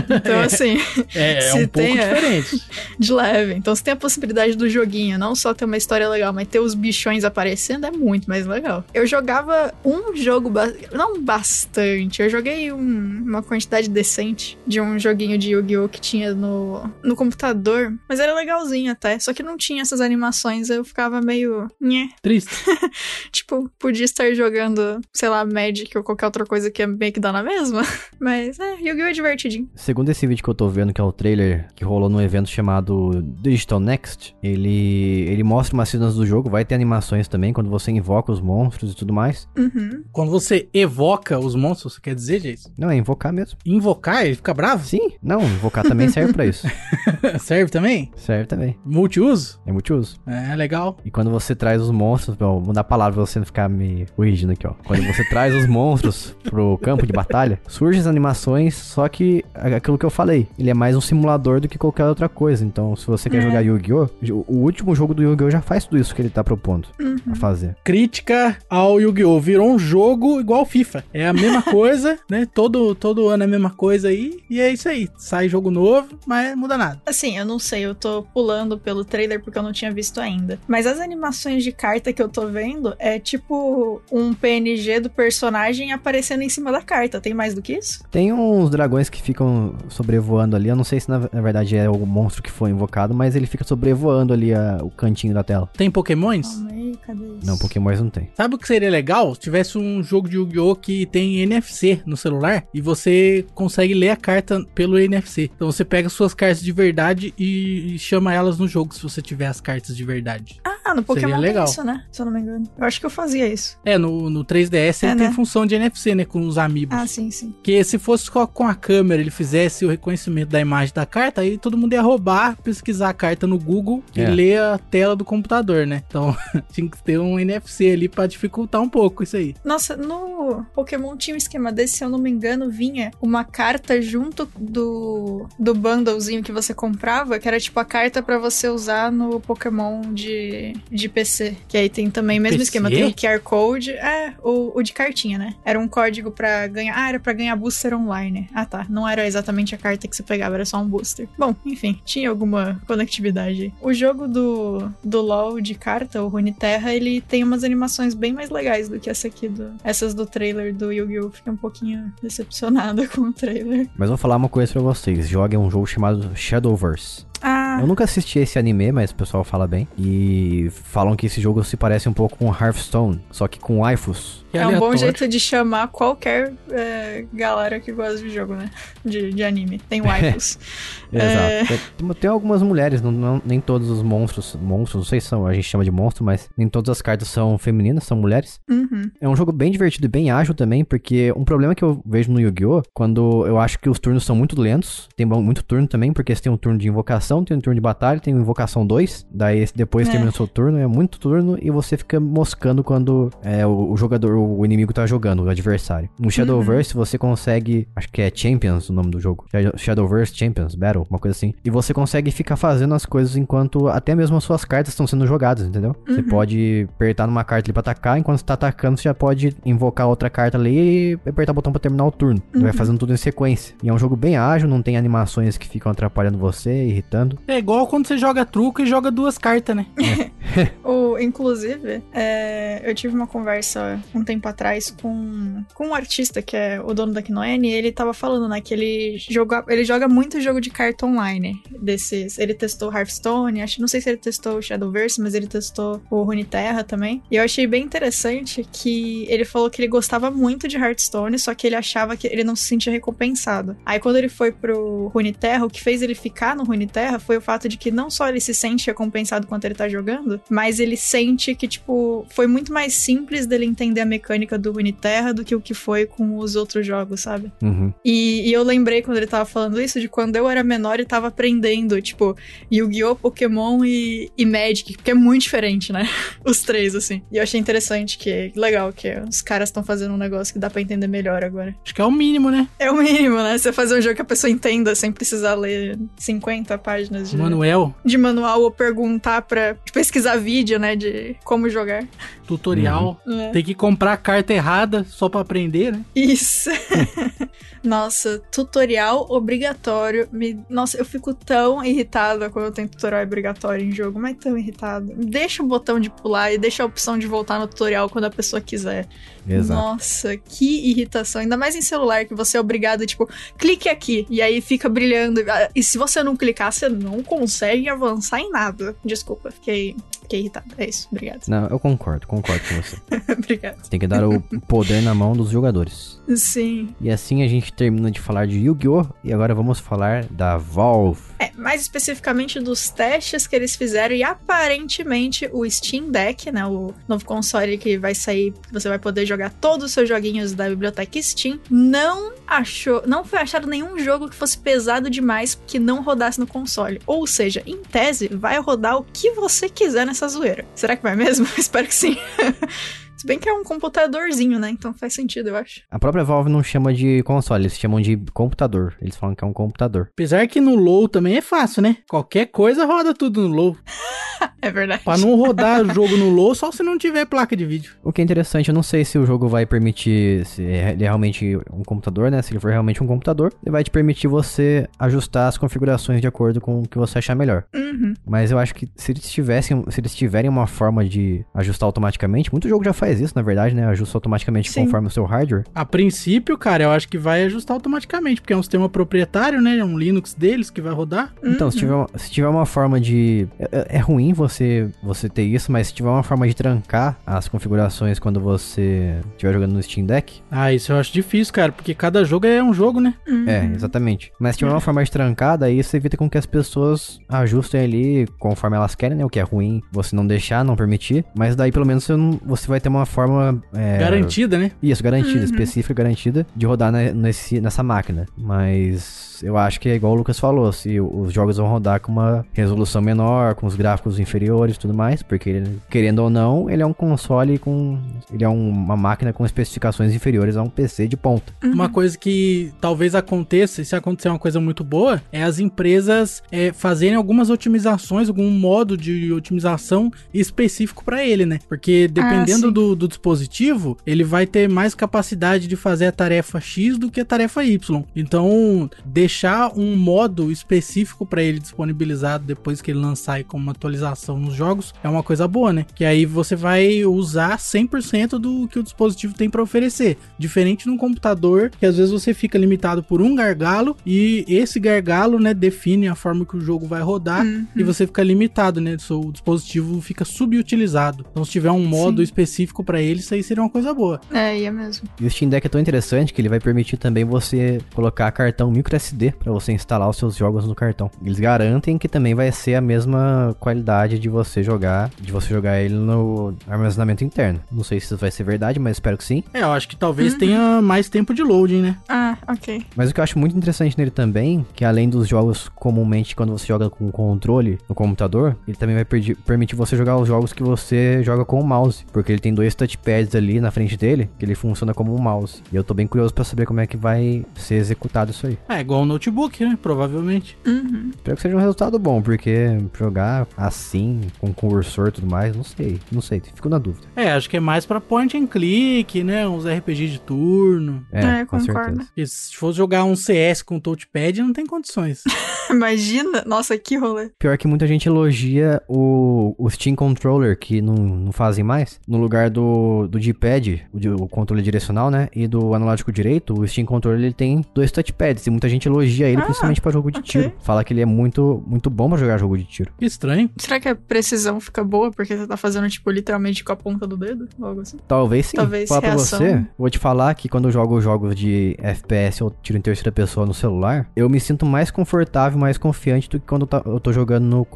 então, 0.09 0.41
É. 0.41 0.43
assim, 0.45 0.77
É, 1.15 1.49
é 1.49 1.53
um 1.53 1.57
pouco 1.67 1.69
tem, 1.69 1.99
é. 1.99 2.13
diferente. 2.13 2.63
de 2.97 3.13
leve. 3.13 3.53
Então, 3.53 3.75
você 3.75 3.83
tem 3.83 3.93
a 3.93 3.97
possibilidade 3.97 4.55
do 4.55 4.69
joguinho, 4.69 5.17
não 5.17 5.35
só 5.35 5.53
ter 5.53 5.65
uma 5.65 5.77
história 5.77 6.07
legal, 6.09 6.33
mas 6.33 6.47
ter 6.47 6.59
os 6.59 6.73
bichões 6.73 7.23
aparecendo 7.23 7.85
é 7.85 7.91
muito 7.91 8.27
mais 8.29 8.45
legal. 8.45 8.78
Eu 8.93 9.05
jogava 9.07 9.73
um 9.83 10.15
jogo, 10.15 10.49
ba- 10.49 10.71
não 10.93 11.21
bastante, 11.21 12.21
eu 12.21 12.29
joguei 12.29 12.71
um- 12.71 13.23
uma 13.25 13.41
quantidade 13.43 13.89
decente 13.89 14.57
de 14.65 14.79
um 14.81 14.97
joguinho 14.99 15.37
de 15.37 15.51
Yu-Gi-Oh! 15.51 15.89
que 15.89 15.99
tinha 16.01 16.33
no, 16.33 16.89
no 17.03 17.15
computador, 17.15 17.93
mas 18.07 18.19
era 18.19 18.33
legalzinho 18.33 18.91
até, 18.91 19.17
só 19.19 19.33
que 19.33 19.43
não 19.43 19.57
tinha 19.57 19.81
essas 19.81 20.01
animações, 20.01 20.69
eu 20.69 20.83
ficava 20.83 21.21
meio. 21.21 21.67
Nhé. 21.81 22.09
Triste. 22.21 22.49
Tipo, 23.31 23.69
podia 23.79 24.05
estar 24.05 24.31
jogando, 24.33 24.99
sei 25.13 25.29
lá, 25.29 25.45
Magic 25.45 25.95
ou 25.97 26.03
qualquer 26.03 26.25
outra 26.25 26.45
coisa 26.45 26.69
que 26.71 26.81
é 26.81 26.87
meio 26.87 27.11
que 27.13 27.19
dá 27.19 27.31
na 27.31 27.43
mesma. 27.43 27.81
Mas 28.19 28.59
é, 28.59 28.75
Yu-Gi-Oh! 28.75 29.07
é 29.07 29.11
divertidinho. 29.11 29.69
Segundo 29.75 30.09
esse 30.09 30.25
vídeo 30.27 30.43
que 30.43 30.49
eu 30.49 30.53
tô 30.55 30.67
vendo, 30.67 30.93
que 30.93 31.01
é 31.01 31.03
o 31.03 31.11
trailer 31.11 31.67
que 31.75 31.83
rolou 31.83 32.09
num 32.09 32.21
evento 32.21 32.49
chamado 32.49 33.11
Digital 33.41 33.79
Next, 33.79 34.35
ele, 34.41 35.25
ele 35.29 35.43
mostra 35.43 35.73
umas 35.75 35.89
cenas 35.89 36.15
do 36.15 36.25
jogo, 36.25 36.49
vai 36.49 36.65
ter 36.65 36.75
animações 36.75 37.27
também, 37.27 37.53
quando 37.53 37.69
você 37.69 37.91
invoca 37.91 38.31
os 38.31 38.41
monstros 38.69 38.91
e 38.91 38.95
tudo 38.95 39.11
mais. 39.13 39.47
Uhum. 39.57 40.03
Quando 40.11 40.29
você 40.31 40.67
evoca 40.73 41.39
os 41.39 41.55
monstros, 41.55 41.93
você 41.93 42.01
quer 42.01 42.15
dizer, 42.15 42.39
Jason? 42.41 42.69
Não, 42.77 42.89
é 42.89 42.95
invocar 42.95 43.33
mesmo. 43.33 43.57
Invocar, 43.65 44.25
ele 44.25 44.35
fica 44.35 44.53
bravo? 44.53 44.85
Sim, 44.85 45.11
não, 45.21 45.41
invocar 45.41 45.83
também 45.83 46.07
serve 46.09 46.33
pra 46.33 46.45
isso. 46.45 46.67
Serve 47.39 47.69
também? 47.71 48.11
Serve 48.15 48.45
também. 48.45 48.77
Multiuso? 48.85 49.59
É 49.65 49.71
multiuso. 49.71 50.17
É, 50.25 50.55
legal. 50.55 50.97
E 51.03 51.11
quando 51.11 51.29
você 51.29 51.55
traz 51.55 51.81
os 51.81 51.91
monstros, 51.91 52.37
vou 52.37 52.61
mudar 52.61 52.81
a 52.81 52.83
palavra 52.83 53.13
pra 53.15 53.25
você 53.25 53.39
não 53.39 53.45
ficar 53.45 53.67
me 53.69 54.05
corrigindo 54.15 54.51
aqui, 54.53 54.65
ó. 54.67 54.73
Quando 54.85 55.03
você 55.05 55.23
traz 55.25 55.53
os 55.55 55.65
monstros 55.67 56.35
pro 56.43 56.77
campo 56.79 57.05
de 57.05 57.11
batalha, 57.13 57.59
surgem 57.67 57.99
as 58.01 58.07
animações, 58.07 58.75
só 58.75 59.07
que 59.07 59.43
aquilo 59.53 59.97
que 59.97 60.05
eu 60.05 60.09
falei, 60.09 60.47
ele 60.57 60.69
é 60.69 60.73
mais 60.73 60.95
um 60.95 61.01
simulador 61.01 61.59
do 61.59 61.67
que 61.67 61.77
qualquer 61.77 62.05
outra 62.05 62.29
coisa. 62.29 62.63
Então, 62.65 62.95
se 62.95 63.05
você 63.07 63.29
quer 63.29 63.37
É. 63.39 63.41
jogar 63.41 63.61
Yu-Gi-Oh!, 63.61 64.09
o 64.47 64.57
último 64.57 64.95
jogo 64.95 65.13
do 65.13 65.23
Yu-Gi-Oh! 65.23 65.49
já 65.51 65.61
faz 65.61 65.85
tudo 65.85 65.97
isso 65.99 66.13
que 66.15 66.21
ele 66.21 66.29
tá 66.29 66.43
propondo 66.43 66.87
Uhum. 66.99 67.15
a 67.31 67.35
fazer. 67.35 67.75
Crítica 67.83 68.57
ao 68.69 68.99
Yu-Gi-Oh! 68.99 69.39
Virou 69.39 69.69
um 69.69 69.77
jogo 69.79 70.39
igual 70.39 70.65
FIFA. 70.65 71.03
É 71.13 71.27
a 71.27 71.33
mesma 71.33 71.61
coisa, 71.63 72.17
né? 72.29 72.47
Todo, 72.53 72.95
todo 72.95 73.27
ano 73.29 73.43
é 73.43 73.45
a 73.45 73.49
mesma 73.49 73.69
coisa 73.69 74.09
aí. 74.09 74.39
E 74.49 74.59
é 74.59 74.71
isso 74.71 74.89
aí. 74.89 75.07
Sai 75.17 75.47
jogo 75.49 75.69
novo, 75.71 76.09
mas 76.25 76.51
não 76.51 76.57
muda 76.57 76.77
nada. 76.77 77.01
Assim, 77.05 77.37
eu 77.37 77.45
não 77.45 77.59
sei, 77.59 77.85
eu 77.85 77.93
tô 77.95 78.23
pulando 78.33 78.77
pelo 78.77 79.03
trailer 79.05 79.41
porque 79.43 79.57
eu 79.57 79.63
não 79.63 79.71
tinha 79.71 79.91
visto 79.91 80.19
ainda. 80.19 80.59
Mas 80.67 80.85
as 80.87 80.99
animações 80.99 81.63
de 81.63 81.71
carta 81.71 82.11
que 82.13 82.21
eu 82.21 82.29
tô 82.29 82.47
vendo 82.47 82.93
é 82.99 83.19
tipo 83.19 84.01
um 84.11 84.33
PNG 84.33 84.99
do 85.01 85.09
personagem 85.09 85.91
aparecendo 85.91 86.41
em 86.41 86.49
cima 86.49 86.71
da 86.71 86.81
carta. 86.81 87.19
Tem 87.21 87.33
mais 87.33 87.53
do 87.53 87.61
que 87.61 87.73
isso? 87.73 88.03
Tem 88.11 88.31
uns 88.33 88.69
dragões 88.69 89.09
que 89.09 89.21
ficam 89.21 89.75
sobrevoando 89.89 90.55
ali. 90.55 90.69
Eu 90.69 90.75
não 90.75 90.83
sei 90.83 90.99
se 90.99 91.09
na, 91.09 91.19
na 91.31 91.41
verdade 91.41 91.75
é 91.75 91.89
o 91.89 92.05
monstro 92.05 92.41
que 92.43 92.51
foi 92.51 92.69
invocado, 92.71 93.13
mas 93.13 93.35
ele 93.35 93.45
fica 93.45 93.63
sobrevoando 93.63 94.33
ali 94.33 94.53
a- 94.53 94.79
o 94.81 94.89
cantinho 94.89 95.33
da 95.33 95.43
tela. 95.43 95.69
Tem 95.77 95.89
pokémons? 95.91 96.47
Calma 96.55 96.71
aí, 96.71 96.97
cadê 97.05 97.25
isso? 97.25 97.45
Não, 97.45 97.57
Pokémon 97.57 97.89
não 97.99 98.09
tem. 98.09 98.29
Sabe 98.35 98.48
o 98.55 98.57
que 98.59 98.67
seria 98.67 98.89
legal? 98.89 99.33
Se 99.35 99.41
tivesse 99.41 99.77
um 99.77 100.01
jogo 100.03 100.29
de 100.29 100.35
Yu-Gi-Oh! 100.35 100.75
que 100.75 101.05
tem 101.05 101.39
NFC 101.39 102.01
no 102.05 102.15
celular 102.17 102.65
e 102.73 102.81
você 102.81 103.45
consegue 103.53 103.93
ler 103.93 104.09
a 104.09 104.15
carta 104.15 104.63
pelo 104.75 104.97
NFC. 104.99 105.49
Então 105.55 105.71
você 105.71 105.83
pega 105.85 106.09
suas 106.09 106.33
cartas 106.33 106.61
de 106.61 106.71
verdade 106.71 107.33
e, 107.37 107.95
e 107.95 107.99
chama 107.99 108.33
elas 108.33 108.57
no 108.59 108.67
jogo 108.67 108.93
se 108.93 109.01
você 109.03 109.21
tiver 109.21 109.47
as 109.47 109.59
cartas 109.61 109.95
de 109.95 110.03
verdade. 110.03 110.59
Ah, 110.85 110.95
no 110.95 111.03
Pokémon 111.03 111.33
tem 111.33 111.39
legal. 111.41 111.65
isso, 111.65 111.83
né? 111.83 112.03
Se 112.11 112.21
eu 112.21 112.25
não 112.25 112.33
me 112.33 112.39
engano. 112.41 112.63
Eu 112.77 112.83
acho 112.85 112.99
que 112.99 113.05
eu 113.05 113.09
fazia 113.11 113.47
isso. 113.47 113.77
É, 113.85 113.97
no, 113.97 114.29
no 114.29 114.43
3DS 114.43 115.03
ele 115.03 115.11
É, 115.11 115.15
tem 115.15 115.27
né? 115.27 115.31
função 115.33 115.65
de 115.65 115.75
NFC, 115.75 116.15
né? 116.15 116.25
Com 116.25 116.41
os 116.47 116.57
amigos. 116.57 116.97
Ah, 116.97 117.05
sim, 117.05 117.29
sim. 117.29 117.53
Que 117.61 117.83
se 117.83 117.99
fosse 117.99 118.25
só 118.25 118.47
com 118.47 118.65
a 118.67 118.73
câmera, 118.73 119.21
ele 119.21 119.29
fizesse 119.31 119.85
o 119.85 119.89
reconhecimento 119.89 120.49
da 120.49 120.59
imagem 120.59 120.93
da 120.93 121.05
carta, 121.05 121.41
aí 121.41 121.57
todo 121.57 121.77
mundo 121.77 121.93
ia 121.93 122.01
roubar, 122.01 122.57
pesquisar 122.63 123.09
a 123.09 123.13
carta 123.13 123.45
no 123.45 123.59
Google 123.59 124.03
e 124.15 124.21
É. 124.21 124.29
ler 124.29 124.59
a 124.61 124.77
tela 124.79 125.15
do 125.15 125.23
computador, 125.23 125.85
né? 125.85 126.03
Então 126.07 126.35
tinha 126.73 126.89
que 126.89 127.01
ter 127.03 127.19
um 127.19 127.39
NFC 127.39 127.91
ali 127.91 128.09
pra 128.09 128.25
dificultar 128.39 128.81
um 128.81 128.87
pouco 128.87 129.21
isso 129.23 129.35
aí. 129.35 129.53
Nossa, 129.63 129.97
no 129.97 130.65
Pokémon 130.73 131.17
tinha 131.17 131.35
um 131.35 131.37
esquema 131.37 131.71
desse, 131.71 131.97
se 131.97 132.03
eu 132.03 132.09
não 132.09 132.17
me 132.17 132.29
engano, 132.29 132.69
vinha 132.69 133.11
uma 133.21 133.43
carta 133.43 134.01
junto 134.01 134.49
do, 134.57 135.45
do 135.59 135.73
bundlezinho 135.75 136.41
que 136.41 136.51
você 136.51 136.73
comprava, 136.73 137.37
que 137.37 137.47
era 137.47 137.59
tipo 137.59 137.79
a 137.79 137.85
carta 137.85 138.23
pra 138.23 138.37
você 138.37 138.69
usar 138.69 139.11
no 139.11 139.41
Pokémon 139.41 140.13
de, 140.13 140.73
de 140.89 141.09
PC. 141.09 141.57
Que 141.67 141.77
aí 141.77 141.89
tem 141.89 142.09
também 142.09 142.39
o 142.39 142.41
mesmo 142.41 142.57
PC? 142.57 142.63
esquema, 142.63 142.89
tem 142.89 143.05
o 143.05 143.13
QR 143.13 143.39
Code, 143.41 143.91
é, 143.91 144.33
o, 144.41 144.77
o 144.77 144.81
de 144.81 144.93
cartinha, 144.93 145.37
né? 145.37 145.55
Era 145.65 145.79
um 145.79 145.87
código 145.87 146.31
pra 146.31 146.65
ganhar, 146.67 146.95
ah, 146.97 147.09
era 147.09 147.19
pra 147.19 147.33
ganhar 147.33 147.55
booster 147.55 147.93
online. 147.93 148.49
Ah 148.53 148.65
tá, 148.65 148.85
não 148.89 149.07
era 149.07 149.27
exatamente 149.27 149.75
a 149.75 149.77
carta 149.77 150.07
que 150.07 150.15
você 150.15 150.23
pegava, 150.23 150.55
era 150.55 150.65
só 150.65 150.77
um 150.77 150.87
booster. 150.87 151.27
Bom, 151.37 151.53
enfim, 151.65 151.99
tinha 152.05 152.29
alguma 152.29 152.81
conectividade. 152.87 153.73
O 153.81 153.93
jogo 153.93 154.27
do, 154.27 154.89
do 155.03 155.21
LoL 155.21 155.59
de 155.59 155.75
carta, 155.75 156.23
o 156.23 156.27
Runeterra, 156.27 156.93
ele 156.93 157.21
tem 157.21 157.43
umas 157.43 157.63
animações 157.63 158.13
bem 158.13 158.28
mais 158.33 158.49
legais 158.49 158.89
do 158.89 158.99
que 158.99 159.09
essa 159.09 159.27
aqui, 159.27 159.47
do, 159.47 159.71
essas 159.83 160.13
do 160.13 160.25
trailer 160.25 160.73
do 160.73 160.91
Yu-Gi-Oh! 160.91 161.29
Fiquei 161.31 161.51
um 161.51 161.57
pouquinho 161.57 162.11
decepcionada 162.21 163.07
com 163.09 163.21
o 163.21 163.33
trailer. 163.33 163.89
Mas 163.97 164.09
vou 164.09 164.17
falar 164.17 164.35
uma 164.35 164.49
coisa 164.49 164.71
pra 164.71 164.81
vocês. 164.81 165.27
Joguem 165.27 165.59
um 165.59 165.69
jogo 165.69 165.85
chamado 165.85 166.35
Shadowverse. 166.35 167.25
Ah, 167.41 167.58
Eu 167.79 167.87
nunca 167.87 168.03
assisti 168.03 168.39
esse 168.39 168.57
anime, 168.57 168.91
mas 168.91 169.11
o 169.11 169.15
pessoal 169.15 169.43
fala 169.43 169.67
bem. 169.67 169.87
E 169.97 170.69
falam 170.71 171.15
que 171.15 171.25
esse 171.25 171.39
jogo 171.41 171.63
se 171.63 171.77
parece 171.77 172.07
um 172.09 172.13
pouco 172.13 172.37
com 172.37 172.47
Hearthstone, 172.47 173.21
só 173.31 173.47
que 173.47 173.59
com 173.59 173.79
waifus. 173.79 174.45
É 174.51 174.65
um 174.65 174.79
bom 174.79 174.95
jeito 174.95 175.27
de 175.27 175.39
chamar 175.39 175.89
qualquer 175.89 176.53
é, 176.71 177.25
galera 177.31 177.79
que 177.79 177.91
gosta 177.91 178.17
de 178.17 178.29
jogo, 178.31 178.55
né? 178.55 178.69
De, 179.05 179.31
de 179.31 179.43
anime. 179.43 179.79
Tem 179.89 180.01
waifus. 180.01 180.57
É. 181.11 181.61
Exato. 181.63 181.81
Tem, 181.97 182.13
tem 182.13 182.29
algumas 182.29 182.61
mulheres, 182.61 183.01
não, 183.01 183.11
não- 183.11 183.41
nem 183.43 183.59
todos 183.59 183.89
os 183.89 184.03
monstros, 184.03 184.55
monstros, 184.61 184.95
não 185.01 185.03
sei 185.09 185.19
se 185.19 185.25
são, 185.25 185.43
a 185.47 185.53
gente 185.55 185.63
chama 185.63 185.83
de 185.83 185.89
monstro, 185.89 186.23
mas 186.23 186.47
nem 186.55 186.67
todas 186.69 186.89
as 186.89 187.01
cartas 187.01 187.27
são 187.29 187.57
femininas, 187.57 188.03
são 188.03 188.15
mulheres. 188.15 188.59
Uhum. 188.69 189.09
É 189.19 189.27
um 189.27 189.35
jogo 189.35 189.51
bem 189.51 189.71
divertido 189.71 190.05
e 190.05 190.07
bem 190.07 190.29
ágil 190.29 190.53
também, 190.53 190.85
porque 190.85 191.33
um 191.35 191.43
problema 191.43 191.73
que 191.73 191.83
eu 191.83 191.99
vejo 192.05 192.31
no 192.31 192.39
Yu-Gi-Oh! 192.39 192.83
quando 192.93 193.43
eu 193.47 193.59
acho 193.59 193.79
que 193.79 193.89
os 193.89 193.97
turnos 193.97 194.23
são 194.23 194.35
muito 194.35 194.59
lentos, 194.61 195.09
tem 195.15 195.25
muito 195.25 195.63
turno 195.63 195.87
também, 195.87 196.13
porque 196.13 196.35
você 196.35 196.43
tem 196.43 196.51
um 196.51 196.57
turno 196.57 196.77
de 196.77 196.87
invocação, 196.87 197.43
tem 197.43 197.58
um 197.59 197.61
turno 197.61 197.75
de 197.75 197.81
batalha, 197.81 198.19
tem 198.19 198.33
invocação 198.33 198.85
2, 198.85 199.27
daí 199.31 199.65
depois 199.75 200.07
É. 200.07 200.11
termina 200.11 200.31
o 200.31 200.33
seu 200.35 200.47
turno, 200.47 200.77
é 200.77 200.87
muito 200.87 201.19
turno 201.19 201.57
e 201.61 201.69
você 201.69 201.97
fica 201.97 202.19
moscando 202.19 202.83
quando 202.83 203.29
é, 203.43 203.65
o, 203.65 203.91
o 203.91 203.97
jogador, 203.97 204.35
o 204.37 204.65
inimigo 204.65 204.93
tá 204.93 205.05
jogando, 205.05 205.43
o 205.43 205.49
adversário. 205.49 206.09
No 206.19 206.31
Shadowverse 206.31 206.93
você 206.93 207.17
consegue, 207.17 207.87
acho 207.95 208.09
que 208.11 208.21
é 208.21 208.31
Champions 208.33 208.89
o 208.89 208.93
nome 208.93 209.11
do 209.11 209.19
jogo, 209.19 209.45
Shadow- 209.51 209.73
Shadowverse 209.77 210.35
Champions 210.35 210.75
Battle, 210.75 211.05
uma 211.09 211.19
coisa 211.19 211.35
assim, 211.35 211.53
e 211.63 211.69
você 211.69 211.93
consegue 211.93 212.31
ficar 212.31 212.55
fazendo 212.55 212.93
as 212.93 213.05
coisas 213.05 213.35
enquanto 213.35 213.87
até 213.87 214.15
mesmo 214.15 214.37
as 214.37 214.43
suas 214.43 214.63
cartas 214.65 214.93
estão 214.93 215.05
sendo 215.07 215.25
jogadas, 215.27 215.65
entendeu? 215.67 215.95
Você 216.07 216.21
Uhum. 216.21 216.27
pode 216.27 216.87
apertar 216.95 217.27
numa 217.27 217.43
carta 217.43 217.67
ali 217.67 217.73
pra 217.73 217.81
atacar, 217.81 218.17
enquanto 218.17 218.39
você 218.39 218.45
tá 218.45 218.53
atacando, 218.53 218.97
você 218.97 219.03
já 219.03 219.13
pode 219.13 219.55
invocar 219.65 220.07
outra 220.07 220.29
carta 220.29 220.57
ali 220.57 221.13
e 221.13 221.19
apertar 221.29 221.51
o 221.51 221.55
botão 221.55 221.71
pra 221.71 221.79
terminar 221.79 222.05
o 222.05 222.11
turno. 222.11 222.41
Ele 222.53 222.63
Vai 222.63 222.73
fazendo 222.73 222.97
tudo 222.97 223.13
em 223.13 223.17
sequência. 223.17 223.75
E 223.83 223.89
é 223.89 223.93
um 223.93 223.97
jogo 223.97 224.15
bem 224.15 224.37
ágil, 224.37 224.67
não 224.69 224.81
tem 224.81 224.95
animações 224.97 225.57
que 225.57 225.67
ficam 225.67 225.91
atrapalhando 225.91 226.37
você, 226.37 226.85
irritando. 226.85 227.37
É 227.49 227.57
igual 227.57 227.87
quando 227.87 228.07
você 228.07 228.17
joga 228.17 228.45
truco 228.45 228.83
e 228.83 228.85
joga 228.85 229.09
duas 229.09 229.37
cartas, 229.37 229.75
né? 229.75 229.85
O, 230.83 231.17
inclusive, 231.19 232.01
é, 232.11 232.81
eu 232.83 232.95
tive 232.95 233.15
uma 233.15 233.27
conversa 233.27 234.01
um 234.15 234.23
tempo 234.23 234.47
atrás 234.47 234.89
com, 234.89 235.63
com 235.75 235.87
um 235.89 235.93
artista 235.93 236.41
que 236.41 236.57
é 236.57 236.81
o 236.81 236.93
dono 236.93 237.13
da 237.13 237.21
Kinoene, 237.21 237.69
e 237.69 237.73
ele 237.73 237.91
tava 237.91 238.13
falando, 238.13 238.47
né, 238.47 238.59
que 238.59 238.73
ele 238.73 239.17
joga, 239.29 239.63
ele 239.67 239.83
joga 239.83 240.07
muito 240.07 240.41
jogo 240.41 240.59
de 240.59 240.69
carta 240.69 241.05
online. 241.05 241.61
Desses, 241.79 242.39
ele 242.39 242.53
testou 242.53 242.91
Hearthstone, 242.91 243.61
acho, 243.61 243.79
não 243.79 243.87
sei 243.87 244.01
se 244.01 244.09
ele 244.09 244.17
testou 244.17 244.61
Shadowverse, 244.61 245.21
mas 245.21 245.35
ele 245.35 245.47
testou 245.47 246.01
o 246.09 246.23
Runeterra 246.23 246.83
também. 246.83 247.21
E 247.29 247.35
eu 247.35 247.43
achei 247.43 247.67
bem 247.67 247.83
interessante 247.83 248.67
que 248.71 249.25
ele 249.29 249.45
falou 249.45 249.69
que 249.69 249.81
ele 249.81 249.87
gostava 249.87 250.31
muito 250.31 250.67
de 250.67 250.77
Hearthstone, 250.77 251.37
só 251.37 251.53
que 251.53 251.67
ele 251.67 251.75
achava 251.75 252.17
que 252.17 252.27
ele 252.27 252.43
não 252.43 252.55
se 252.55 252.63
sentia 252.63 252.91
recompensado. 252.91 253.77
Aí 253.85 253.99
quando 253.99 254.17
ele 254.17 254.29
foi 254.29 254.51
pro 254.51 255.07
Runeterra, 255.13 255.65
o 255.65 255.69
que 255.69 255.81
fez 255.81 256.01
ele 256.01 256.15
ficar 256.15 256.55
no 256.55 256.63
Runeterra 256.63 257.19
foi 257.19 257.38
o 257.39 257.41
fato 257.41 257.67
de 257.67 257.77
que 257.77 257.91
não 257.91 258.09
só 258.09 258.29
ele 258.29 258.39
se 258.39 258.53
sente 258.53 258.87
recompensado 258.87 259.47
quando 259.47 259.65
ele 259.65 259.73
tá 259.73 259.89
jogando, 259.89 260.39
mas 260.49 260.79
ele 260.79 260.95
sente 260.95 261.55
que, 261.55 261.67
tipo, 261.67 262.25
foi 262.29 262.47
muito 262.47 262.71
mais 262.71 262.93
simples 262.93 263.45
dele 263.45 263.65
entender 263.65 264.01
a 264.01 264.05
mecânica 264.05 264.57
do 264.57 264.71
Runeterra 264.71 265.33
do 265.33 265.43
que 265.43 265.55
o 265.55 265.61
que 265.61 265.73
foi 265.73 266.05
com 266.05 266.37
os 266.37 266.55
outros 266.55 266.85
jogos, 266.85 267.21
sabe? 267.21 267.51
Uhum. 267.61 267.93
E, 268.03 268.49
e 268.49 268.53
eu 268.53 268.63
lembrei 268.63 269.01
quando 269.01 269.17
ele 269.17 269.27
tava 269.27 269.45
falando 269.45 269.81
isso 269.81 269.99
de 269.99 270.07
quando 270.07 270.35
eu 270.35 270.49
era 270.49 270.63
menor 270.63 270.99
e 270.99 271.05
tava 271.05 271.27
aprendendo, 271.27 272.01
tipo, 272.01 272.35
Yu-Gi-Oh!, 272.71 273.15
Pokémon 273.15 273.83
e, 273.83 274.31
e 274.37 274.45
Magic, 274.45 274.93
porque 274.93 275.11
é 275.11 275.13
muito 275.13 275.43
diferente, 275.43 275.91
né? 275.91 276.07
Os 276.45 276.61
três, 276.61 276.95
assim. 276.95 277.21
E 277.31 277.37
eu 277.37 277.43
achei 277.43 277.59
interessante 277.59 278.17
que, 278.17 278.51
legal, 278.55 278.91
que 278.93 279.09
os 279.27 279.41
caras 279.41 279.69
estão 279.69 279.83
fazendo 279.83 280.13
um 280.13 280.17
negócio 280.17 280.53
que 280.53 280.59
dá 280.59 280.69
pra 280.69 280.81
entender 280.81 281.07
melhor 281.07 281.43
agora. 281.43 281.75
Acho 281.83 281.93
que 281.93 282.01
é 282.01 282.05
o 282.05 282.11
mínimo, 282.11 282.49
né? 282.49 282.67
É 282.77 282.91
o 282.91 282.97
mínimo, 282.97 283.37
né? 283.37 283.57
Você 283.57 283.71
fazer 283.71 283.97
um 283.97 284.01
jogo 284.01 284.15
que 284.15 284.21
a 284.21 284.25
pessoa 284.25 284.49
entenda 284.49 284.93
sem 284.95 285.11
precisar 285.11 285.55
ler 285.55 285.97
50 286.17 286.77
páginas 286.77 287.28
de, 287.29 287.37
Manuel, 287.37 287.93
de 288.03 288.17
manual 288.17 288.61
ou 288.61 288.71
perguntar 288.71 289.41
pra 289.43 289.75
pesquisar 289.93 290.37
vídeo, 290.37 290.79
né? 290.79 290.95
De 290.95 291.35
como 291.43 291.69
jogar. 291.69 292.05
tutorial. 292.47 293.21
É. 293.27 293.49
Tem 293.51 293.63
que 293.63 293.73
comprar 293.75 294.13
a 294.13 294.17
carta 294.17 294.53
errada 294.53 295.05
só 295.07 295.29
pra 295.29 295.41
aprender, 295.41 295.91
né? 295.91 296.01
Isso. 296.15 296.69
Nossa, 297.83 298.41
tutorial 298.51 299.25
obrigatório. 299.29 300.27
Me... 300.31 300.59
Nossa, 300.69 300.97
eu 300.97 301.05
fico 301.05 301.33
tão 301.33 301.83
irritada 301.83 302.49
quando 302.49 302.73
tem 302.73 302.87
tutorial 302.87 303.23
obrigatório 303.23 303.85
em 303.85 303.91
jogo, 303.91 304.19
mas 304.19 304.35
tão 304.37 304.57
irritada. 304.57 305.13
Deixa 305.15 305.63
o 305.63 305.65
botão 305.67 305.99
de 305.99 306.09
pular 306.09 306.51
e 306.51 306.57
deixa 306.57 306.83
a 306.83 306.85
opção 306.85 307.17
de 307.17 307.25
voltar 307.27 307.59
no 307.59 307.67
tutorial 307.67 308.09
quando 308.09 308.25
a 308.25 308.29
pessoa 308.29 308.59
quiser. 308.61 309.07
Exato. 309.47 309.79
Nossa, 309.81 310.37
que 310.37 310.89
irritação. 310.89 311.41
Ainda 311.41 311.55
mais 311.57 311.75
em 311.75 311.81
celular, 311.81 312.25
que 312.25 312.35
você 312.35 312.57
é 312.57 312.59
obrigado, 312.59 313.05
tipo, 313.05 313.29
clique 313.57 313.87
aqui. 313.87 314.27
E 314.29 314.41
aí 314.41 314.59
fica 314.61 314.89
brilhando. 314.89 315.41
Ah, 315.49 315.69
E 315.73 315.81
se 315.81 315.97
você 315.97 316.21
não 316.21 316.35
clicar, 316.35 316.71
você 316.71 316.89
não 316.89 317.18
consegue 317.23 317.89
avançar 317.89 318.39
em 318.39 318.49
nada. 318.49 318.95
Desculpa, 319.03 319.51
fiquei, 319.51 319.95
fiquei 320.21 320.41
irritada. 320.41 320.67
É 320.77 320.89
isso, 320.89 321.07
obrigado. 321.11 321.47
Não, 321.47 321.67
eu 321.67 321.79
concordo, 321.79 322.27
concordo 322.27 322.61
com 322.67 322.75
você. 322.75 322.97
obrigado. 323.31 323.89
Tem 323.89 323.99
que 323.99 324.07
dar 324.07 324.27
o 324.27 324.41
poder 324.67 325.01
na 325.01 325.13
mão 325.13 325.33
dos 325.33 325.49
jogadores. 325.49 326.21
Sim. 326.35 326.93
E 327.01 327.09
assim 327.09 327.43
a 327.43 327.47
gente 327.47 327.73
termina 327.73 328.11
de 328.11 328.19
falar 328.19 328.45
de 328.47 328.57
Yu-Gi-Oh! 328.57 329.05
E 329.23 329.33
agora 329.33 329.53
vamos 329.53 329.79
falar 329.79 330.25
da 330.25 330.57
Valve. 330.57 331.21
É, 331.39 331.48
mais 331.59 331.81
especificamente 331.81 332.59
dos 332.59 332.89
testes 332.89 333.45
que 333.45 333.55
eles 333.55 333.75
fizeram 333.75 334.15
e 334.15 334.23
aparentemente 334.23 335.49
o 335.51 335.69
Steam 335.69 336.09
Deck, 336.09 336.51
né, 336.51 336.65
o 336.65 336.93
novo 337.07 337.25
console 337.25 337.77
que 337.77 337.97
vai 337.97 338.15
sair, 338.15 338.53
você 338.71 338.89
vai 338.89 338.99
poder 338.99 339.25
jogar 339.25 339.51
todos 339.51 339.85
os 339.85 339.91
seus 339.91 340.07
joguinhos 340.07 340.53
da 340.53 340.69
biblioteca 340.69 341.21
Steam, 341.21 341.59
não 341.69 342.33
achou, 342.47 343.03
não 343.05 343.23
foi 343.23 343.39
achado 343.39 343.67
nenhum 343.67 343.99
jogo 343.99 344.29
que 344.29 344.35
fosse 344.35 344.57
pesado 344.57 345.09
demais 345.09 345.59
que 345.67 345.79
não 345.79 346.01
rodasse 346.01 346.39
no 346.39 346.47
console. 346.47 347.01
Ou 347.05 347.25
seja, 347.27 347.61
em 347.65 347.77
tese, 347.77 348.27
vai 348.27 348.59
rodar 348.59 348.97
o 348.97 349.03
que 349.03 349.31
você 349.31 349.69
quiser 349.69 350.05
nessa 350.05 350.27
zoeira. 350.27 350.65
Será 350.75 350.95
que 350.95 351.03
vai 351.03 351.15
mesmo? 351.15 351.47
Espero 351.57 351.87
que 351.87 351.95
sim. 351.95 352.17
Se 353.19 353.27
bem 353.27 353.37
que 353.37 353.49
é 353.49 353.53
um 353.53 353.65
computadorzinho, 353.65 354.57
né? 354.57 354.69
Então 354.69 354.93
faz 354.93 355.13
sentido, 355.13 355.49
eu 355.49 355.57
acho. 355.57 355.81
A 355.91 355.99
própria 355.99 356.23
Valve 356.23 356.49
não 356.49 356.63
chama 356.63 356.93
de 356.93 357.21
console, 357.23 357.63
eles 357.63 357.77
chamam 357.77 357.99
de 357.99 358.15
computador. 358.33 358.95
Eles 359.01 359.17
falam 359.17 359.35
que 359.35 359.43
é 359.43 359.47
um 359.47 359.51
computador. 359.51 360.07
Apesar 360.13 360.47
que 360.47 360.61
no 360.61 360.73
low 360.73 361.09
também 361.09 361.35
é 361.35 361.41
fácil, 361.41 361.81
né? 361.81 361.97
Qualquer 362.07 362.45
coisa 362.45 362.85
roda 362.85 363.13
tudo 363.13 363.41
no 363.41 363.53
low. 363.53 363.77
É 364.61 364.71
verdade. 364.71 365.03
Pra 365.03 365.17
não 365.17 365.35
rodar 365.35 365.81
o 365.81 365.87
jogo 365.93 366.15
no 366.17 366.29
low, 366.29 366.53
só 366.53 366.71
se 366.71 366.83
não 366.83 366.97
tiver 366.97 367.25
placa 367.25 367.55
de 367.55 367.65
vídeo. 367.65 367.93
O 368.03 368.11
que 368.11 368.21
é 368.21 368.23
interessante, 368.23 368.69
eu 368.69 368.73
não 368.73 368.83
sei 368.83 369.03
se 369.05 369.17
o 369.17 369.25
jogo 369.25 369.47
vai 369.47 369.65
permitir, 369.65 370.45
se 370.45 370.63
é 370.63 370.91
ele 370.91 371.03
é 371.03 371.07
realmente 371.07 371.57
um 371.71 371.83
computador, 371.83 372.31
né? 372.31 372.41
Se 372.41 372.51
ele 372.51 372.59
for 372.59 372.71
realmente 372.71 373.01
um 373.03 373.07
computador, 373.07 373.53
ele 373.63 373.71
vai 373.71 373.83
te 373.83 373.91
permitir 373.91 374.27
você 374.27 374.87
ajustar 374.97 375.47
as 375.47 375.57
configurações 375.57 376.21
de 376.21 376.27
acordo 376.27 376.59
com 376.59 376.79
o 376.81 376.87
que 376.87 376.97
você 376.97 377.19
achar 377.19 377.35
melhor. 377.35 377.65
Uhum. 377.73 378.13
Mas 378.25 378.51
eu 378.51 378.59
acho 378.59 378.75
que 378.75 378.87
se 378.95 379.11
eles 379.11 379.29
tivessem, 379.29 379.83
se 379.89 379.99
eles 379.99 380.15
tiverem 380.15 380.49
uma 380.49 380.67
forma 380.67 381.05
de 381.05 381.45
ajustar 381.53 381.87
automaticamente, 381.87 382.51
muito 382.51 382.67
jogo 382.67 382.83
já 382.83 382.93
faz 382.93 383.08
faz 383.09 383.21
isso, 383.21 383.33
na 383.35 383.41
verdade, 383.41 383.75
né? 383.75 383.85
Ajusta 383.85 384.17
automaticamente 384.17 384.71
Sim. 384.71 384.85
conforme 384.85 385.07
o 385.07 385.11
seu 385.11 385.25
hardware. 385.25 385.63
A 385.73 385.83
princípio, 385.85 386.57
cara, 386.57 386.83
eu 386.83 386.91
acho 386.91 387.07
que 387.07 387.17
vai 387.17 387.43
ajustar 387.43 387.75
automaticamente, 387.75 388.41
porque 388.41 388.53
é 388.53 388.57
um 388.57 388.61
sistema 388.63 388.87
proprietário, 388.87 389.61
né? 389.61 389.77
É 389.77 389.83
um 389.85 389.97
Linux 389.97 390.33
deles 390.33 390.69
que 390.69 390.81
vai 390.81 390.93
rodar. 390.93 391.33
Então, 391.43 391.69
se 391.71 391.77
Uhum. 391.77 391.79
tiver, 391.81 391.93
uma, 391.95 392.07
se 392.15 392.31
tiver 392.31 392.47
uma 392.47 392.65
forma 392.65 392.99
de. 392.99 393.47
É, 393.59 393.65
é- 393.71 393.87
é 393.97 393.99
ruim 393.99 394.31
você, 394.33 394.89
você 395.03 395.27
ter 395.27 395.43
isso, 395.43 395.71
mas 395.71 395.87
se 395.87 395.93
tiver 395.93 396.09
uma 396.09 396.23
forma 396.23 396.47
de 396.47 396.53
trancar 396.55 397.17
as 397.25 397.47
configurações 397.47 398.19
quando 398.19 398.39
você 398.39 399.19
estiver 399.31 399.53
jogando 399.53 399.73
no 399.73 399.81
Steam 399.83 400.05
Deck. 400.05 400.41
Ah, 400.51 400.71
isso 400.71 400.91
eu 400.91 400.97
acho 400.97 401.11
difícil, 401.11 401.53
cara, 401.53 401.71
porque 401.71 401.93
cada 401.93 402.23
jogo 402.23 402.45
é 402.45 402.63
um 402.63 402.73
jogo, 402.73 402.99
né? 402.99 403.13
Uhum. 403.27 403.45
É, 403.47 403.65
exatamente. 403.73 404.31
Mas 404.39 404.55
se 404.55 404.59
tiver 404.59 404.71
uma 404.71 404.81
forma 404.81 405.03
de 405.03 405.11
trancar, 405.11 405.57
daí 405.57 405.79
isso 405.79 405.95
evita 405.95 406.15
com 406.17 406.29
que 406.29 406.37
as 406.37 406.45
pessoas 406.45 407.19
ajustem 407.27 407.81
ali 407.81 408.27
conforme 408.37 408.77
elas 408.77 408.95
querem, 408.95 409.17
né? 409.17 409.25
O 409.25 409.29
que 409.29 409.39
é 409.39 409.43
ruim 409.43 409.81
você 409.91 410.15
não 410.15 410.25
deixar, 410.25 410.63
não 410.63 410.75
permitir. 410.75 411.25
Mas 411.35 411.55
daí 411.55 411.71
pelo 411.71 411.85
menos 411.85 412.03
você, 412.03 412.15
não- 412.15 412.39
você 412.45 412.67
vai 412.67 412.79
ter 412.79 412.89
uma 412.89 412.98
forma. 413.05 413.61
é, 413.73 413.97
Garantida, 413.97 414.57
né? 414.57 414.71
Isso, 414.81 415.03
garantida, 415.03 415.39
Uhum. 415.39 415.43
específica, 415.45 415.93
garantida 415.93 416.45
de 416.55 416.65
rodar 416.65 416.91
ne- 416.91 417.13
nesse, 417.13 417.59
nessa 417.61 417.83
máquina. 417.83 418.25
Mas 418.37 419.28
eu 419.43 419.57
acho 419.57 419.79
que 419.79 419.89
é 419.89 419.95
igual 419.95 420.13
o 420.13 420.15
Lucas 420.15 420.39
falou, 420.39 420.71
se 420.71 420.99
o- 420.99 421.21
os 421.21 421.33
jogos 421.33 421.57
vão 421.57 421.67
rodar 421.67 421.99
com 422.01 422.11
uma 422.11 422.45
resolução 422.53 423.01
menor, 423.01 423.55
com 423.55 423.65
os 423.67 423.75
gráficos 423.75 424.19
inferiores 424.19 424.75
e 424.75 424.79
tudo 424.79 424.93
mais, 424.93 425.21
porque 425.23 425.63
querendo 425.89 426.19
ou 426.19 426.29
não, 426.29 426.69
ele 426.69 426.81
é 426.81 426.85
um 426.85 426.93
console 426.93 427.57
com. 427.57 427.97
Ele 428.31 428.43
é 428.43 428.49
um- 428.49 428.69
uma 428.69 428.97
máquina 428.97 429.31
com 429.33 429.45
especificações 429.45 430.13
inferiores 430.13 430.55
a 430.57 430.63
um 430.63 430.69
PC 430.69 431.07
de 431.07 431.17
ponta. 431.17 431.53
Uma 431.63 431.89
coisa 431.89 432.17
que 432.17 432.71
talvez 432.81 433.15
aconteça, 433.15 433.81
e 433.81 433.85
se 433.85 433.95
acontecer 433.95 434.29
uma 434.29 434.39
coisa 434.39 434.59
muito 434.59 434.83
boa, 434.83 435.21
é 435.31 435.43
as 435.43 435.59
empresas 435.59 436.41
é, 436.51 436.71
fazerem 436.73 437.15
algumas 437.15 437.49
otimizações, 437.49 438.27
algum 438.29 438.49
modo 438.49 438.97
de 438.97 439.31
otimização 439.31 440.11
específico 440.33 441.03
para 441.03 441.23
ele, 441.25 441.45
né? 441.45 441.59
Porque 441.67 442.07
dependendo 442.07 442.67
sim. 442.67 442.73
do, 442.73 442.95
do 442.95 443.07
dispositivo, 443.07 443.97
ele 444.05 444.23
vai 444.23 444.45
ter 444.45 444.67
mais 444.69 444.93
capacidade 444.95 445.67
de 445.67 445.75
fazer 445.75 446.07
a 446.07 446.11
tarefa 446.11 446.59
X 446.59 446.97
do 446.97 447.09
que 447.11 447.21
a 447.21 447.25
tarefa 447.25 447.63
Y. 447.63 448.03
Então, 448.15 448.89
deixar 449.29 449.71
um 449.77 449.95
modo 449.95 450.51
específico 450.51 451.23
para 451.23 451.43
ele 451.43 451.59
disponibilizado 451.59 452.43
depois 452.45 452.81
que 452.81 452.89
ele 452.89 452.99
lançar 452.99 453.33
aí 453.33 453.43
como 453.43 453.61
uma 453.61 453.73
atualização 453.73 454.39
nos 454.39 454.55
jogos 454.55 454.91
é 455.03 455.07
uma 455.07 455.21
coisa 455.21 455.47
boa, 455.47 455.71
né? 455.71 455.85
Que 455.93 456.03
aí 456.03 456.25
você 456.25 456.55
vai 456.55 457.05
usar 457.05 457.57
100% 457.59 458.39
do 458.39 458.67
que 458.67 458.79
o 458.79 458.83
dispositivo 458.83 459.35
tem 459.35 459.47
para 459.47 459.61
oferecer. 459.61 460.17
Diferente 460.39 460.87
num 460.87 460.97
computador, 460.97 461.69
que 461.79 461.85
às 461.85 461.95
vezes 461.97 462.11
você 462.11 462.33
fica 462.33 462.57
limitado 462.57 463.03
por 463.03 463.21
um 463.21 463.35
gargalo 463.35 463.95
e 464.03 464.43
esse 464.47 464.79
gargalo, 464.79 465.39
né, 465.39 465.53
define 465.53 466.07
a 466.07 466.15
forma 466.15 466.43
que 466.43 466.57
o 466.57 466.61
jogo 466.61 466.87
vai 466.87 467.01
rodar 467.03 467.45
Uhum. 467.45 467.67
e 467.75 467.83
você 467.83 468.07
fica 468.07 468.23
limitado, 468.23 468.81
né? 468.81 468.97
Seu 468.97 469.31
dispositivo 469.31 470.01
fica 470.01 470.25
subutilizado. 470.25 471.23
Então, 471.31 471.45
se 471.45 471.51
tiver 471.51 471.69
um 471.71 471.85
modo 471.85 472.17
Sim. 472.17 472.23
específico 472.23 472.83
para 472.83 472.99
ele, 472.99 473.19
isso 473.19 473.33
aí 473.35 473.43
seria 473.43 473.61
uma 473.61 473.69
coisa 473.69 473.93
boa. 473.93 474.19
É, 474.31 474.57
ia 474.59 474.71
mesmo. 474.71 475.07
E 475.21 475.25
o 475.25 475.29
Steam 475.29 475.49
Deck 475.49 475.67
é 475.67 475.69
tão 475.69 475.79
interessante 475.79 476.33
que 476.33 476.41
ele 476.41 476.49
vai 476.49 476.59
permitir 476.59 476.97
também 476.97 477.23
você 477.23 477.79
colocar 477.93 478.31
cartão 478.31 478.71
micro 478.71 478.95
SD 478.95 479.18
para 479.39 479.51
você 479.51 479.71
instalar 479.71 480.09
os 480.09 480.17
seus 480.17 480.35
jogos 480.35 480.67
no 480.67 480.75
cartão. 480.75 481.11
Eles 481.23 481.39
garantem 481.39 481.97
que 481.97 482.07
também 482.07 482.33
vai 482.33 482.51
ser 482.51 482.75
a 482.75 482.81
mesma 482.81 483.55
qualidade 483.59 484.19
de 484.19 484.29
você 484.29 484.63
jogar, 484.63 485.09
de 485.19 485.31
você 485.31 485.49
jogar 485.49 485.79
ele 485.81 485.95
no 485.95 486.53
armazenamento 486.67 487.23
interno. 487.23 487.59
Não 487.71 487.83
sei 487.83 487.99
se 487.99 488.05
isso 488.05 488.17
vai 488.17 488.31
ser 488.31 488.43
verdade, 488.43 488.79
mas 488.79 488.97
espero 488.97 489.17
que 489.17 489.23
sim. 489.23 489.43
É, 489.53 489.61
eu 489.61 489.71
acho 489.71 489.87
que 489.87 489.95
talvez 489.95 490.33
tenha 490.35 490.81
mais 490.81 491.09
tempo 491.09 491.33
de 491.33 491.43
loading, 491.43 491.81
né? 491.81 491.97
Ah, 492.07 492.37
ok. 492.47 492.85
Mas 492.95 493.09
o 493.09 493.13
que 493.13 493.19
eu 493.19 493.23
acho 493.23 493.37
muito 493.37 493.55
interessante 493.57 493.97
nele 493.97 494.11
também, 494.11 494.65
que 494.73 494.85
além 494.85 495.09
dos 495.09 495.27
jogos 495.27 495.69
comumente 495.75 496.35
quando 496.35 496.51
você 496.51 496.65
joga 496.65 496.89
com 496.89 497.11
controle 497.11 497.77
no 497.87 497.95
computador, 497.95 498.55
ele 498.67 498.77
também 498.77 498.95
vai 498.95 499.05
permitir 499.05 499.75
você 499.75 499.95
jogar 499.95 500.17
os 500.17 500.27
jogos 500.27 500.53
que 500.53 500.63
você 500.63 501.21
joga 501.23 501.43
com 501.43 501.59
o 501.59 501.65
mouse, 501.65 502.05
porque 502.11 502.31
ele 502.31 502.39
tem 502.39 502.53
dois 502.53 502.75
touchpads 502.75 503.35
ali 503.35 503.59
na 503.59 503.71
frente 503.71 503.97
dele, 503.97 504.29
que 504.37 504.45
ele 504.45 504.55
funciona 504.55 504.93
como 504.93 505.13
um 505.13 505.19
mouse. 505.19 505.61
E 505.71 505.75
eu 505.75 505.83
tô 505.83 505.93
bem 505.93 506.07
curioso 506.07 506.33
pra 506.33 506.43
saber 506.43 506.65
como 506.65 506.79
é 506.79 506.87
que 506.87 506.97
vai 506.97 507.43
ser 507.55 507.75
executado 507.75 508.31
isso 508.31 508.47
aí. 508.47 508.57
É 508.67 508.79
igual 508.79 509.05
notebook, 509.09 509.63
né? 509.65 509.77
Provavelmente. 509.81 510.57
Uhum. 510.65 511.11
Espero 511.15 511.35
que 511.35 511.41
seja 511.41 511.55
um 511.55 511.59
resultado 511.59 511.97
bom, 511.99 512.21
porque 512.21 512.77
jogar 512.97 513.47
assim, 513.57 514.21
com 514.39 514.53
cursor 514.53 515.09
e 515.09 515.11
tudo 515.11 515.27
mais, 515.27 515.55
não 515.55 515.63
sei, 515.63 515.99
não 516.11 516.21
sei, 516.21 516.41
fico 516.41 516.69
na 516.69 516.77
dúvida. 516.77 517.07
É, 517.15 517.31
acho 517.31 517.49
que 517.49 517.57
é 517.57 517.59
mais 517.59 517.85
pra 517.85 517.99
point 517.99 518.37
and 518.37 518.47
click, 518.47 519.23
né? 519.23 519.47
Uns 519.47 519.65
RPG 519.65 520.07
de 520.07 520.19
turno. 520.19 521.05
É, 521.11 521.39
É, 521.41 521.45
com 521.45 521.59
concordo. 521.59 521.97
certeza. 521.97 522.09
E 522.15 522.27
se 522.27 522.55
fosse 522.55 522.77
jogar 522.77 523.03
um 523.03 523.15
CS 523.15 523.61
com 523.61 523.79
touchpad, 523.79 524.41
não 524.41 524.53
tem 524.53 524.65
condições. 524.65 525.23
Imagina. 525.69 526.43
Nossa, 526.45 526.77
que 526.77 526.97
rolê. 526.97 527.29
Pior 527.39 527.57
que 527.57 527.67
muita 527.67 527.85
gente 527.87 528.07
elogia 528.07 528.81
o, 528.87 529.53
o 529.57 529.69
Steam 529.69 529.95
Controller, 529.95 530.57
que 530.57 530.81
não, 530.81 530.95
não 530.95 531.31
fazem 531.31 531.63
mais. 531.63 531.99
No 532.07 532.17
lugar 532.17 532.49
do, 532.49 533.07
do 533.07 533.19
D-pad, 533.19 533.85
o, 533.93 534.23
o 534.23 534.27
controle 534.27 534.61
direcional, 534.61 535.11
né? 535.11 535.29
E 535.35 535.47
do 535.47 535.73
analógico 535.73 536.11
direito, 536.11 536.59
o 536.59 536.67
Steam 536.67 536.85
Controller 536.85 537.21
ele 537.21 537.33
tem 537.33 537.63
dois 537.73 537.91
touchpads. 537.91 538.45
E 538.47 538.49
muita 538.49 538.67
gente 538.67 538.87
elogia 538.87 538.98
ele, 539.01 539.37
Ah, 539.41 539.45
principalmente 539.45 539.81
pra 539.81 539.91
jogo 539.91 540.11
de 540.11 540.19
ok. 540.19 540.29
tiro. 540.29 540.51
Fala 540.59 540.83
que 540.83 540.93
ele 540.93 541.01
é 541.01 541.05
muito, 541.05 541.63
muito 541.65 541.89
bom 541.89 542.09
pra 542.09 542.17
jogar 542.17 542.37
jogo 542.37 542.57
de 542.57 542.63
tiro. 542.65 542.91
Que 542.97 543.05
estranho. 543.05 543.49
Será 543.57 543.79
que 543.79 543.87
a 543.89 543.95
precisão 543.95 544.59
fica 544.59 544.83
boa 544.83 545.11
porque 545.11 545.35
você 545.35 545.47
tá 545.47 545.57
fazendo, 545.57 545.87
tipo, 545.89 546.09
literalmente 546.11 546.63
com 546.63 546.71
a 546.71 546.75
ponta 546.75 547.05
do 547.07 547.17
dedo? 547.17 547.47
Algo 547.61 547.81
assim? 547.81 547.97
Talvez 548.07 548.47
sim. 548.47 548.57
Talvez 548.57 548.87
Falar 548.89 549.01
pra 549.01 549.09
reação. 549.11 549.39
você, 549.39 549.65
vou 549.77 549.89
te 549.89 549.97
falar 549.99 550.33
que 550.35 550.47
quando 550.49 550.67
eu 550.67 550.71
jogo 550.71 550.99
jogos 551.01 551.35
de 551.35 551.75
FPS 551.79 552.43
ou 552.43 552.49
tiro 552.61 552.77
em 552.77 552.81
terceira 552.81 553.11
pessoa 553.11 553.45
no 553.45 553.53
celular, 553.53 554.09
eu 554.15 554.29
me 554.29 554.39
sinto 554.39 554.65
mais 554.65 554.91
confortável, 554.91 555.57
mais 555.59 555.77
confiante 555.77 556.29
do 556.29 556.39
que 556.39 556.45
quando 556.47 556.67
eu 556.85 556.99
tô 556.99 557.11
jogando 557.13 557.45
no, 557.45 557.67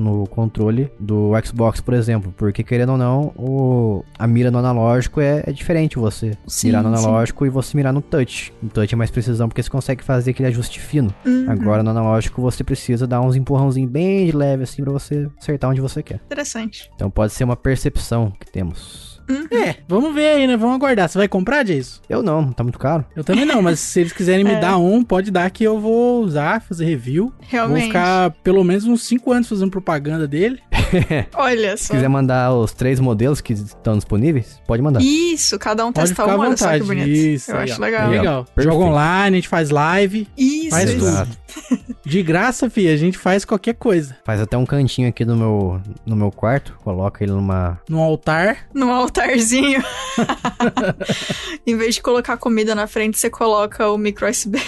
no 0.00 0.26
controle 0.26 0.90
do 0.98 1.30
Xbox, 1.44 1.80
por 1.80 1.94
exemplo. 1.94 2.32
Porque, 2.36 2.62
querendo 2.62 2.92
ou 2.92 2.98
não, 2.98 3.32
o, 3.36 4.04
a 4.18 4.26
mira 4.26 4.50
no 4.50 4.58
analógico 4.58 5.20
é, 5.20 5.42
é 5.46 5.52
diferente 5.52 5.98
você 5.98 6.32
Sim, 6.46 6.68
mirar 6.68 6.82
no 6.82 6.96
sim. 6.96 7.04
analógico 7.04 7.46
e 7.46 7.48
você 7.48 7.76
mirar 7.76 7.92
no 7.92 8.00
touch. 8.02 8.52
No 8.62 8.68
touch 8.68 8.94
é 8.94 8.96
mais 8.96 9.10
precisão 9.10 9.48
porque 9.48 9.62
você 9.62 9.70
consegue 9.70 10.02
fazer 10.04 10.30
aquele 10.32 10.45
ajuste 10.46 10.80
fino. 10.80 11.14
Uhum. 11.24 11.46
Agora 11.48 11.82
no 11.82 11.90
analógico 11.90 12.40
você 12.40 12.62
precisa 12.64 13.06
dar 13.06 13.20
uns 13.20 13.36
empurrãozinhos 13.36 13.90
bem 13.90 14.26
de 14.26 14.32
leve 14.32 14.62
assim 14.62 14.82
pra 14.82 14.92
você 14.92 15.28
acertar 15.38 15.70
onde 15.70 15.80
você 15.80 16.02
quer. 16.02 16.20
Interessante. 16.26 16.90
Então 16.94 17.10
pode 17.10 17.32
ser 17.32 17.44
uma 17.44 17.56
percepção 17.56 18.32
que 18.38 18.50
temos. 18.50 19.15
É, 19.50 19.76
vamos 19.88 20.14
ver 20.14 20.26
aí, 20.36 20.46
né? 20.46 20.56
Vamos 20.56 20.76
aguardar. 20.76 21.08
Você 21.08 21.18
vai 21.18 21.28
comprar, 21.28 21.62
Jason? 21.64 22.00
Eu 22.08 22.22
não, 22.22 22.52
tá 22.52 22.62
muito 22.62 22.78
caro. 22.78 23.04
Eu 23.14 23.24
também 23.24 23.44
não, 23.44 23.60
mas 23.62 23.80
se 23.80 24.00
eles 24.00 24.12
quiserem 24.12 24.44
me 24.44 24.52
É. 24.56 24.60
dar 24.60 24.76
um, 24.78 25.02
pode 25.02 25.30
dar 25.30 25.50
que 25.50 25.64
eu 25.64 25.78
vou 25.80 26.22
usar, 26.22 26.60
fazer 26.62 26.84
review. 26.86 27.26
Vou 27.26 27.46
Realmente. 27.48 27.86
ficar 27.86 28.30
pelo 28.42 28.62
menos 28.64 28.84
uns 28.86 29.02
5 29.06 29.32
anos 29.32 29.48
fazendo 29.48 29.70
propaganda 29.70 30.26
dele. 30.26 30.60
Olha 31.34 31.76
Se 31.76 31.86
só. 31.86 31.94
quiser 31.94 32.08
mandar 32.08 32.52
os 32.54 32.72
três 32.72 33.00
modelos 33.00 33.40
que 33.40 33.52
estão 33.52 33.96
disponíveis, 33.96 34.60
pode 34.66 34.82
mandar. 34.82 35.00
Isso, 35.02 35.58
cada 35.58 35.84
um 35.84 35.92
Pode 35.92 36.08
testar 36.08 36.26
um, 36.36 36.40
olha 36.40 36.56
só 36.56 36.72
que 36.72 36.82
bonito. 36.84 37.08
Isso, 37.08 37.50
Eu 37.50 37.56
aí, 37.58 37.64
acho 37.70 37.80
ó. 37.80 37.84
legal. 37.84 38.10
Legal. 38.10 38.46
Joga 38.56 38.84
online, 38.84 39.36
a 39.36 39.40
gente 39.40 39.48
faz 39.48 39.70
live. 39.70 40.28
Isso, 40.36 40.70
Faz 40.70 40.90
isso. 40.90 40.98
tudo. 41.00 41.86
De 42.06 42.22
graça, 42.22 42.70
fi, 42.70 42.86
a 42.88 42.96
gente 42.96 43.18
faz 43.18 43.44
qualquer 43.44 43.74
coisa. 43.74 44.16
Faz 44.24 44.40
até 44.40 44.56
um 44.56 44.64
cantinho 44.64 45.08
aqui 45.08 45.24
no 45.24 45.36
meu, 45.36 45.80
no 46.04 46.14
meu 46.14 46.30
quarto, 46.30 46.76
coloca 46.84 47.24
ele 47.24 47.32
numa. 47.32 47.80
No 47.88 48.00
altar. 48.00 48.58
Num 48.72 48.92
altarzinho. 49.20 49.82
em 51.66 51.76
vez 51.76 51.96
de 51.96 52.02
colocar 52.02 52.36
comida 52.36 52.74
na 52.74 52.86
frente, 52.86 53.18
você 53.18 53.30
coloca 53.30 53.90
o 53.90 53.98
micro 53.98 54.28
USB. 54.28 54.60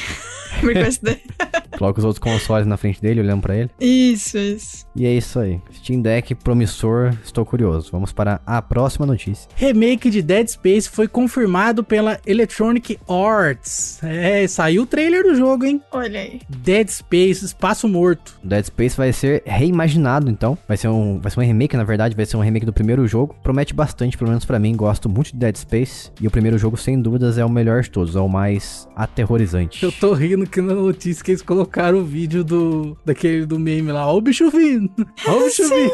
micro 0.62 0.86
SD. 0.86 1.18
Coloca 1.78 1.98
os 1.98 2.04
outros 2.04 2.18
consoles 2.18 2.66
na 2.66 2.76
frente 2.76 3.00
dele, 3.00 3.20
olhando 3.20 3.42
pra 3.42 3.56
ele. 3.56 3.70
Isso, 3.80 4.36
isso. 4.36 4.86
E 4.96 5.06
é 5.06 5.12
isso 5.12 5.38
aí. 5.38 5.60
Steam 5.72 6.00
Deck 6.00 6.34
promissor, 6.34 7.14
estou 7.22 7.44
curioso. 7.44 7.90
Vamos 7.92 8.12
para 8.12 8.40
a 8.44 8.60
próxima 8.60 9.06
notícia. 9.06 9.48
Remake 9.54 10.10
de 10.10 10.22
Dead 10.22 10.48
Space 10.48 10.88
foi 10.88 11.06
confirmado 11.06 11.84
pela 11.84 12.18
Electronic 12.26 12.98
Arts. 13.08 14.02
É, 14.02 14.46
saiu 14.48 14.82
o 14.82 14.86
trailer 14.86 15.22
do 15.22 15.34
jogo, 15.36 15.64
hein? 15.64 15.80
Olha 15.92 16.20
aí. 16.20 16.40
Dead 16.48 16.88
Space, 16.88 17.44
Espaço 17.44 17.88
Morto. 17.88 18.38
Dead 18.42 18.64
Space 18.64 18.96
vai 18.96 19.12
ser 19.12 19.42
reimaginado, 19.46 20.30
então. 20.30 20.58
Vai 20.66 20.76
ser 20.76 20.88
um, 20.88 21.20
vai 21.20 21.30
ser 21.30 21.40
um 21.40 21.44
remake, 21.44 21.76
na 21.76 21.84
verdade, 21.84 22.16
vai 22.16 22.26
ser 22.26 22.36
um 22.36 22.40
remake 22.40 22.66
do 22.66 22.72
primeiro 22.72 23.06
jogo. 23.06 23.36
Promete 23.42 23.72
bastante, 23.72 24.18
pelo 24.18 24.30
menos 24.30 24.44
pra 24.44 24.58
mim. 24.58 24.74
Gosto 24.74 25.08
muito 25.08 25.32
de 25.32 25.36
Dead 25.36 25.56
Space. 25.56 26.10
E 26.20 26.26
o 26.26 26.30
primeiro 26.30 26.58
jogo, 26.58 26.76
sem 26.76 27.00
dúvidas, 27.00 27.38
é 27.38 27.44
o 27.44 27.50
melhor 27.50 27.82
de 27.82 27.90
todos, 27.90 28.16
é 28.16 28.20
o 28.20 28.28
mais 28.28 28.88
aterrorizante. 28.96 29.84
Eu 29.84 29.92
tô 29.92 30.12
rindo 30.12 30.37
que 30.46 30.60
na 30.60 30.74
notícia 30.74 31.24
que 31.24 31.30
eles 31.30 31.42
colocaram 31.42 31.98
o 31.98 32.04
vídeo 32.04 32.44
do 32.44 32.96
daquele 33.04 33.46
do 33.46 33.58
meme 33.58 33.92
lá. 33.92 34.06
Ó 34.06 34.16
o 34.16 34.20
bicho 34.20 34.50
vindo. 34.50 34.90
Ó 35.26 35.38
o 35.38 35.44
bicho 35.44 35.62
vindo. 35.68 35.92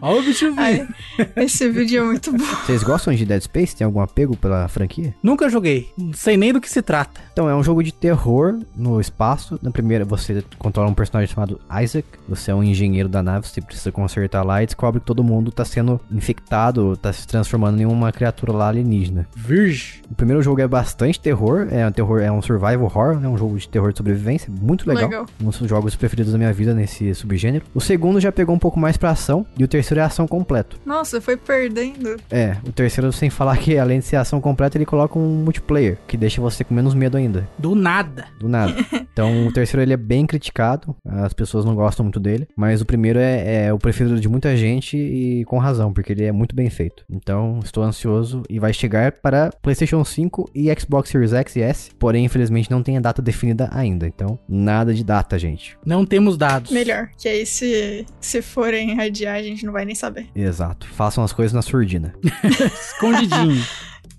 Ó 0.00 0.18
o 0.18 0.22
bicho 0.22 0.52
vindo. 0.52 0.88
Esse 1.36 1.68
vídeo 1.68 2.02
é 2.02 2.04
muito 2.04 2.32
bom. 2.32 2.44
Vocês 2.66 2.82
gostam 2.82 3.14
de 3.14 3.24
Dead 3.24 3.42
Space? 3.42 3.76
Tem 3.76 3.84
algum 3.84 4.00
apego 4.00 4.36
pela 4.36 4.66
franquia? 4.68 5.14
Nunca 5.22 5.48
joguei. 5.48 5.90
Não 5.96 6.12
sei 6.12 6.36
nem 6.36 6.52
do 6.52 6.60
que 6.60 6.68
se 6.70 6.82
trata. 6.82 7.20
Então, 7.32 7.48
é 7.48 7.54
um 7.54 7.62
jogo 7.62 7.82
de 7.82 7.92
terror 7.92 8.58
no 8.76 9.00
espaço. 9.00 9.58
Na 9.62 9.70
primeira, 9.70 10.04
você 10.04 10.42
controla 10.58 10.90
um 10.90 10.94
personagem 10.94 11.32
chamado 11.32 11.60
Isaac. 11.82 12.06
Você 12.28 12.50
é 12.50 12.54
um 12.54 12.62
engenheiro 12.62 13.08
da 13.08 13.22
nave, 13.22 13.46
você 13.46 13.60
precisa 13.60 13.92
consertar 13.92 14.42
lá 14.44 14.62
e 14.62 14.66
descobre 14.66 15.00
que 15.00 15.06
todo 15.06 15.24
mundo 15.24 15.50
tá 15.50 15.64
sendo 15.64 16.00
infectado, 16.10 16.96
tá 16.96 17.12
se 17.12 17.26
transformando 17.26 17.80
em 17.80 17.86
uma 17.86 18.12
criatura 18.12 18.52
lá 18.52 18.68
alienígena. 18.68 19.26
Virgem. 19.34 20.00
O 20.10 20.14
primeiro 20.14 20.42
jogo 20.42 20.60
é 20.60 20.68
bastante 20.68 21.20
terror, 21.20 21.68
é 21.70 21.86
um 21.86 21.92
terror, 21.92 22.20
é 22.20 22.30
um 22.30 22.42
survival 22.42 22.84
horror, 22.84 23.19
é 23.26 23.28
um 23.28 23.36
jogo 23.36 23.58
de 23.58 23.68
terror 23.68 23.92
de 23.92 23.98
sobrevivência, 23.98 24.52
muito 24.60 24.88
legal. 24.88 25.04
Legal. 25.04 25.26
Um 25.40 25.50
dos 25.50 25.58
jogos 25.68 25.94
preferidos 25.96 26.32
da 26.32 26.38
minha 26.38 26.52
vida 26.52 26.74
nesse 26.74 27.14
subgênero. 27.14 27.64
O 27.74 27.80
segundo 27.80 28.20
já 28.20 28.32
pegou 28.32 28.54
um 28.54 28.58
pouco 28.58 28.78
mais 28.78 28.96
pra 28.96 29.10
ação. 29.10 29.46
E 29.58 29.64
o 29.64 29.68
terceiro 29.68 30.00
é 30.00 30.04
ação 30.04 30.26
completo. 30.26 30.78
Nossa, 30.84 31.20
foi 31.20 31.36
perdendo. 31.36 32.16
É, 32.30 32.56
o 32.66 32.72
terceiro, 32.72 33.12
sem 33.12 33.30
falar 33.30 33.56
que 33.58 33.78
além 33.78 34.00
de 34.00 34.06
ser 34.06 34.16
ação 34.16 34.40
completa, 34.40 34.76
ele 34.76 34.86
coloca 34.86 35.18
um 35.18 35.42
multiplayer, 35.44 35.98
que 36.06 36.16
deixa 36.16 36.40
você 36.40 36.64
com 36.64 36.74
menos 36.74 36.94
medo 36.94 37.16
ainda. 37.16 37.48
Do 37.58 37.74
nada. 37.74 38.26
Do 38.38 38.48
nada. 38.48 38.74
Então 39.12 39.46
o 39.46 39.52
terceiro 39.52 39.82
ele 39.82 39.92
é 39.92 39.96
bem 39.96 40.24
criticado, 40.24 40.96
as 41.04 41.32
pessoas 41.32 41.64
não 41.64 41.74
gostam 41.74 42.04
muito 42.04 42.20
dele, 42.20 42.46
mas 42.56 42.80
o 42.80 42.86
primeiro 42.86 43.18
é, 43.18 43.66
é 43.66 43.72
o 43.72 43.78
preferido 43.78 44.20
de 44.20 44.28
muita 44.28 44.56
gente 44.56 44.96
e 44.96 45.44
com 45.46 45.58
razão, 45.58 45.92
porque 45.92 46.12
ele 46.12 46.24
é 46.24 46.32
muito 46.32 46.54
bem 46.54 46.70
feito. 46.70 47.04
Então 47.10 47.58
estou 47.62 47.82
ansioso 47.82 48.42
e 48.48 48.58
vai 48.58 48.72
chegar 48.72 49.12
para 49.12 49.50
PlayStation 49.60 50.02
5 50.04 50.50
e 50.54 50.72
Xbox 50.78 51.10
Series 51.10 51.32
X 51.32 51.56
e 51.56 51.60
S, 51.60 51.90
porém 51.98 52.24
infelizmente 52.24 52.70
não 52.70 52.82
tem 52.82 52.96
a 52.96 53.00
data 53.00 53.09
definida 53.20 53.68
ainda. 53.72 54.06
Então 54.06 54.38
nada 54.48 54.94
de 54.94 55.02
data, 55.02 55.38
gente. 55.38 55.76
Não 55.84 56.04
temos 56.06 56.36
dados. 56.36 56.70
Melhor. 56.70 57.10
Que 57.18 57.28
aí, 57.28 57.46
se, 57.46 58.06
se 58.20 58.42
forem 58.42 59.00
adiar, 59.00 59.36
a 59.36 59.42
gente 59.42 59.64
não 59.66 59.72
vai 59.72 59.84
nem 59.84 59.94
saber. 59.94 60.28
Exato. 60.34 60.86
Façam 60.88 61.24
as 61.24 61.32
coisas 61.32 61.52
na 61.52 61.62
surdina, 61.62 62.14
Escondidinho. 62.44 63.64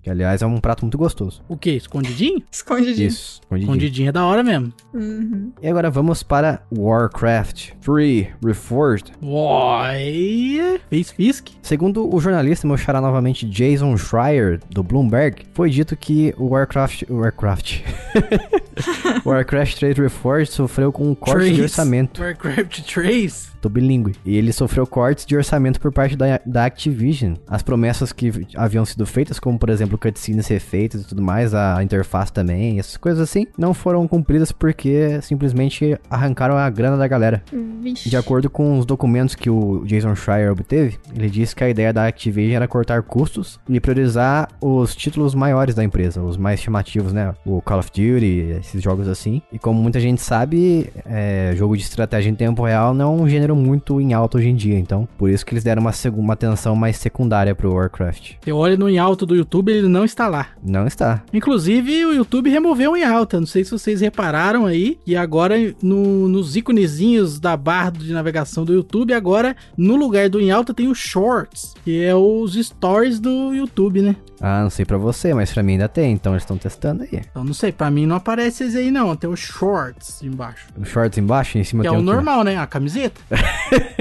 Que 0.02 0.10
aliás 0.10 0.42
é 0.42 0.46
um 0.46 0.60
prato 0.60 0.82
muito 0.82 0.98
gostoso. 0.98 1.44
o 1.48 1.56
quê? 1.58 1.72
Escondidinho? 1.72 2.42
Escondidinho. 2.52 3.08
Isso, 3.08 3.42
escondidinho. 3.42 3.72
Escondidinho 3.72 4.10
é 4.10 4.12
da 4.12 4.26
hora 4.26 4.44
mesmo. 4.44 4.74
Uhum. 4.94 5.52
E 5.62 5.68
agora 5.68 5.90
vamos 5.90 6.24
para 6.24 6.64
Warcraft 6.76 7.72
3 7.82 8.28
Reforged. 8.44 9.12
Olha. 9.22 10.80
Fez 10.90 11.12
Fisk? 11.12 11.50
Segundo 11.62 12.14
o 12.14 12.20
jornalista, 12.20 12.68
meu 12.68 12.78
xará 12.78 13.00
novamente, 13.00 13.46
Jason 13.46 13.96
Schreier, 13.98 14.60
do 14.70 14.84
Bloomberg, 14.84 15.46
foi 15.54 15.70
dito 15.70 15.96
que 15.96 16.34
o 16.38 16.48
Warcraft... 16.48 17.04
Warcraft... 17.10 17.82
Warcraft 19.26 19.78
3 19.78 19.98
Reforged 19.98 20.54
sofreu 20.54 20.92
com 20.92 21.10
um 21.10 21.16
corte 21.16 21.46
de 21.50 21.58
Trace. 21.58 21.62
orçamento. 21.62 22.22
Warcraft 22.22 22.82
3? 22.82 23.52
Tô 23.62 23.70
bilíngue. 23.70 24.16
E 24.26 24.36
ele 24.36 24.52
sofreu 24.52 24.88
cortes 24.88 25.26
de 25.26 25.36
orçamento 25.36 25.80
por 25.80 25.92
parte 25.92 26.16
da, 26.16 26.40
da 26.46 26.66
Activision. 26.66 27.36
As 27.48 27.62
promessas 27.62 28.12
que 28.12 28.32
haviam 28.56 28.84
sido 28.84 29.06
feitas, 29.06 29.40
como 29.40 29.60
por 29.60 29.70
exemplo 29.70 29.98
cutscenes 29.98 30.48
ser 30.48 30.60
feitas 30.60 31.02
e 31.02 31.08
tudo 31.08 31.22
mais, 31.22 31.54
a 31.54 31.84
interface 31.84 32.34
também, 32.34 32.80
essas 32.80 32.98
coisas 32.98 33.22
assim, 33.22 33.46
não 33.58 33.74
foram 33.74 34.08
cumpridas 34.08 34.52
porque 34.52 35.22
simplesmente 35.22 35.98
arrancaram 36.10 36.58
a 36.58 36.70
grana 36.70 36.98
da 36.98 37.08
galera. 37.08 37.44
Vixe. 37.82 38.10
De 38.10 38.18
acordo 38.18 38.50
com 38.50 38.80
os 38.80 38.86
documentos 38.86 39.36
que 39.36 39.50
o 39.50 39.84
Jason 39.86 40.16
Schreier 40.16 40.52
obteve, 40.52 40.98
ele 41.16 41.30
disse 41.30 41.56
que 41.56 41.64
a 41.64 41.70
ideia 41.70 41.94
da 41.94 42.08
Activision 42.08 42.56
era 42.56 42.68
cortar 42.68 43.04
custos 43.04 43.60
e 43.70 43.80
priorizar 43.80 44.48
os 44.60 44.96
títulos 44.96 45.36
maiores 45.36 45.76
da 45.76 45.84
empresa, 45.84 46.22
os 46.22 46.38
mais 46.38 46.60
chamativos, 46.60 47.14
né? 47.14 47.34
O 47.46 47.62
Call 47.62 47.80
of 47.80 47.90
Duty, 47.90 48.58
esses 48.60 48.82
jogos 48.82 49.08
assim. 49.08 49.42
E 49.52 49.60
como 49.60 49.82
muita 49.82 50.00
gente 50.00 50.22
sabe, 50.22 50.90
é, 51.06 51.54
jogo 51.56 51.76
de 51.76 51.84
estratégia 51.84 52.30
em 52.30 52.36
tempo 52.36 52.64
real 52.64 52.94
não 52.94 53.14
é 53.14 53.22
um 53.22 53.30
gênero 53.30 53.51
muito 53.56 54.00
em 54.02 54.14
alta 54.14 54.38
hoje 54.38 54.50
em 54.50 54.56
dia. 54.56 54.78
Então, 54.78 55.08
por 55.18 55.30
isso 55.30 55.46
que 55.46 55.54
eles 55.54 55.64
deram 55.64 55.82
uma, 55.82 55.92
uma 56.16 56.34
atenção 56.34 56.76
mais 56.76 56.98
secundária 56.98 57.54
pro 57.56 57.74
Warcraft. 57.74 58.34
Eu 58.46 58.58
olho 58.58 58.78
no 58.78 58.90
em 58.90 58.98
alto 59.00 59.26
do 59.26 59.36
YouTube, 59.36 59.72
ele 59.72 59.88
não 59.88 60.06
está 60.06 60.28
lá. 60.28 60.48
Não 60.64 60.88
está. 60.88 61.24
Inclusive, 61.34 62.06
o 62.06 62.14
YouTube 62.14 62.50
removeu 62.50 62.92
o 62.92 62.98
em 62.98 63.04
alta. 63.04 63.40
Não 63.40 63.48
sei 63.48 63.64
se 63.64 63.72
vocês 63.72 64.02
repararam 64.02 64.66
aí. 64.66 64.98
E 65.06 65.16
agora, 65.16 65.56
no- 65.82 66.28
nos 66.28 66.56
íconezinhos 66.56 67.40
da 67.40 67.56
barra 67.58 67.92
de 67.92 68.12
navegação 68.14 68.64
do 68.66 68.74
YouTube, 68.74 69.14
agora, 69.14 69.56
no 69.78 69.96
lugar 69.96 70.30
do 70.30 70.40
em 70.40 70.52
alta, 70.52 70.74
tem 70.74 70.88
o 70.88 70.96
Shorts, 70.96 71.74
que 71.84 72.04
é 72.04 72.16
os 72.16 72.54
stories 72.54 73.20
do 73.20 73.54
YouTube, 73.54 74.02
né? 74.02 74.16
Ah, 74.44 74.64
não 74.64 74.70
sei 74.72 74.86
pra 74.86 74.98
você, 74.98 75.34
mas 75.36 75.54
pra 75.54 75.62
mim 75.62 75.74
ainda 75.74 75.88
tem, 75.88 76.12
então 76.14 76.34
eles 76.34 76.42
estão 76.42 76.58
testando 76.58 77.04
aí. 77.04 77.22
Então, 77.30 77.44
não 77.44 77.54
sei, 77.54 77.72
pra 77.72 77.92
mim 77.92 78.08
não 78.08 78.16
aparece 78.16 78.64
esse 78.64 78.76
aí, 78.78 78.90
não. 78.90 79.16
Tem 79.16 79.30
o 79.30 79.36
Shorts 79.36 80.24
embaixo. 80.24 80.68
O 80.76 80.84
shorts 80.84 81.18
embaixo, 81.20 81.58
em 81.60 81.64
cima 81.64 81.84
Que 81.84 81.88
é 81.88 81.92
tem 81.92 82.00
o 82.00 82.02
o 82.02 82.06
quê? 82.06 82.12
normal, 82.12 82.44
né? 82.44 82.58
A 82.58 82.66
camiseta. 82.66 83.22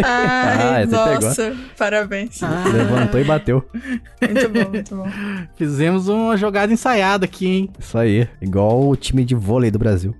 Ah, 0.03 0.75
Ai, 0.77 0.87
pegou. 0.87 1.05
nossa. 1.21 1.57
Parabéns. 1.77 2.43
Ah, 2.43 2.65
Levantou 2.73 3.21
e 3.21 3.25
bateu. 3.25 3.65
Muito 4.23 4.49
bom, 4.49 4.71
muito 4.71 4.97
bom. 4.97 5.09
fizemos 5.57 6.09
uma 6.09 6.37
jogada 6.37 6.73
ensaiada 6.73 7.25
aqui, 7.25 7.47
hein? 7.47 7.71
Isso 7.79 7.97
aí. 7.99 8.29
Igual 8.41 8.89
o 8.89 8.97
time 8.97 9.25
de 9.25 9.35
vôlei 9.35 9.71
do 9.71 9.79
Brasil. 9.79 10.15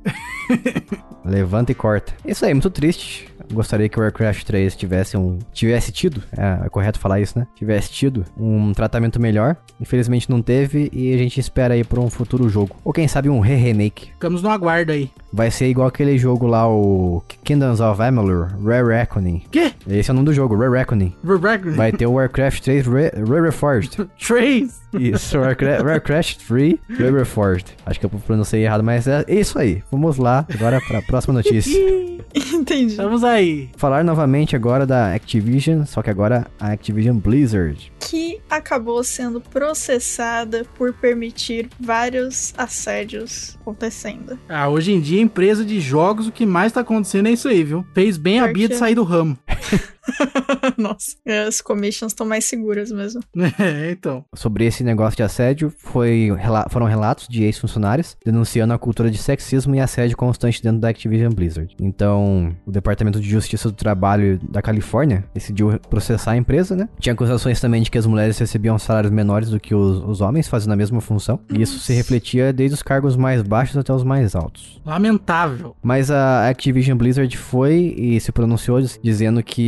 Levanta 1.25 1.73
e 1.73 1.75
corta. 1.75 2.13
Isso 2.25 2.45
aí, 2.45 2.53
muito 2.55 2.71
triste. 2.71 3.29
Gostaria 3.51 3.89
que 3.89 3.99
o 3.99 4.03
Warcraft 4.03 4.45
3 4.45 4.77
tivesse 4.77 5.17
um. 5.17 5.39
Tivesse 5.53 5.93
tido. 5.93 6.23
É, 6.37 6.67
é 6.67 6.69
correto 6.69 6.99
falar 6.99 7.21
isso, 7.21 7.39
né? 7.39 7.47
Tivesse 7.55 7.91
tido 7.91 8.25
um 8.39 8.73
tratamento 8.73 9.21
melhor. 9.21 9.57
Infelizmente 9.81 10.31
não 10.31 10.43
teve. 10.43 10.91
E 10.93 11.13
a 11.15 11.19
gente 11.19 11.41
espera 11.41 11.75
aí 11.75 11.85
por 11.85 11.99
um 11.99 12.11
futuro 12.11 12.49
jogo. 12.49 12.77
Ou 12.85 12.93
quem 12.93 13.09
sabe 13.09 13.29
um 13.29 13.41
re-remake. 13.41 14.13
Ficamos 14.13 14.43
no 14.43 14.51
aguardo 14.51 14.93
aí. 14.93 15.11
Vai 15.33 15.51
ser 15.51 15.69
igual 15.69 15.87
aquele 15.87 16.19
jogo 16.19 16.47
lá, 16.47 16.69
o 16.69 17.23
Kingdoms 17.45 17.81
of 17.81 18.03
Amalur, 18.03 18.49
Rare 18.65 18.87
Reckoning. 18.87 19.43
Quê? 19.51 19.73
Esse 19.89 20.11
é 20.11 20.13
o 20.13 20.15
nome 20.15 20.27
do 20.27 20.35
jogo, 20.35 20.57
Rare 20.57 20.73
Reckoning. 20.73 21.15
Rebrand. 21.25 21.77
Vai 21.77 21.93
ter 21.93 22.07
o 22.07 22.13
Warcraft 22.13 22.63
3 22.63 22.87
Re 22.87 23.11
Re-Reforged. 23.11 23.97
Trace. 24.19 24.81
Isso, 24.99 25.39
Warcraft, 25.39 25.85
Warcraft 25.85 26.39
3 26.49 26.75
Reforged. 27.13 27.77
Acho 27.87 28.01
que 28.01 28.07
eu 28.07 28.11
pronunciei 28.11 28.65
errado, 28.65 28.83
mas 28.83 29.07
é 29.07 29.25
isso 29.29 29.59
aí. 29.59 29.83
Vamos 29.91 30.17
lá, 30.17 30.45
agora 30.53 30.81
para 30.81 30.99
a 30.99 31.03
próxima 31.03 31.35
notícia. 31.35 31.79
Entendi. 32.53 32.93
Estamos 32.93 33.23
aí. 33.23 33.40
Falar 33.77 34.05
novamente 34.05 34.55
agora 34.55 34.87
da 34.87 35.15
Activision, 35.15 35.85
só 35.85 36.03
que 36.03 36.11
agora 36.11 36.47
a 36.59 36.73
Activision 36.73 37.17
Blizzard. 37.17 37.93
Que 37.99 38.41
acabou 38.49 39.03
sendo 39.03 39.41
processada 39.41 40.65
por 40.77 40.93
permitir 40.93 41.69
vários 41.79 42.53
assédios 42.57 43.57
acontecendo. 43.61 44.39
Ah, 44.49 44.69
hoje 44.69 44.93
em 44.93 45.01
dia, 45.01 45.21
empresa 45.21 45.65
de 45.65 45.81
jogos, 45.81 46.27
o 46.27 46.33
que 46.33 46.45
mais 46.45 46.73
tá 46.73 46.81
acontecendo 46.81 47.29
é 47.29 47.33
isso 47.33 47.49
aí, 47.49 47.65
viu? 47.65 47.85
Fez 47.95 48.17
bem 48.17 48.41
a 48.41 48.45
Pior 48.45 48.55
Bia 48.55 48.69
de 48.69 48.77
sair 48.77 48.95
do 48.95 49.05
ramo. 49.05 49.39
Nossa, 50.77 51.17
as 51.49 51.61
commissions 51.61 52.13
estão 52.13 52.27
mais 52.27 52.45
seguras 52.45 52.91
mesmo. 52.91 53.21
É, 53.61 53.91
então. 53.91 54.25
Sobre 54.35 54.65
esse 54.65 54.83
negócio 54.83 55.17
de 55.17 55.23
assédio, 55.23 55.73
foi, 55.79 56.31
foram 56.71 56.87
relatos 56.87 57.27
de 57.29 57.43
ex-funcionários 57.45 58.17
denunciando 58.25 58.73
a 58.73 58.79
cultura 58.79 59.11
de 59.11 59.19
sexismo 59.19 59.75
e 59.75 59.81
assédio 59.81 60.17
constante 60.17 60.63
dentro 60.63 60.79
da 60.81 60.89
Activision 60.89 61.33
Blizzard. 61.33 61.75
Então, 61.81 62.55
o 62.65 62.71
Departamento 62.71 63.21
de 63.21 63.29
Justiça 63.29 63.69
do 63.69 63.75
Trabalho 63.75 64.39
da 64.49 64.63
Califórnia 64.63 65.25
decidiu 65.35 65.79
processar 65.91 66.33
a 66.33 66.37
empresa, 66.37 66.75
né? 66.77 66.89
Tinha 66.99 67.13
acusações 67.13 67.61
também 67.61 67.83
de 67.83 67.91
que 67.91 67.99
as 67.99 68.07
mulheres 68.07 68.39
recebiam 68.39 68.79
salários 68.79 69.13
menores 69.13 69.51
do 69.51 69.61
que 69.61 69.75
os, 69.75 69.99
os 70.05 70.21
homens 70.21 70.49
fazendo 70.49 70.73
a 70.73 70.77
mesma 70.77 71.01
função. 71.01 71.41
E 71.53 71.61
isso 71.61 71.79
se 71.81 71.93
refletia 71.93 72.53
desde 72.53 72.75
os 72.75 72.83
cargos 72.83 73.17
mais 73.17 73.43
baixos 73.43 73.77
até 73.77 73.93
os 73.93 74.05
mais 74.05 74.35
altos. 74.35 74.81
Lamentável. 74.87 75.77
Mas 75.83 76.11
a 76.11 76.49
Activision 76.49 76.97
Blizzard 76.97 77.37
foi 77.37 77.95
e 77.97 78.21
se 78.21 78.33
pronunciou 78.33 78.81
diz- 78.81 78.99
dizendo 79.03 79.43
que 79.43 79.60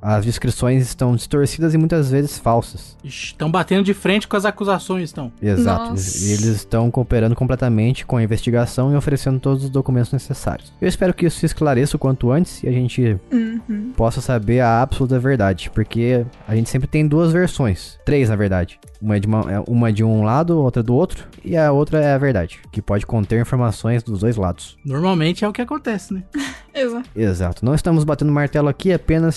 as 0.00 0.24
descrições 0.24 0.82
estão 0.82 1.14
distorcidas 1.14 1.74
e 1.74 1.78
muitas 1.78 2.10
vezes 2.10 2.38
falsas. 2.38 2.96
Estão 3.04 3.50
batendo 3.50 3.82
de 3.84 3.94
frente 3.94 4.26
com 4.28 4.36
as 4.36 4.44
acusações, 4.44 5.04
estão. 5.04 5.32
Exato. 5.40 5.90
Nossa. 5.90 6.18
E 6.24 6.30
eles 6.32 6.44
estão 6.44 6.90
cooperando 6.90 7.34
completamente 7.34 8.04
com 8.06 8.16
a 8.16 8.22
investigação 8.22 8.92
e 8.92 8.96
oferecendo 8.96 9.38
todos 9.40 9.64
os 9.64 9.70
documentos 9.70 10.12
necessários. 10.12 10.72
Eu 10.80 10.88
espero 10.88 11.14
que 11.14 11.26
isso 11.26 11.38
se 11.38 11.46
esclareça 11.46 11.96
o 11.96 11.98
quanto 11.98 12.30
antes 12.30 12.62
e 12.62 12.68
a 12.68 12.72
gente 12.72 13.16
Uhum. 13.30 13.92
possa 13.96 14.20
saber 14.20 14.60
a 14.60 14.80
absoluta 14.82 15.18
verdade, 15.18 15.70
porque 15.74 16.24
a 16.46 16.54
gente 16.54 16.68
sempre 16.70 16.88
tem 16.88 17.06
duas 17.06 17.32
versões, 17.32 17.98
três 18.04 18.28
na 18.28 18.36
verdade. 18.36 18.78
Uma 19.00 19.16
é 19.16 19.20
de, 19.20 19.26
uma, 19.28 19.52
é 19.52 19.60
uma 19.68 19.92
de 19.92 20.02
um 20.02 20.24
lado, 20.24 20.58
outra 20.58 20.82
do 20.82 20.92
outro, 20.94 21.24
e 21.44 21.56
a 21.56 21.70
outra 21.70 22.00
é 22.00 22.12
a 22.14 22.18
verdade, 22.18 22.58
que 22.72 22.82
pode 22.82 23.06
conter 23.06 23.40
informações 23.40 24.02
dos 24.02 24.20
dois 24.20 24.36
lados. 24.36 24.76
Normalmente 24.84 25.44
é 25.44 25.48
o 25.48 25.52
que 25.52 25.62
acontece, 25.62 26.12
né? 26.14 26.22
Exato. 26.74 27.08
Exato. 27.14 27.64
Não 27.64 27.74
estamos 27.74 28.04
batendo 28.04 28.30
martelo 28.30 28.68
aqui, 28.68 28.92
apenas 28.92 29.27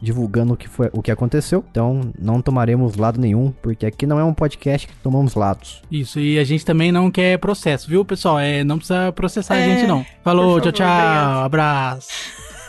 divulgando 0.00 0.54
o 0.54 0.56
que 0.56 0.68
foi 0.68 0.88
o 0.92 1.02
que 1.02 1.10
aconteceu. 1.10 1.64
Então, 1.70 2.12
não 2.18 2.40
tomaremos 2.40 2.96
lado 2.96 3.20
nenhum, 3.20 3.52
porque 3.62 3.84
aqui 3.86 4.06
não 4.06 4.18
é 4.18 4.24
um 4.24 4.32
podcast 4.34 4.86
que 4.86 4.94
tomamos 5.02 5.34
lados. 5.34 5.82
Isso, 5.90 6.18
e 6.18 6.38
a 6.38 6.44
gente 6.44 6.64
também 6.64 6.90
não 6.90 7.10
quer 7.10 7.38
processo, 7.38 7.88
viu, 7.88 8.04
pessoal? 8.04 8.38
É, 8.38 8.64
não 8.64 8.78
precisa 8.78 9.12
processar 9.12 9.54
a 9.54 9.58
É, 9.60 9.64
gente, 9.76 9.86
não. 9.86 10.04
Falou, 10.24 10.60
tchau, 10.60 10.72
tchau. 10.72 10.86
obrigado. 10.86 11.44
Abraço. 11.44 12.08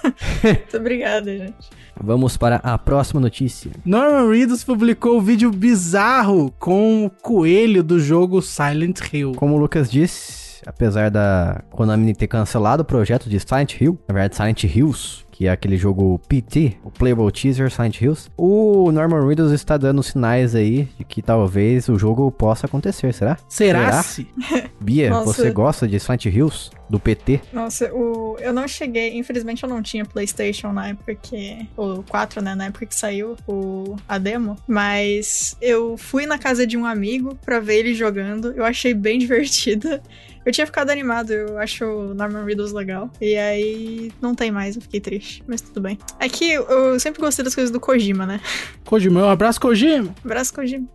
Muito 0.44 0.78
obrigada, 0.78 1.38
gente. 1.38 1.70
Vamos 2.04 2.36
para 2.36 2.56
a 2.58 2.78
próxima 2.78 3.22
notícia. 3.22 3.70
Norman 3.86 4.28
Reedus 4.32 4.64
publicou 4.64 5.18
um 5.18 5.22
vídeo 5.22 5.52
bizarro 5.52 6.52
com 6.58 7.06
o 7.06 7.10
coelho 7.10 7.84
do 7.84 8.00
jogo 8.00 8.42
Silent 8.42 9.02
Hill. 9.14 9.34
Como 9.36 9.56
o 9.56 9.60
Lucas 9.60 9.92
disse, 9.92 10.62
apesar 10.66 11.12
da 11.12 11.62
Konami 11.70 12.16
ter 12.16 12.26
cancelado 12.28 12.82
o 12.82 12.86
projeto 12.86 13.30
de 13.30 13.40
Silent 13.40 13.80
Hill, 13.80 14.00
na 14.08 14.14
verdade 14.14 14.36
Silent 14.36 14.64
Hills, 14.64 15.24
que 15.42 15.48
é 15.48 15.52
aquele 15.52 15.76
jogo 15.76 16.22
PT, 16.28 16.78
o 16.84 16.92
Playable 16.92 17.32
Teaser 17.32 17.72
Silent 17.72 18.00
Hills, 18.00 18.30
o 18.38 18.92
Norman 18.92 19.26
Reedus 19.26 19.52
está 19.52 19.76
dando 19.76 20.04
sinais 20.04 20.54
aí 20.54 20.88
de 21.00 21.04
que 21.04 21.20
talvez 21.20 21.90
o 21.90 21.98
jogo 21.98 22.30
possa 22.30 22.68
acontecer, 22.68 23.12
será? 23.12 23.40
Será? 23.50 23.86
Será? 23.86 24.04
se? 24.04 24.28
Bia, 24.80 25.10
Nossa. 25.10 25.34
você 25.34 25.50
gosta 25.50 25.88
de 25.88 26.00
Silent 26.00 26.26
Hills? 26.26 26.70
Do 26.92 27.00
PT. 27.00 27.40
Nossa, 27.54 27.92
o... 27.94 28.38
eu 28.40 28.52
não 28.52 28.68
cheguei. 28.68 29.18
Infelizmente 29.18 29.64
eu 29.64 29.70
não 29.70 29.82
tinha 29.82 30.06
PlayStation 30.06 30.74
na 30.74 30.90
época 30.90 31.16
que. 31.16 31.66
O 31.78 32.04
4, 32.04 32.42
né? 32.42 32.54
Na 32.54 32.66
época 32.66 32.86
que 32.86 32.94
saiu 32.94 33.38
o... 33.48 33.96
a 34.08 34.18
demo. 34.18 34.58
Mas 34.68 35.56
eu 35.62 35.98
fui 35.98 36.26
na 36.26 36.38
casa 36.38 36.68
de 36.68 36.78
um 36.78 36.86
amigo 36.86 37.36
pra 37.46 37.62
ver 37.62 37.80
ele 37.80 37.96
jogando. 37.96 38.52
Eu 38.52 38.66
achei 38.66 38.94
bem 38.94 39.18
divertida. 39.20 40.04
Eu 40.44 40.52
tinha 40.52 40.66
ficado 40.66 40.90
animado, 40.90 41.32
eu 41.32 41.58
acho 41.60 41.86
o 41.86 42.14
Norman 42.16 42.44
Reedus 42.44 42.72
legal. 42.72 43.12
E 43.22 43.36
aí 43.38 44.12
não 44.20 44.34
tem 44.34 44.50
mais, 44.50 44.76
eu 44.76 44.82
fiquei 44.82 45.00
triste. 45.00 45.44
Mas 45.48 45.62
tudo 45.62 45.82
bem. 45.82 46.00
É 46.20 46.28
que 46.28 46.52
eu 46.52 47.00
sempre 47.00 47.22
gostei 47.22 47.46
das 47.46 47.54
coisas 47.54 47.72
do 47.72 47.80
Kojima, 47.80 48.26
né? 48.26 48.42
Kojima, 48.84 49.22
um 49.22 49.30
abraço, 49.30 49.62
Kojima. 49.62 50.14
Abraço, 50.26 50.52
Kojima. 50.54 50.88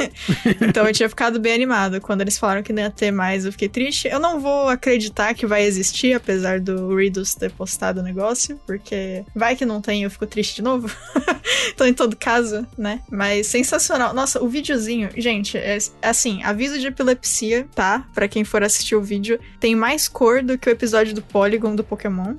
então 0.66 0.86
eu 0.86 0.92
tinha 0.92 1.08
ficado 1.08 1.38
bem 1.38 1.52
animado. 1.52 2.00
Quando 2.00 2.22
eles 2.22 2.38
falaram 2.38 2.62
que 2.62 2.72
não 2.72 2.82
ia 2.82 2.90
ter 2.90 3.10
mais, 3.10 3.44
eu 3.44 3.52
fiquei 3.52 3.68
triste. 3.68 4.08
Eu 4.08 4.18
não 4.18 4.40
vou 4.40 4.68
acreditar 4.70 5.34
que 5.34 5.43
vai 5.44 5.64
existir, 5.64 6.14
apesar 6.14 6.60
do 6.60 6.94
Reedus 6.94 7.34
ter 7.34 7.50
postado 7.50 8.00
o 8.00 8.02
negócio, 8.02 8.60
porque 8.66 9.24
vai 9.34 9.56
que 9.56 9.64
não 9.64 9.80
tem 9.80 10.02
eu 10.02 10.10
fico 10.10 10.26
triste 10.26 10.56
de 10.56 10.62
novo. 10.62 10.90
então, 11.72 11.86
em 11.86 11.94
todo 11.94 12.16
caso, 12.16 12.66
né? 12.76 13.00
Mas 13.10 13.46
sensacional. 13.46 14.14
Nossa, 14.14 14.42
o 14.42 14.48
videozinho, 14.48 15.10
gente, 15.16 15.56
é 15.56 15.78
assim, 16.02 16.42
aviso 16.42 16.78
de 16.78 16.86
epilepsia, 16.86 17.66
tá? 17.74 18.06
Pra 18.14 18.28
quem 18.28 18.44
for 18.44 18.62
assistir 18.62 18.94
o 18.94 19.02
vídeo, 19.02 19.38
tem 19.60 19.74
mais 19.74 20.08
cor 20.08 20.42
do 20.42 20.58
que 20.58 20.68
o 20.68 20.72
episódio 20.72 21.14
do 21.14 21.22
Polygon 21.22 21.74
do 21.74 21.84
Pokémon. 21.84 22.34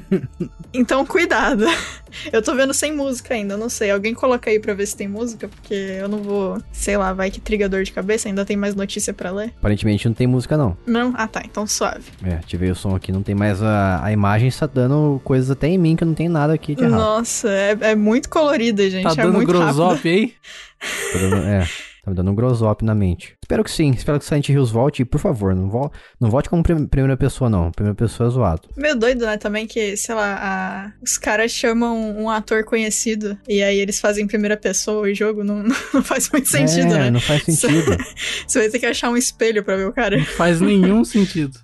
então, 0.72 1.04
cuidado. 1.04 1.64
Eu 2.32 2.42
tô 2.42 2.54
vendo 2.54 2.74
sem 2.74 2.94
música 2.94 3.34
ainda, 3.34 3.56
não 3.56 3.68
sei. 3.68 3.90
Alguém 3.90 4.14
coloca 4.14 4.50
aí 4.50 4.58
pra 4.58 4.74
ver 4.74 4.86
se 4.86 4.96
tem 4.96 5.08
música, 5.08 5.48
porque 5.48 5.74
eu 5.74 6.08
não 6.08 6.22
vou, 6.22 6.60
sei 6.72 6.96
lá, 6.96 7.12
vai 7.12 7.30
que 7.30 7.40
triga 7.40 7.68
dor 7.68 7.84
de 7.84 7.92
cabeça, 7.92 8.28
ainda 8.28 8.44
tem 8.44 8.56
mais 8.56 8.74
notícia 8.74 9.12
para 9.12 9.30
ler. 9.30 9.52
Aparentemente 9.58 10.06
não 10.06 10.14
tem 10.14 10.26
música, 10.26 10.56
não. 10.56 10.76
Não? 10.86 11.12
Ah, 11.16 11.26
tá, 11.26 11.42
então 11.44 11.66
suave. 11.66 12.10
É, 12.22 12.29
ativei 12.34 12.70
o 12.70 12.74
som 12.74 12.94
aqui, 12.94 13.12
não 13.12 13.22
tem 13.22 13.34
mais 13.34 13.62
a, 13.62 14.04
a 14.04 14.12
imagem, 14.12 14.48
está 14.48 14.66
dando 14.66 15.20
coisas 15.24 15.50
até 15.50 15.68
em 15.68 15.78
mim 15.78 15.96
que 15.96 16.04
não 16.04 16.14
tem 16.14 16.28
nada 16.28 16.52
aqui 16.52 16.74
de 16.74 16.84
errado. 16.84 16.98
Nossa, 16.98 17.48
é, 17.48 17.76
é 17.80 17.94
muito 17.94 18.28
colorida, 18.28 18.88
gente. 18.88 19.04
Tá 19.04 19.12
é 19.12 19.24
dando 19.24 19.34
muito 19.34 19.48
grosop 19.48 20.08
aí? 20.08 20.34
é. 21.46 21.64
Tá 22.02 22.10
me 22.10 22.16
dando 22.16 22.30
um 22.30 22.34
grosop 22.34 22.84
na 22.84 22.94
mente. 22.94 23.36
Espero 23.50 23.64
que 23.64 23.70
sim. 23.72 23.90
Espero 23.90 24.16
que 24.20 24.24
Silent 24.24 24.48
Hills 24.48 24.72
volte. 24.72 25.02
E, 25.02 25.04
por 25.04 25.18
favor, 25.18 25.56
não, 25.56 25.68
vo 25.68 25.90
não 26.20 26.30
volte 26.30 26.48
como 26.48 26.62
prim 26.62 26.86
primeira 26.86 27.16
pessoa, 27.16 27.50
não. 27.50 27.72
Primeira 27.72 27.96
pessoa 27.96 28.28
é 28.28 28.30
zoado. 28.30 28.68
Meio 28.76 28.94
doido, 28.94 29.26
né? 29.26 29.36
Também 29.38 29.66
que, 29.66 29.96
sei 29.96 30.14
lá, 30.14 30.38
a... 30.40 30.92
os 31.02 31.18
caras 31.18 31.50
chamam 31.50 32.16
um 32.16 32.30
ator 32.30 32.62
conhecido 32.62 33.36
e 33.48 33.60
aí 33.60 33.76
eles 33.80 33.98
fazem 33.98 34.24
primeira 34.24 34.56
pessoa 34.56 35.02
o 35.02 35.12
jogo. 35.12 35.42
Não, 35.42 35.64
não 35.92 36.00
faz 36.00 36.30
muito 36.30 36.48
sentido, 36.48 36.94
é, 36.94 36.98
né? 36.98 37.10
não 37.10 37.18
faz 37.18 37.42
sentido. 37.42 37.96
Você 38.46 38.60
vai 38.60 38.68
ter 38.68 38.78
que 38.78 38.86
achar 38.86 39.10
um 39.10 39.16
espelho 39.16 39.64
pra 39.64 39.74
ver 39.74 39.88
o 39.88 39.92
cara. 39.92 40.16
Não 40.16 40.24
faz 40.24 40.60
nenhum 40.60 41.04
sentido. 41.04 41.58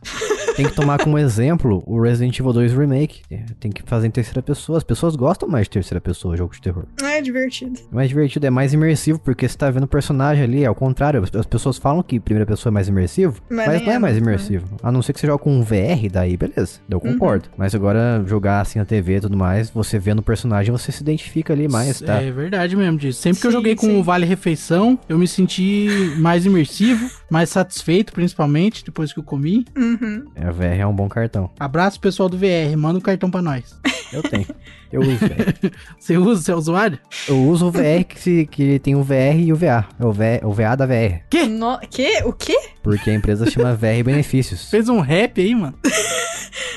Tem 0.57 0.67
que 0.67 0.75
tomar 0.75 0.99
como 0.99 1.19
exemplo 1.19 1.85
o 1.87 2.01
Resident 2.01 2.37
Evil 2.37 2.53
2 2.53 2.73
Remake. 2.73 3.23
Tem 3.61 3.71
que 3.71 3.83
fazer 3.85 4.09
em 4.09 4.11
terceira 4.11 4.43
pessoa. 4.43 4.79
As 4.79 4.85
pessoas 4.85 5.15
gostam 5.15 5.49
mais 5.49 5.67
de 5.67 5.71
terceira 5.71 6.01
pessoa, 6.01 6.37
jogo 6.37 6.53
de 6.53 6.61
terror. 6.61 6.87
É 7.05 7.21
divertido. 7.21 7.79
É 7.93 7.95
mais 7.95 8.09
divertido, 8.09 8.47
é 8.47 8.51
mais 8.51 8.73
imersivo, 8.73 9.21
porque 9.21 9.47
você 9.47 9.57
tá 9.57 9.71
vendo 9.71 9.85
o 9.85 9.89
personagem 9.89 10.43
ali, 10.43 10.65
ao 10.65 10.75
contrário. 10.75 11.23
As 11.23 11.47
pessoas 11.47 11.76
falam 11.79 12.03
que 12.03 12.19
primeira 12.21 12.47
pessoa 12.47 12.71
é 12.71 12.75
mais 12.75 12.89
imersivo, 12.89 13.41
mas, 13.49 13.67
mas 13.67 13.83
não 13.83 13.93
é, 13.93 13.95
é 13.95 13.99
mais 13.99 14.17
imersivo. 14.17 14.67
Né? 14.71 14.79
A 14.83 14.93
não 14.93 15.03
ser 15.03 15.13
que 15.13 15.21
você 15.21 15.27
jogue 15.27 15.43
com 15.43 15.59
um 15.59 15.63
VR, 15.63 16.11
daí 16.11 16.37
beleza, 16.37 16.81
eu 16.89 17.01
concordo. 17.01 17.47
Uhum. 17.49 17.55
Mas 17.59 17.75
agora, 17.75 18.23
jogar 18.27 18.61
assim 18.61 18.79
na 18.79 18.85
TV 18.85 19.17
e 19.17 19.21
tudo 19.21 19.37
mais, 19.37 19.71
você 19.71 19.99
vendo 19.99 20.21
o 20.21 20.23
personagem, 20.23 20.73
você 20.73 20.93
se 20.93 21.03
identifica 21.03 21.53
ali 21.53 21.69
mais, 21.69 22.01
tá? 22.01 22.21
É 22.23 22.31
verdade 22.31 22.77
mesmo, 22.77 22.99
disso. 22.99 23.21
Sempre 23.21 23.37
sim, 23.37 23.41
que 23.43 23.47
eu 23.47 23.53
joguei 23.53 23.77
com 23.77 23.99
o 23.99 24.03
Vale 24.03 24.27
Refeição, 24.27 24.99
eu 25.09 25.19
me 25.19 25.29
senti 25.29 25.89
mais 26.19 26.47
imersivo, 26.47 27.11
mais 27.31 27.51
satisfeito, 27.51 28.13
principalmente, 28.13 28.85
depois 28.85 29.13
que 29.13 29.19
eu 29.19 29.25
comi. 29.25 29.65
Uhum. 29.77 30.25
É, 30.35 30.47
a 30.47 30.53
VR 30.53 30.81
é 30.81 30.87
um 30.87 30.95
bom 30.95 31.09
cartão. 31.09 31.51
Abraço, 31.59 32.01
pessoal 32.01 32.29
do 32.29 32.37
VR, 32.37 32.77
manda 32.77 32.99
um 32.99 33.03
cartão 33.03 33.31
pra 33.31 33.43
nós. 33.43 33.79
Eu 34.13 34.23
tenho. 34.23 34.47
Eu 34.93 35.01
uso 35.01 35.19
VR. 35.19 35.73
você 35.99 36.17
usa, 36.17 36.43
você 36.43 36.53
é 36.53 36.55
usuário? 36.55 36.99
Eu 37.29 37.43
uso 37.45 37.67
o 37.67 37.71
VR 37.71 38.05
que, 38.09 38.47
que 38.47 38.79
tem 38.79 38.95
o 38.95 39.03
VR 39.03 39.37
e 39.39 39.53
o 39.53 39.57
VA. 39.57 39.87
É 39.99 40.05
o, 40.05 40.13
v, 40.13 40.41
o 40.45 40.53
VA 40.53 40.77
da 40.77 40.87
VR. 40.87 41.23
Que? 41.29 41.47
No, 41.47 41.79
que? 41.79 42.23
O 42.25 42.33
quê? 42.33 42.57
Porque 42.83 43.11
a 43.11 43.15
empresa 43.15 43.51
chama 43.51 43.75
VR 43.75 44.05
Benefícios. 44.05 44.69
Fez 44.71 44.89
um 44.89 45.01
rap 45.01 45.41
aí, 45.41 45.55
mano. 45.55 45.75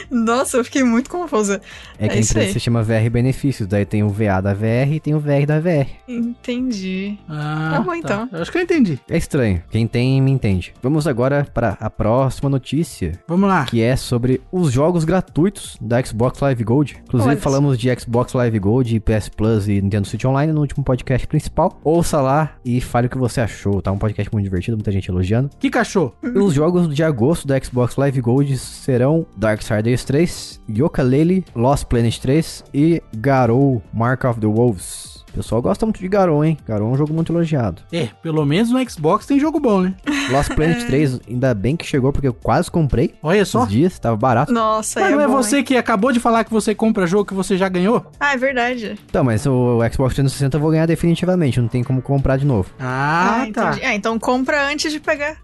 Nossa, 0.10 0.57
eu 0.57 0.64
fiquei 0.64 0.84
muito 0.84 1.10
confusa. 1.10 1.62
É 1.97 2.07
que 2.07 2.16
é 2.16 2.18
a 2.18 2.22
empresa 2.22 2.53
se 2.53 2.60
chama 2.60 2.82
VR 2.82 3.10
Benefícios. 3.12 3.68
Daí 3.68 3.86
tem 3.86 4.03
o 4.03 4.10
VA 4.10 4.41
da 4.41 4.53
VR 4.53 4.91
e 4.93 4.99
tem 4.99 5.14
o 5.14 5.20
VR 5.20 5.45
da 5.45 5.60
VR. 5.60 5.88
Entendi. 6.07 7.18
Ah, 7.30 7.74
tá 7.76 7.82
bom, 7.82 7.93
então. 7.93 8.28
Eu 8.32 8.41
acho 8.41 8.51
que 8.51 8.57
eu 8.57 8.62
entendi. 8.62 8.99
É 9.10 9.18
estranho. 9.18 9.62
Quem 9.70 9.86
tem, 9.88 10.20
me 10.22 10.32
entende. 10.32 10.74
Vamos 10.82 11.07
agora 11.07 11.47
para 11.53 11.78
a 11.80 11.89
próxima 11.89 12.49
notícia. 12.49 13.20
Vamos 13.28 13.47
lá. 13.47 13.66
Que 13.66 13.82
é 13.82 13.95
sobre 13.95 14.41
os 14.51 14.72
jogos 14.72 15.03
gratuitos 15.03 15.78
da 15.80 16.03
Xbox 16.03 16.39
Live 16.39 16.64
Gold. 16.64 16.97
Inclusive, 17.03 17.32
Olha. 17.32 17.41
falamos 17.41 17.78
de 17.78 17.89
Xbox 18.00 18.34
Live 18.34 18.60
Gold, 18.60 19.00
PS 19.00 19.30
Plus 19.30 19.68
e 19.68 19.82
Nintendo 19.82 20.08
Switch 20.08 20.26
Online 20.26 20.54
no 20.54 20.62
último 20.62 20.84
podcast 20.84 21.28
principal. 21.28 21.80
Ouça 21.84 22.22
lá 22.22 22.56
e 22.64 22.80
fale 22.80 23.08
o 23.08 23.10
que 23.10 23.18
você 23.18 23.41
achou. 23.41 23.82
Tá 23.82 23.91
um 23.91 23.97
podcast 23.97 24.32
muito 24.32 24.45
divertido, 24.45 24.78
muita 24.78 24.91
gente 24.91 25.10
elogiando. 25.10 25.50
Que 25.60 25.70
cachorro? 25.70 26.14
Os 26.24 26.54
jogos 26.54 26.93
de 26.93 27.04
agosto 27.04 27.47
da 27.47 27.60
Xbox 27.60 27.95
Live 27.95 28.22
Gold 28.22 28.58
serão 28.58 29.26
Darksiders 29.38 30.04
3, 30.04 30.62
Yooka-Laylee, 30.70 31.45
Lost 31.56 31.86
Planet 31.86 32.18
3 32.18 32.64
e 32.74 33.02
Garou 33.18 33.82
Mark 33.93 34.24
of 34.26 34.39
the 34.39 34.47
Wolves. 34.47 35.18
O 35.30 35.34
pessoal 35.39 35.61
gosta 35.61 35.86
muito 35.86 35.99
de 35.99 36.07
Garou, 36.07 36.43
hein? 36.43 36.57
Garou 36.67 36.89
é 36.89 36.91
um 36.93 36.97
jogo 36.97 37.13
muito 37.13 37.32
elogiado. 37.32 37.82
É, 37.93 38.09
pelo 38.21 38.43
menos 38.45 38.71
no 38.71 38.89
Xbox 38.89 39.25
tem 39.25 39.39
jogo 39.39 39.59
bom, 39.59 39.82
né? 39.82 39.93
Lost 40.32 40.53
Planet 40.53 40.84
3, 40.86 41.21
ainda 41.30 41.53
bem 41.53 41.75
que 41.77 41.86
chegou, 41.86 42.11
porque 42.11 42.27
eu 42.27 42.34
quase 42.34 42.69
comprei. 42.69 43.13
Olha 43.23 43.45
só. 43.45 43.59
Esses 43.61 43.71
dias, 43.71 43.99
tava 43.99 44.17
barato. 44.17 44.51
Nossa, 44.51 44.99
Mas 44.99 45.09
é 45.11 45.15
não 45.15 45.21
é 45.21 45.27
bom, 45.27 45.34
você 45.34 45.57
hein? 45.57 45.63
que 45.63 45.77
acabou 45.77 46.11
de 46.11 46.19
falar 46.19 46.43
que 46.43 46.51
você 46.51 46.73
compra 46.75 47.05
jogo 47.07 47.25
que 47.25 47.34
você 47.34 47.57
já 47.57 47.69
ganhou? 47.69 48.05
Ah, 48.19 48.34
é 48.34 48.38
verdade. 48.38 48.97
Então, 49.05 49.23
mas 49.23 49.45
o 49.45 49.80
Xbox 49.91 50.15
360 50.15 50.57
eu 50.57 50.61
vou 50.61 50.71
ganhar 50.71 50.86
definitivamente, 50.88 51.59
não 51.61 51.67
tem 51.67 51.84
como 51.84 52.01
comprar 52.01 52.38
de 52.38 52.45
novo. 52.45 52.69
Ah, 52.80 53.43
Ah, 53.43 53.47
tá. 53.53 53.69
entendi. 53.69 53.86
Ah, 53.86 53.93
então 53.95 54.17
compra 54.19 54.67
antes 54.67 54.91
de 54.91 54.99
pegar. 54.99 55.38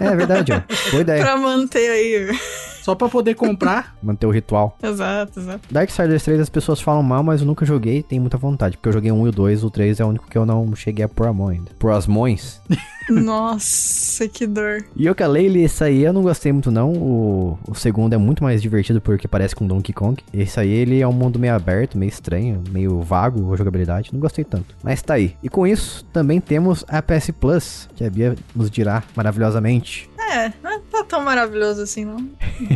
É 0.00 0.16
verdade, 0.16 0.52
ó. 0.52 0.60
Boa 0.90 1.00
ideia. 1.02 1.22
pra 1.22 1.36
manter 1.36 1.90
aí. 1.90 2.38
Só 2.86 2.94
pra 2.94 3.08
poder 3.08 3.34
comprar. 3.34 3.96
Manter 4.00 4.28
o 4.28 4.30
ritual. 4.30 4.78
exato, 4.80 5.40
exato. 5.40 5.60
Darksiders 5.68 6.22
3 6.22 6.38
as 6.38 6.48
pessoas 6.48 6.80
falam 6.80 7.02
mal, 7.02 7.20
mas 7.20 7.40
eu 7.40 7.46
nunca 7.46 7.66
joguei, 7.66 8.00
tenho 8.00 8.22
muita 8.22 8.38
vontade. 8.38 8.76
Porque 8.76 8.88
eu 8.88 8.92
joguei 8.92 9.10
um 9.10 9.26
e 9.26 9.30
o 9.30 9.32
2, 9.32 9.64
o 9.64 9.70
3 9.70 9.98
é 9.98 10.04
o 10.04 10.08
único 10.08 10.28
que 10.30 10.38
eu 10.38 10.46
não 10.46 10.72
cheguei 10.76 11.04
a 11.04 11.08
pôr 11.08 11.26
a 11.26 11.32
mão 11.32 11.48
ainda. 11.48 11.72
Pôr 11.80 11.90
as 11.90 12.06
mãos. 12.06 12.62
Nossa, 13.10 14.28
que 14.28 14.46
dor. 14.46 14.84
Yooka-Laylee, 14.96 15.64
esse 15.64 15.82
aí 15.82 16.04
eu 16.04 16.12
não 16.12 16.22
gostei 16.22 16.52
muito 16.52 16.70
não. 16.70 16.92
O, 16.92 17.58
o 17.66 17.74
segundo 17.74 18.12
é 18.12 18.16
muito 18.16 18.44
mais 18.44 18.62
divertido 18.62 19.00
porque 19.00 19.26
parece 19.26 19.56
com 19.56 19.66
Donkey 19.66 19.92
Kong. 19.92 20.22
Esse 20.32 20.60
aí 20.60 20.70
ele 20.70 21.00
é 21.00 21.08
um 21.08 21.12
mundo 21.12 21.40
meio 21.40 21.54
aberto, 21.54 21.98
meio 21.98 22.08
estranho, 22.08 22.62
meio 22.70 23.00
vago 23.00 23.52
a 23.52 23.56
jogabilidade. 23.56 24.10
Não 24.12 24.20
gostei 24.20 24.44
tanto. 24.44 24.76
Mas 24.80 25.02
tá 25.02 25.14
aí. 25.14 25.34
E 25.42 25.48
com 25.48 25.66
isso, 25.66 26.04
também 26.12 26.40
temos 26.40 26.84
a 26.86 27.02
PS 27.02 27.32
Plus, 27.32 27.88
que 27.96 28.04
a 28.04 28.10
Bia 28.10 28.36
nos 28.54 28.70
dirá 28.70 29.02
maravilhosamente. 29.16 30.08
É, 30.28 30.52
não 30.62 30.80
tá 30.80 31.04
tão 31.04 31.20
maravilhoso 31.22 31.82
assim, 31.82 32.04
não. 32.04 32.18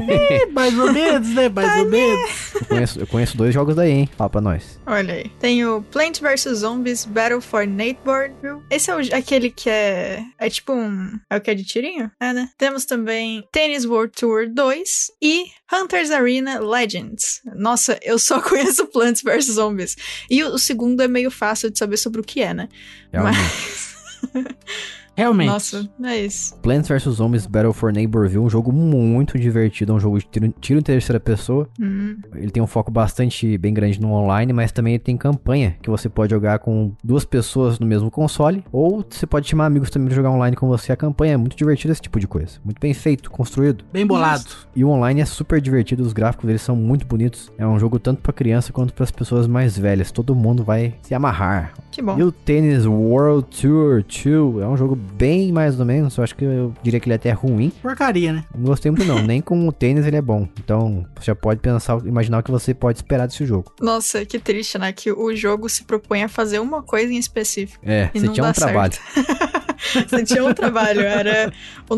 É, 0.09 0.47
mais 0.47 0.79
ou 0.79 0.93
menos, 0.93 1.29
né? 1.31 1.49
Mais 1.49 1.81
ou 1.81 1.89
menos. 1.89 2.55
Eu 2.55 2.67
conheço, 2.67 3.01
eu 3.01 3.07
conheço 3.07 3.37
dois 3.37 3.53
jogos 3.53 3.75
daí, 3.75 3.91
hein? 3.91 4.11
Fala 4.17 4.31
pra 4.31 4.41
nós. 4.41 4.81
Olha 4.87 5.15
aí. 5.15 5.29
Tem 5.41 5.65
o 5.67 5.83
Plant 5.83 6.21
vs 6.21 6.59
Zombies 6.59 7.05
Battle 7.05 7.41
for 7.41 7.67
Nightborn, 7.67 8.35
viu? 8.41 8.63
Esse 8.71 8.91
é 8.91 8.97
o, 8.97 8.99
aquele 9.17 9.51
que 9.51 9.69
é. 9.69 10.23
É 10.39 10.49
tipo 10.49 10.73
um. 10.73 11.19
É 11.29 11.37
o 11.37 11.41
que 11.41 11.51
é 11.51 11.55
de 11.55 11.65
tirinho? 11.65 12.11
É, 12.21 12.33
né? 12.33 12.51
Temos 12.57 12.85
também 12.85 13.47
Tennis 13.51 13.85
World 13.85 14.13
Tour 14.15 14.49
2 14.49 15.13
e 15.21 15.47
Hunters 15.73 16.11
Arena 16.11 16.61
Legends. 16.61 17.41
Nossa, 17.57 17.99
eu 18.03 18.19
só 18.19 18.41
conheço 18.43 18.87
Plants 18.87 19.23
vs 19.23 19.47
Zombies. 19.47 19.97
E 20.31 20.45
o, 20.45 20.55
o 20.55 20.59
segundo 20.59 21.03
é 21.03 21.09
meio 21.09 21.31
fácil 21.31 21.71
de 21.71 21.79
saber 21.79 21.97
sobre 21.97 22.21
o 22.21 22.25
que 22.25 22.43
é, 22.43 22.55
né? 22.55 22.69
Realmente. 23.13 23.39
Mas. 23.39 23.91
Realmente. 25.21 25.49
Nossa, 25.49 25.91
é 26.03 26.25
isso. 26.25 26.57
Plants 26.63 26.89
vs 26.89 27.03
Zombies 27.17 27.45
Battle 27.45 27.75
for 27.75 27.93
Neighborville, 27.93 28.39
um 28.43 28.49
jogo 28.49 28.73
muito 28.73 29.39
divertido, 29.39 29.93
é 29.93 29.95
um 29.97 30.01
jogo 30.01 30.19
de 30.19 30.27
tiro, 30.27 30.55
tiro 30.61 30.81
em 30.81 30.83
terceira 30.83 31.21
pessoa. 31.21 31.69
Hum. 31.79 32.17
Ele 32.35 32.51
tem 32.51 32.63
um 32.63 32.67
foco 32.67 32.91
bastante 32.91 33.59
bem 33.59 33.75
grande 33.75 34.01
no 34.01 34.13
online, 34.13 34.51
mas 34.53 34.73
também 34.73 34.99
tem 34.99 35.19
campanha 35.19 35.77
que 35.83 35.91
você 35.91 36.09
pode 36.09 36.31
jogar 36.31 36.61
com 36.61 36.93
duas 37.05 37.27
pessoas 37.27 37.79
no 37.79 37.87
mesmo 37.87 38.11
console, 38.11 38.65
ou 38.73 39.05
você 39.09 39.27
pode 39.27 39.47
chamar 39.47 39.67
amigos 39.67 39.91
também 39.91 40.09
pra 40.09 40.17
jogar 40.17 40.31
online 40.31 40.57
com 40.57 40.67
você. 40.67 40.91
A 40.91 40.97
campanha 40.97 41.35
é 41.35 41.37
muito 41.37 41.55
divertida 41.55 41.93
esse 41.93 42.01
tipo 42.01 42.19
de 42.19 42.27
coisa, 42.27 42.59
muito 42.65 42.81
bem 42.81 42.95
feito, 42.95 43.31
construído. 43.31 43.85
Bem 43.93 44.07
bolado. 44.07 44.45
E 44.75 44.83
o 44.83 44.89
online 44.89 45.21
é 45.21 45.27
super 45.27 45.61
divertido, 45.61 46.03
os 46.03 46.15
gráficos 46.15 46.47
deles 46.47 46.63
são 46.63 46.75
muito 46.75 47.07
bonitos. 47.07 47.53
É 47.59 47.67
um 47.67 47.79
jogo 47.79 47.99
tanto 47.99 48.23
pra 48.23 48.33
criança 48.33 48.73
quanto 48.73 48.95
para 48.95 49.05
as 49.05 49.11
pessoas 49.11 49.47
mais 49.47 49.77
velhas. 49.77 50.11
Todo 50.11 50.35
mundo 50.35 50.65
vai 50.65 50.95
se 51.03 51.15
amarrar. 51.15 51.75
Que 51.91 52.01
bom. 52.01 52.19
E 52.19 52.23
o 52.23 52.33
Tennis 52.33 52.87
World 52.87 53.47
Tour 53.61 54.03
2 54.03 54.63
é 54.63 54.67
um 54.67 54.77
jogo 54.77 54.99
bem 55.13 55.53
mais 55.53 55.79
ou 55.79 55.87
menos, 55.87 56.17
eu 56.17 56.25
acho 56.25 56.35
que 56.35 56.45
eu 56.45 56.75
diria 56.83 57.01
que 57.01 57.07
ele 57.07 57.15
é 57.15 57.17
até 57.17 57.31
ruim. 57.33 57.71
Porcaria, 57.83 58.33
né? 58.33 58.45
Não 58.55 58.65
gostei 58.65 58.91
muito 58.91 59.07
não, 59.07 59.21
nem 59.27 59.41
com 59.41 59.69
o 59.69 59.73
tênis 59.73 60.07
ele 60.07 60.17
é 60.17 60.23
bom. 60.23 60.49
Então, 60.63 61.07
você 61.15 61.27
já 61.27 61.35
pode 61.35 61.61
pensar, 61.61 61.99
imaginar 62.05 62.39
o 62.39 62.43
que 62.43 62.51
você 62.51 62.75
pode 62.75 62.99
esperar 62.99 63.27
desse 63.27 63.45
jogo. 63.45 63.73
Nossa, 63.81 64.25
que 64.25 64.39
triste, 64.39 64.79
né? 64.79 64.93
Que 64.93 65.13
o 65.13 65.35
jogo 65.35 65.69
se 65.69 65.85
propõe 65.85 66.23
a 66.23 66.29
fazer 66.29 66.59
uma 66.59 66.83
coisa 66.83 67.13
em 67.13 67.19
específico. 67.19 67.85
É, 67.87 68.11
E 68.15 68.21
você 68.21 68.27
não 68.27 68.33
tinha 68.33 68.47
um 68.47 68.53
trabalho. 68.53 68.93
Você 69.81 70.23
tinha 70.25 70.45
um 70.45 70.53
trabalho, 70.53 71.01
era. 71.01 71.51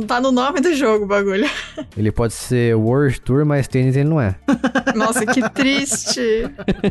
Tá 0.06 0.20
no 0.20 0.30
nome 0.30 0.60
do 0.60 0.72
jogo 0.74 1.04
o 1.04 1.08
bagulho. 1.08 1.50
Ele 1.96 2.12
pode 2.12 2.32
ser 2.32 2.76
World 2.76 3.20
Tour, 3.20 3.44
mas 3.44 3.66
tênis 3.66 3.96
ele 3.96 4.08
não 4.08 4.20
é. 4.20 4.36
Nossa, 4.94 5.26
que 5.26 5.48
triste. 5.50 6.20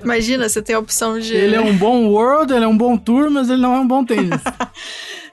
Imagina, 0.03 0.47
você 0.49 0.61
tem 0.61 0.75
a 0.75 0.79
opção 0.79 1.17
de. 1.19 1.33
Ele 1.33 1.55
é 1.55 1.61
um 1.61 1.75
bom 1.77 2.07
World, 2.07 2.53
ele 2.53 2.65
é 2.65 2.67
um 2.67 2.77
bom 2.77 2.97
Tour, 2.97 3.31
mas 3.31 3.49
ele 3.49 3.61
não 3.61 3.73
é 3.73 3.79
um 3.79 3.87
bom 3.87 4.03
tênis. 4.03 4.41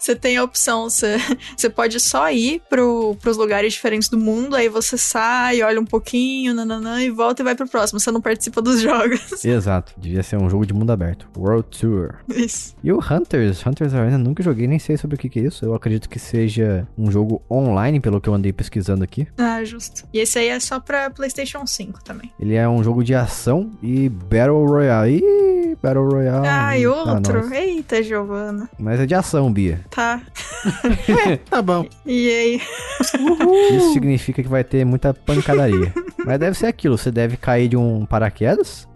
Você 0.08 0.16
tem 0.16 0.38
a 0.38 0.42
opção, 0.42 0.88
você, 0.88 1.18
você 1.54 1.68
pode 1.68 2.00
só 2.00 2.32
ir 2.32 2.62
pro, 2.70 3.14
pros 3.20 3.36
lugares 3.36 3.74
diferentes 3.74 4.08
do 4.08 4.16
mundo, 4.16 4.56
aí 4.56 4.66
você 4.66 4.96
sai, 4.96 5.60
olha 5.60 5.78
um 5.78 5.84
pouquinho, 5.84 6.54
nananã, 6.54 7.02
e 7.02 7.10
volta 7.10 7.42
e 7.42 7.44
vai 7.44 7.54
pro 7.54 7.68
próximo. 7.68 8.00
Você 8.00 8.10
não 8.10 8.22
participa 8.22 8.62
dos 8.62 8.80
jogos. 8.80 9.44
Exato, 9.44 9.92
devia 9.98 10.22
ser 10.22 10.38
um 10.38 10.48
jogo 10.48 10.64
de 10.64 10.72
mundo 10.72 10.90
aberto. 10.92 11.28
World 11.36 11.68
Tour. 11.78 12.14
Isso. 12.26 12.74
E 12.82 12.90
o 12.90 12.98
Hunters, 12.98 13.66
Hunters 13.66 13.92
Arena, 13.92 14.16
nunca 14.16 14.42
joguei, 14.42 14.66
nem 14.66 14.78
sei 14.78 14.96
sobre 14.96 15.16
o 15.16 15.18
que, 15.18 15.28
que 15.28 15.40
é 15.40 15.42
isso. 15.42 15.62
Eu 15.62 15.74
acredito 15.74 16.08
que 16.08 16.18
seja 16.18 16.88
um 16.96 17.10
jogo 17.10 17.42
online, 17.50 18.00
pelo 18.00 18.18
que 18.18 18.30
eu 18.30 18.34
andei 18.34 18.50
pesquisando 18.50 19.04
aqui. 19.04 19.28
Ah, 19.36 19.62
justo. 19.62 20.04
E 20.10 20.20
esse 20.20 20.38
aí 20.38 20.48
é 20.48 20.58
só 20.58 20.80
pra 20.80 21.10
PlayStation 21.10 21.66
5 21.66 22.02
também. 22.02 22.32
Ele 22.40 22.54
é 22.54 22.66
um 22.66 22.82
jogo 22.82 23.04
de 23.04 23.14
ação 23.14 23.70
e 23.82 24.08
Battle 24.08 24.64
Royale. 24.64 25.18
Ih, 25.18 25.76
Battle 25.82 26.08
Royale. 26.08 26.46
Ah, 26.48 26.78
e 26.78 26.86
outro? 26.86 27.52
Eita, 27.52 28.02
Giovana. 28.02 28.70
Mas 28.78 29.00
é 29.00 29.04
de 29.04 29.14
ação, 29.14 29.52
Bia. 29.52 29.80
Tá. 29.90 29.97
Tá 31.50 31.62
bom. 31.62 31.86
E 32.06 32.28
aí? 32.30 32.62
Isso 33.76 33.92
significa 33.92 34.42
que 34.42 34.48
vai 34.48 34.64
ter 34.64 34.84
muita 34.84 35.12
pancadaria. 35.14 35.92
Mas 36.24 36.38
deve 36.38 36.56
ser 36.58 36.66
aquilo, 36.66 36.98
você 36.98 37.10
deve 37.10 37.36
cair 37.36 37.68
de 37.68 37.76
um 37.76 38.04
paraquedas, 38.04 38.86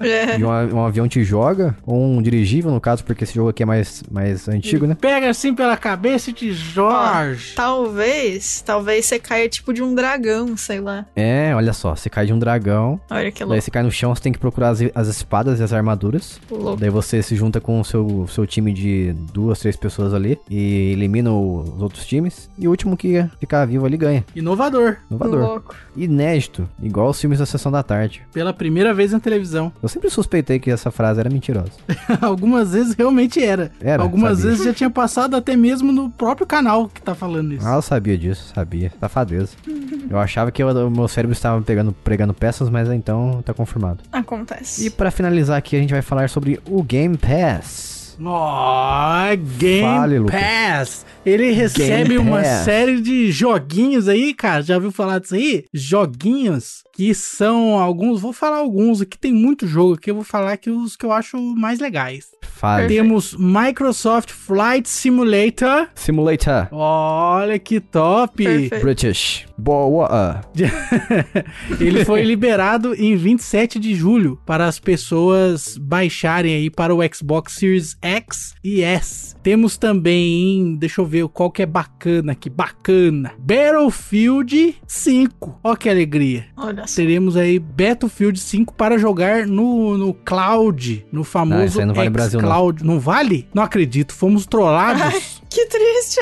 É. 0.00 0.36
de 0.36 0.44
um, 0.44 0.48
um 0.48 0.84
avião 0.84 1.08
te 1.08 1.22
joga, 1.24 1.76
ou 1.86 1.96
um 2.02 2.20
dirigível, 2.20 2.70
no 2.70 2.80
caso, 2.80 3.04
porque 3.04 3.24
esse 3.24 3.34
jogo 3.34 3.48
aqui 3.50 3.62
é 3.62 3.66
mais, 3.66 4.02
mais 4.10 4.48
antigo, 4.48 4.86
né? 4.86 4.96
Pega 5.00 5.30
assim 5.30 5.54
pela 5.54 5.76
cabeça 5.76 6.30
e 6.30 6.32
te 6.32 6.52
Jorge. 6.52 7.54
Talvez, 7.54 8.60
talvez 8.62 9.06
você 9.06 9.18
caia 9.18 9.48
tipo 9.48 9.72
de 9.72 9.82
um 9.82 9.94
dragão, 9.94 10.56
sei 10.56 10.80
lá. 10.80 11.06
É, 11.16 11.52
olha 11.54 11.72
só, 11.72 11.94
você 11.94 12.10
cai 12.10 12.26
de 12.26 12.32
um 12.32 12.38
dragão, 12.38 13.00
Olha 13.10 13.30
que 13.32 13.38
daí 13.40 13.48
louco. 13.48 13.62
você 13.62 13.70
cai 13.70 13.82
no 13.82 13.90
chão, 13.90 14.14
você 14.14 14.22
tem 14.22 14.32
que 14.32 14.38
procurar 14.38 14.70
as, 14.70 14.80
as 14.94 15.08
espadas 15.08 15.60
e 15.60 15.62
as 15.62 15.72
armaduras. 15.72 16.40
louco. 16.50 16.76
Daí 16.80 16.90
você 16.90 17.22
se 17.22 17.34
junta 17.36 17.60
com 17.60 17.80
o 17.80 17.84
seu, 17.84 18.26
seu 18.28 18.46
time 18.46 18.72
de 18.72 19.14
duas, 19.32 19.58
três 19.62 19.76
pessoas 19.76 20.12
ali 20.12 20.38
e 20.50 20.92
elimina 20.92 21.32
os 21.32 21.80
outros 21.80 22.04
times. 22.04 22.50
E 22.58 22.66
o 22.66 22.70
último 22.70 22.96
que 22.96 23.24
ficar 23.40 23.64
vivo 23.64 23.86
ali 23.86 23.96
ganha. 23.96 24.24
Inovador. 24.34 24.98
Inovador. 25.10 25.40
Louco. 25.40 25.74
Inédito, 25.96 26.68
igual 26.82 27.08
os 27.10 27.20
filmes 27.20 27.38
da 27.38 27.46
Sessão 27.46 27.70
da 27.70 27.82
Tarde. 27.82 28.22
Pela 28.32 28.52
primeira 28.52 28.92
vez 28.92 29.12
na 29.12 29.20
televisão. 29.20 29.72
Eu 29.82 29.88
sempre 29.88 30.10
suspeitei 30.10 30.58
que 30.58 30.70
essa 30.70 30.90
frase 30.90 31.20
era 31.20 31.30
mentirosa. 31.30 31.72
Algumas 32.20 32.72
vezes 32.72 32.94
realmente 32.94 33.42
era. 33.42 33.70
Era, 33.80 34.02
Algumas 34.02 34.38
sabia. 34.38 34.50
vezes 34.50 34.64
já 34.66 34.74
tinha 34.74 34.90
passado 34.90 35.36
até 35.36 35.56
mesmo 35.56 35.92
no 35.92 36.10
próprio 36.10 36.46
canal 36.46 36.88
que 36.88 37.00
tá 37.00 37.14
falando 37.14 37.54
isso. 37.54 37.66
Ah, 37.66 37.76
eu 37.76 37.82
sabia 37.82 38.18
disso, 38.18 38.52
sabia. 38.54 38.92
Safadeza. 38.98 39.52
Eu 40.10 40.18
achava 40.18 40.50
que 40.50 40.62
o 40.62 40.90
meu 40.90 41.08
cérebro 41.08 41.32
estava 41.32 41.60
pegando, 41.62 41.92
pregando 41.92 42.34
peças, 42.34 42.68
mas 42.68 42.90
então 42.90 43.42
tá 43.44 43.54
confirmado. 43.54 44.02
Acontece. 44.10 44.86
E 44.86 44.90
pra 44.90 45.10
finalizar 45.10 45.56
aqui, 45.56 45.76
a 45.76 45.80
gente 45.80 45.92
vai 45.92 46.02
falar 46.02 46.28
sobre 46.28 46.60
o 46.66 46.82
Game 46.82 47.16
Pass. 47.16 47.91
Ó, 48.24 49.36
Game 49.58 49.82
Fale. 49.82 50.24
Pass. 50.26 51.04
Ele 51.24 51.52
recebe 51.52 52.14
Game 52.14 52.18
uma 52.18 52.42
Pass. 52.42 52.64
série 52.64 53.00
de 53.00 53.30
joguinhos 53.30 54.08
aí, 54.08 54.34
cara. 54.34 54.62
Já 54.62 54.74
ouviu 54.74 54.90
falar 54.90 55.20
disso 55.20 55.34
aí? 55.34 55.64
Joguinhos 55.72 56.82
que 56.92 57.14
são 57.14 57.78
alguns. 57.78 58.20
Vou 58.20 58.32
falar 58.32 58.58
alguns 58.58 59.00
aqui. 59.00 59.18
Tem 59.18 59.32
muito 59.32 59.66
jogo 59.66 59.94
aqui. 59.94 60.10
Eu 60.10 60.16
vou 60.16 60.24
falar 60.24 60.56
que 60.56 60.70
os 60.70 60.96
que 60.96 61.06
eu 61.06 61.12
acho 61.12 61.38
mais 61.56 61.78
legais. 61.78 62.26
Fale. 62.42 62.82
Perfeito. 62.82 63.02
Temos 63.02 63.36
Microsoft 63.36 64.30
Flight 64.30 64.88
Simulator. 64.88 65.88
Simulator. 65.94 66.68
Olha 66.70 67.58
que 67.58 67.80
top! 67.80 68.44
Perfeito. 68.44 68.80
British. 68.80 69.46
Boa. 69.56 70.40
Ele 71.80 72.04
foi 72.04 72.22
liberado 72.22 72.94
em 72.94 73.16
27 73.16 73.78
de 73.78 73.94
julho 73.94 74.38
para 74.44 74.66
as 74.66 74.78
pessoas 74.78 75.78
baixarem 75.78 76.54
aí 76.54 76.70
para 76.70 76.94
o 76.94 77.00
Xbox 77.14 77.54
Series 77.54 77.96
X 78.02 78.54
e 78.62 78.82
S. 78.82 79.34
Temos 79.42 79.76
também, 79.76 80.76
deixa 80.76 81.00
eu 81.00 81.06
ver 81.12 81.28
qual 81.28 81.50
que 81.50 81.62
é 81.62 81.66
bacana 81.66 82.32
aqui, 82.32 82.48
bacana. 82.48 83.32
Battlefield 83.38 84.76
5. 84.86 85.60
Ó 85.62 85.76
que 85.76 85.88
alegria. 85.90 86.46
Olha 86.56 86.86
só. 86.86 86.96
Teremos 86.96 87.36
aí 87.36 87.58
Battlefield 87.58 88.40
5 88.40 88.72
para 88.74 88.96
jogar 88.96 89.46
no, 89.46 89.98
no 89.98 90.14
cloud, 90.14 91.04
no 91.12 91.18
Não, 91.18 91.24
famoso 91.24 91.64
isso 91.64 91.80
aí 91.80 91.86
não 91.86 91.94
vale 91.94 92.08
Brasil, 92.10 92.40
não. 92.40 92.48
Cloud. 92.48 92.82
Não 92.84 92.98
vale? 92.98 93.46
Não 93.52 93.62
acredito, 93.62 94.14
fomos 94.14 94.46
trollados. 94.46 95.42
Que 95.50 95.66
triste. 95.66 96.18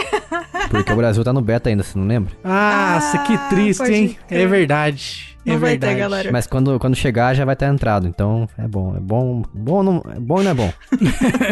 Porque 0.70 0.92
o 0.92 0.96
Brasil 0.96 1.22
tá 1.22 1.32
no 1.32 1.40
beta 1.40 1.68
ainda, 1.68 1.84
você 1.84 1.96
não 1.96 2.04
lembra? 2.06 2.32
Ah, 2.42 2.98
Ah, 3.00 3.18
que 3.18 3.38
triste, 3.48 3.84
hein? 3.92 4.16
crer. 4.26 4.40
É 4.40 4.46
verdade. 4.46 5.38
Não 5.44 5.54
é 5.54 5.58
vai 5.58 5.70
verdade. 5.70 5.94
ter, 5.94 5.98
galera. 6.00 6.32
Mas 6.32 6.46
quando, 6.46 6.78
quando 6.78 6.94
chegar 6.94 7.34
já 7.34 7.44
vai 7.44 7.54
estar 7.54 7.68
entrado, 7.68 8.06
então 8.06 8.48
é 8.58 8.68
bom. 8.68 8.96
É 8.96 9.00
bom. 9.00 9.42
Bom, 9.54 9.82
não, 9.82 10.04
é 10.14 10.20
bom 10.20 10.40
e 10.40 10.44
não 10.44 10.50
é 10.50 10.54
bom. 10.54 10.72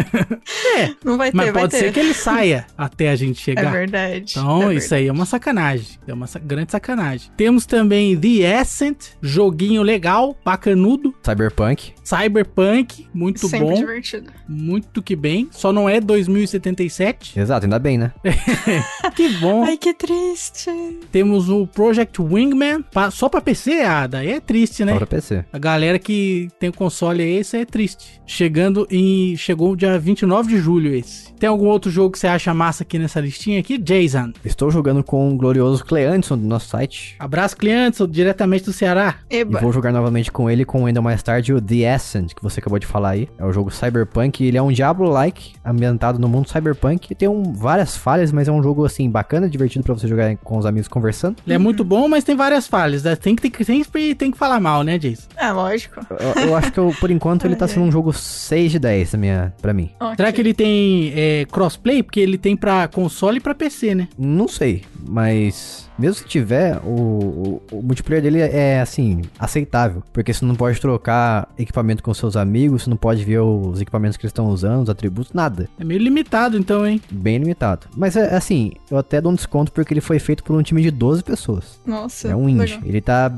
Não 1.04 1.16
vai 1.16 1.30
ter, 1.30 1.36
Mas 1.36 1.46
vai 1.52 1.62
pode 1.62 1.72
ter. 1.72 1.78
ser 1.78 1.92
que 1.92 1.98
ele 2.00 2.14
saia 2.14 2.66
até 2.76 3.10
a 3.10 3.16
gente 3.16 3.40
É 3.40 3.44
chegar. 3.44 3.72
verdade. 3.72 4.34
Então, 4.36 4.70
é 4.70 4.74
isso 4.74 4.94
aí 4.94 5.06
é 5.08 5.12
uma 5.12 5.26
sacanagem. 5.26 5.98
É 6.06 6.12
uma 6.14 6.26
sa- 6.26 6.38
grande 6.38 6.70
sacanagem. 6.72 7.30
Temos 7.36 7.66
também 7.66 8.16
The 8.18 8.58
Ascent, 8.58 8.96
joguinho 9.20 9.82
legal, 9.82 10.36
bacanudo. 10.44 11.14
Cyberpunk. 11.22 11.92
Cyberpunk, 12.04 13.06
muito 13.12 13.46
Sempre 13.48 13.66
bom. 13.66 13.74
divertido. 13.74 14.30
Muito 14.48 15.02
que 15.02 15.16
bem. 15.16 15.48
Só 15.50 15.72
não 15.72 15.88
é 15.88 16.00
2077. 16.00 17.38
Exato, 17.38 17.66
ainda 17.66 17.78
bem, 17.78 17.98
né? 17.98 18.12
Que 19.14 19.28
bom. 19.38 19.64
Ai, 19.64 19.76
que 19.76 19.92
triste. 19.92 20.70
Temos 21.10 21.48
o 21.48 21.66
Project 21.66 22.20
Wingman. 22.22 22.82
pa- 22.82 23.10
Só 23.10 23.28
pra 23.28 23.40
PC, 23.40 23.77
ah, 23.84 24.06
daí 24.06 24.32
é 24.32 24.40
triste, 24.40 24.84
né? 24.84 24.92
Só 24.92 24.98
pra 24.98 25.06
PC. 25.06 25.44
A 25.52 25.58
galera 25.58 25.98
que 25.98 26.48
tem 26.58 26.70
o 26.70 26.72
console 26.72 27.22
aí, 27.22 27.36
esse 27.36 27.56
é 27.56 27.64
triste. 27.64 28.20
Chegando 28.26 28.86
em. 28.90 29.36
Chegou 29.36 29.74
dia 29.76 29.98
29 29.98 30.48
de 30.48 30.58
julho 30.58 30.94
esse. 30.94 31.32
Tem 31.34 31.48
algum 31.48 31.66
outro 31.66 31.90
jogo 31.90 32.12
que 32.12 32.18
você 32.18 32.26
acha 32.26 32.52
massa 32.52 32.82
aqui 32.82 32.98
nessa 32.98 33.20
listinha 33.20 33.60
aqui? 33.60 33.78
Jason. 33.78 34.32
Estou 34.44 34.70
jogando 34.70 35.04
com 35.04 35.30
o 35.30 35.36
glorioso 35.36 35.84
Cleanson 35.84 36.36
do 36.36 36.46
nosso 36.46 36.68
site. 36.68 37.14
Abraço, 37.18 37.56
clientes, 37.56 38.04
diretamente 38.08 38.64
do 38.64 38.72
Ceará. 38.72 39.16
E 39.30 39.38
Eba. 39.38 39.60
vou 39.60 39.72
jogar 39.72 39.92
novamente 39.92 40.32
com 40.32 40.50
ele, 40.50 40.64
com 40.64 40.86
ainda 40.86 41.00
mais 41.00 41.22
tarde 41.22 41.52
o 41.52 41.60
The 41.60 41.94
Ascent, 41.94 42.34
que 42.34 42.42
você 42.42 42.60
acabou 42.60 42.78
de 42.78 42.86
falar 42.86 43.10
aí. 43.10 43.28
É 43.38 43.44
o 43.44 43.52
jogo 43.52 43.70
Cyberpunk. 43.70 44.44
Ele 44.44 44.56
é 44.58 44.62
um 44.62 44.72
Diablo-like, 44.72 45.52
ambientado 45.64 46.18
no 46.18 46.28
mundo 46.28 46.48
Cyberpunk. 46.50 47.14
Tem 47.14 47.28
um, 47.28 47.52
várias 47.52 47.96
falhas, 47.96 48.32
mas 48.32 48.48
é 48.48 48.52
um 48.52 48.62
jogo, 48.62 48.84
assim, 48.84 49.08
bacana, 49.08 49.48
divertido 49.48 49.84
pra 49.84 49.94
você 49.94 50.08
jogar 50.08 50.36
com 50.38 50.58
os 50.58 50.66
amigos 50.66 50.88
conversando. 50.88 51.36
Ele 51.46 51.54
é 51.54 51.58
muito 51.58 51.84
bom, 51.84 52.08
mas 52.08 52.24
tem 52.24 52.34
várias 52.36 52.66
falhas. 52.66 53.04
né? 53.04 53.14
Tem 53.16 53.36
que, 53.36 53.42
tem 53.42 53.50
que, 53.50 53.64
sempre 53.68 54.14
tem 54.14 54.30
que 54.30 54.38
falar 54.38 54.58
mal, 54.58 54.82
né, 54.82 54.96
Jason? 54.96 55.28
É, 55.36 55.52
lógico. 55.52 56.00
Eu, 56.18 56.48
eu 56.48 56.56
acho 56.56 56.72
que, 56.72 56.78
eu, 56.78 56.94
por 56.98 57.10
enquanto, 57.10 57.44
ele 57.44 57.54
tá 57.56 57.68
sendo 57.68 57.84
um 57.84 57.92
jogo 57.92 58.14
6 58.14 58.72
de 58.72 58.78
10 58.78 59.12
na 59.12 59.18
minha, 59.18 59.54
pra 59.60 59.74
mim. 59.74 59.90
Ok. 60.00 60.16
Será 60.16 60.32
que 60.32 60.40
ele 60.40 60.54
tem 60.54 61.12
é, 61.14 61.44
crossplay? 61.50 62.02
Porque 62.02 62.18
ele 62.18 62.38
tem 62.38 62.56
pra 62.56 62.88
console 62.88 63.36
e 63.36 63.40
pra 63.40 63.54
PC, 63.54 63.94
né? 63.94 64.08
Não 64.16 64.48
sei, 64.48 64.84
mas 65.06 65.87
mesmo 65.98 66.22
que 66.22 66.28
tiver, 66.28 66.78
o, 66.84 66.90
o, 66.90 67.62
o 67.72 67.82
multiplayer 67.82 68.22
dele 68.22 68.40
é 68.40 68.80
assim, 68.80 69.22
aceitável. 69.38 70.02
Porque 70.12 70.32
você 70.32 70.44
não 70.44 70.54
pode 70.54 70.80
trocar 70.80 71.48
equipamento 71.58 72.02
com 72.02 72.12
seus 72.14 72.36
amigos, 72.36 72.82
você 72.82 72.90
não 72.90 72.96
pode 72.96 73.24
ver 73.24 73.40
os 73.40 73.80
equipamentos 73.80 74.16
que 74.16 74.24
eles 74.24 74.30
estão 74.30 74.46
usando, 74.48 74.82
os 74.82 74.90
atributos, 74.90 75.32
nada. 75.32 75.68
É 75.78 75.84
meio 75.84 76.00
limitado, 76.00 76.56
então, 76.56 76.86
hein? 76.86 77.00
Bem 77.10 77.38
limitado. 77.38 77.86
Mas 77.96 78.16
é 78.16 78.34
assim, 78.34 78.72
eu 78.90 78.98
até 78.98 79.20
dou 79.20 79.32
um 79.32 79.34
desconto 79.34 79.72
porque 79.72 79.92
ele 79.92 80.00
foi 80.00 80.18
feito 80.18 80.44
por 80.44 80.56
um 80.56 80.62
time 80.62 80.82
de 80.82 80.90
12 80.90 81.22
pessoas. 81.22 81.80
Nossa. 81.86 82.28
É 82.28 82.36
um 82.36 82.48
indie. 82.48 82.74
legal. 82.74 82.80
Ele 82.84 83.00
tá. 83.00 83.32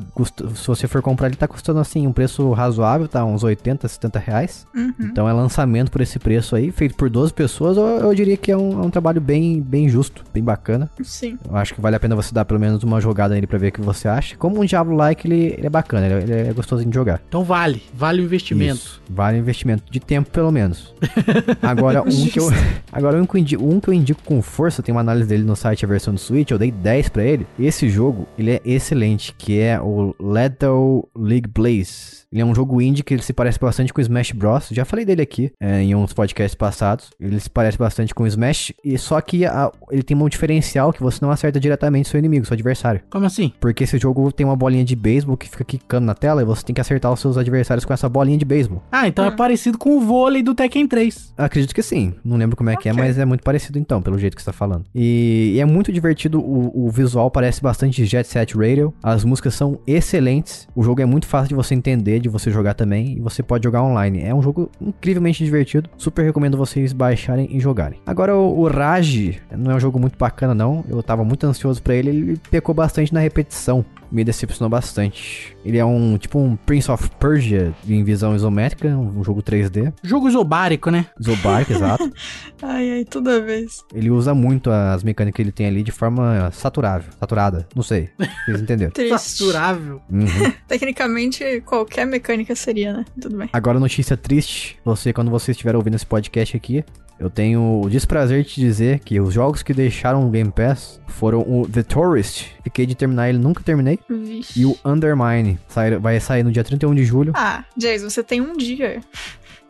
Se 0.55 0.67
você 0.67 0.87
for 0.87 1.03
comprar, 1.03 1.29
ele 1.29 1.37
tá 1.37 1.49
custando 1.49 1.81
assim 1.81 2.07
um 2.07 2.13
preço 2.13 2.51
razoável, 2.53 3.09
tá? 3.09 3.25
Uns 3.25 3.43
80, 3.43 3.87
70 3.89 4.19
reais. 4.19 4.67
Uhum. 4.75 4.95
Então 5.01 5.29
é 5.29 5.33
lançamento 5.33 5.91
por 5.91 6.01
esse 6.01 6.19
preço 6.19 6.55
aí, 6.57 6.71
feito 6.71 6.95
por 6.95 7.09
12 7.09 7.33
pessoas, 7.33 7.77
eu, 7.77 7.85
eu 7.85 8.15
diria 8.15 8.37
que 8.37 8.51
é 8.51 8.57
um, 8.57 8.83
é 8.83 8.87
um 8.87 8.91
trabalho 8.91 9.21
bem, 9.21 9.61
bem 9.61 9.89
justo, 9.89 10.25
bem 10.33 10.43
bacana. 10.43 10.91
Sim. 11.03 11.39
Eu 11.49 11.57
acho 11.57 11.75
que 11.75 11.81
vale 11.81 11.97
a 11.97 12.01
pena 12.01 12.17
você 12.17 12.35
dar 12.35 12.45
pelo 12.51 12.59
menos 12.59 12.83
uma 12.83 13.01
jogada 13.01 13.33
nele 13.33 13.47
pra 13.47 13.61
ver 13.61 13.69
o 13.69 13.73
que 13.73 13.81
você 13.81 14.09
acha. 14.09 14.37
Como 14.37 14.61
um 14.61 14.65
Diablo-like, 14.65 15.25
ele, 15.25 15.55
ele 15.57 15.67
é 15.69 15.71
bacana, 15.71 16.07
ele, 16.07 16.33
ele 16.33 16.49
é 16.49 16.53
gostosinho 16.53 16.91
de 16.91 16.95
jogar. 16.97 17.23
Então 17.29 17.45
vale. 17.45 17.81
Vale 17.95 18.21
o 18.21 18.25
investimento. 18.25 18.75
Isso. 18.75 19.03
Vale 19.09 19.39
o 19.39 19.41
investimento 19.41 19.85
de 19.89 20.01
tempo, 20.01 20.29
pelo 20.31 20.51
menos. 20.51 20.93
Agora, 21.63 22.03
um 22.03 22.27
que 22.27 22.41
eu, 22.41 22.49
agora 22.91 23.23
um, 23.23 23.27
que 23.27 23.37
eu 23.37 23.41
indico, 23.41 23.65
um 23.65 23.79
que 23.79 23.89
eu 23.89 23.95
indico 23.95 24.21
com 24.25 24.43
força, 24.43 24.83
tem 24.83 24.93
uma 24.93 25.01
análise 25.01 25.29
dele 25.29 25.45
no 25.45 25.55
site, 25.55 25.85
a 25.85 25.89
versão 25.89 26.13
do 26.13 26.19
Switch, 26.19 26.51
eu 26.51 26.59
dei 26.59 26.73
10 26.73 27.09
pra 27.11 27.23
ele. 27.23 27.47
Esse 27.57 27.89
jogo, 27.89 28.27
ele 28.37 28.51
é 28.51 28.61
excelente, 28.65 29.33
que 29.39 29.61
é 29.61 29.81
o 29.81 30.13
Lethal 30.19 31.09
League 31.17 31.49
Blaze. 31.49 32.20
Ele 32.33 32.43
é 32.43 32.45
um 32.45 32.55
jogo 32.55 32.81
indie 32.81 33.03
que 33.03 33.13
ele 33.15 33.23
se 33.23 33.33
parece 33.33 33.59
bastante 33.59 33.93
com 33.93 34.01
o 34.01 34.03
Smash 34.03 34.33
Bros. 34.33 34.69
Já 34.71 34.85
falei 34.85 35.05
dele 35.05 35.23
aqui 35.23 35.51
é, 35.61 35.83
em 35.83 35.95
uns 35.95 36.13
podcasts 36.13 36.55
passados. 36.55 37.11
Ele 37.19 37.39
se 37.41 37.51
parece 37.51 37.77
bastante 37.77 38.15
com 38.15 38.23
o 38.23 38.27
Smash, 38.27 38.73
e 38.85 38.97
só 38.99 39.21
que 39.21 39.45
a- 39.45 39.71
ele 39.91 40.03
tem 40.03 40.17
um 40.17 40.29
diferencial 40.29 40.93
que 40.93 41.03
você 41.03 41.19
não 41.23 41.31
acerta 41.31 41.59
diretamente 41.59 42.09
seu 42.09 42.19
inimigo, 42.19 42.47
seu 42.47 42.55
adversário. 42.55 43.01
Como 43.11 43.27
assim? 43.27 43.53
Porque 43.61 43.85
esse 43.85 43.99
jogo 43.99 44.31
tem 44.33 44.47
uma 44.47 44.55
bolinha 44.57 44.85
de 44.85 44.95
beisebol 44.95 45.37
que 45.37 45.49
fica 45.49 45.65
quicando 45.65 46.07
na 46.07 46.15
tela 46.15 46.41
e 46.43 46.45
você 46.45 46.63
tem 46.65 46.75
que 46.75 46.81
acertar 46.81 47.13
os 47.13 47.19
seus 47.21 47.37
adversários 47.37 47.85
com 47.85 47.93
essa 47.93 48.09
bolinha 48.09 48.39
de 48.39 48.45
beisebol. 48.45 48.83
Ah, 48.93 49.09
então 49.09 49.25
é 49.25 49.31
parecido 49.31 49.77
com 49.77 49.97
o 49.97 50.01
vôlei 50.01 50.43
do 50.43 50.55
Tekken 50.55 50.87
3. 50.87 51.35
Acredito 51.37 51.75
que 51.75 51.83
sim. 51.83 52.15
Não 52.25 52.37
lembro 52.37 52.57
como 52.57 52.71
é 52.71 52.77
que 52.77 52.89
é, 52.89 52.93
mas 52.93 53.19
é 53.19 53.25
muito 53.25 53.43
parecido 53.43 53.79
então, 53.79 54.01
pelo 54.01 54.19
jeito 54.19 54.37
que 54.37 54.43
você 54.43 54.47
tá 54.47 54.53
falando. 54.53 54.85
E, 54.95 55.53
e 55.57 55.61
é 55.61 55.65
muito 55.65 55.93
divertido, 55.93 56.39
o, 56.41 56.87
o 56.87 56.91
visual 56.91 57.31
parece 57.31 57.61
bastante 57.61 58.05
Jet 58.05 58.29
Set 58.29 58.57
Radio. 58.57 58.95
As 59.03 59.25
músicas 59.25 59.55
são 59.55 59.81
excelentes. 59.87 60.69
O 60.77 60.83
jogo 60.83 61.01
é 61.01 61.07
muito 61.07 61.27
fácil 61.27 61.49
de 61.49 61.55
você 61.55 61.75
entender, 61.75 62.20
de 62.21 62.29
você 62.29 62.51
jogar 62.51 62.75
também. 62.75 63.17
E 63.17 63.21
você 63.21 63.43
pode 63.43 63.65
jogar 63.65 63.83
online. 63.83 64.23
É 64.23 64.35
um 64.35 64.43
jogo 64.43 64.71
incrivelmente 64.81 65.45
divertido. 65.45 65.89
Super 65.97 66.25
recomendo 66.25 66.57
vocês 66.57 66.93
baixarem 66.93 67.49
e 67.51 67.61
jogarem. 67.61 68.01
Agora, 68.07 68.37
o, 68.37 68.61
o 68.61 68.69
Raj 68.69 69.41
não 69.57 69.73
é 69.73 69.75
um 69.75 69.81
jogo 69.81 69.99
muito 69.99 70.19
bacana, 70.19 70.55
não. 70.55 70.85
Eu 70.89 71.03
tava 71.03 71.25
muito 71.25 71.47
ansioso 71.47 71.83
pra 71.83 71.95
ele. 71.95 72.11
Ele 72.11 72.41
pecou 72.51 72.75
bastante 72.75 73.13
na 73.13 73.21
repetição. 73.21 73.85
Me 74.11 74.25
decepcionou 74.25 74.69
bastante. 74.69 75.57
Ele 75.65 75.79
é 75.79 75.85
um 75.85 76.19
tipo 76.19 76.39
um 76.39 76.57
Prince 76.57 76.91
of 76.91 77.09
Persia 77.19 77.73
em 77.87 78.03
visão 78.03 78.35
isométrica, 78.35 78.89
um 78.89 79.23
jogo 79.23 79.43
3D. 79.43 79.93
Jogo 80.03 80.29
isobárico, 80.29 80.91
né? 80.91 81.07
Zobark, 81.23 81.71
exato. 81.71 82.11
Ai, 82.63 82.91
ai, 82.91 83.05
toda 83.05 83.41
vez. 83.41 83.83
Ele 83.95 84.11
usa 84.11 84.35
muito 84.35 84.71
as 84.71 85.03
mecânicas 85.03 85.37
que 85.37 85.43
ele 85.43 85.53
tem 85.53 85.67
ali 85.67 85.83
de 85.83 85.91
forma 85.91 86.51
saturável. 86.53 87.11
Saturada, 87.19 87.67
não 87.75 87.83
sei. 87.83 88.11
Vocês 88.45 88.61
entenderam? 88.61 88.93
Triste. 88.93 89.19
Saturável. 89.19 90.03
Uhum. 90.11 90.27
Tecnicamente, 90.69 91.63
qualquer 91.65 92.07
mecânica 92.07 92.55
seria, 92.55 92.93
né? 92.93 93.05
Tudo 93.21 93.39
bem. 93.39 93.49
Agora, 93.53 93.81
notícia 93.81 94.17
triste. 94.17 94.79
Você, 94.85 95.13
quando 95.13 95.31
você 95.31 95.53
estiver 95.53 95.75
ouvindo 95.75 95.95
esse 95.95 96.07
podcast 96.07 96.57
aqui, 96.57 96.85
eu 97.21 97.29
tenho 97.31 97.83
o 97.85 97.89
desprazer 97.91 98.43
de 98.43 98.49
te 98.49 98.61
dizer 98.61 98.99
que 99.01 99.21
os 99.21 99.33
jogos 99.35 99.63
que 99.63 99.75
deixaram 99.75 100.27
o 100.27 100.31
Game 100.31 100.51
Pass 100.51 101.01
foram 101.07 101.41
o 101.41 101.69
The 101.69 101.83
Tourist. 101.83 102.47
Fiquei 102.65 102.87
de 102.87 102.95
terminar 102.95 103.29
ele, 103.29 103.39
nunca 103.39 103.63
terminei. 103.63 103.99
Vixe. 104.09 104.59
E 104.61 104.65
o 104.67 104.77
Undermine. 104.85 105.59
Sai- 105.69 105.99
vai 105.99 106.19
sair 106.19 106.43
no 106.43 106.51
dia 106.51 106.65
31 106.65 106.95
de 106.95 107.05
julho. 107.05 107.33
Ah, 107.37 107.65
Jason, 107.77 108.09
você 108.09 108.23
tem 108.23 108.41
um 108.41 108.57
dia. 108.57 109.01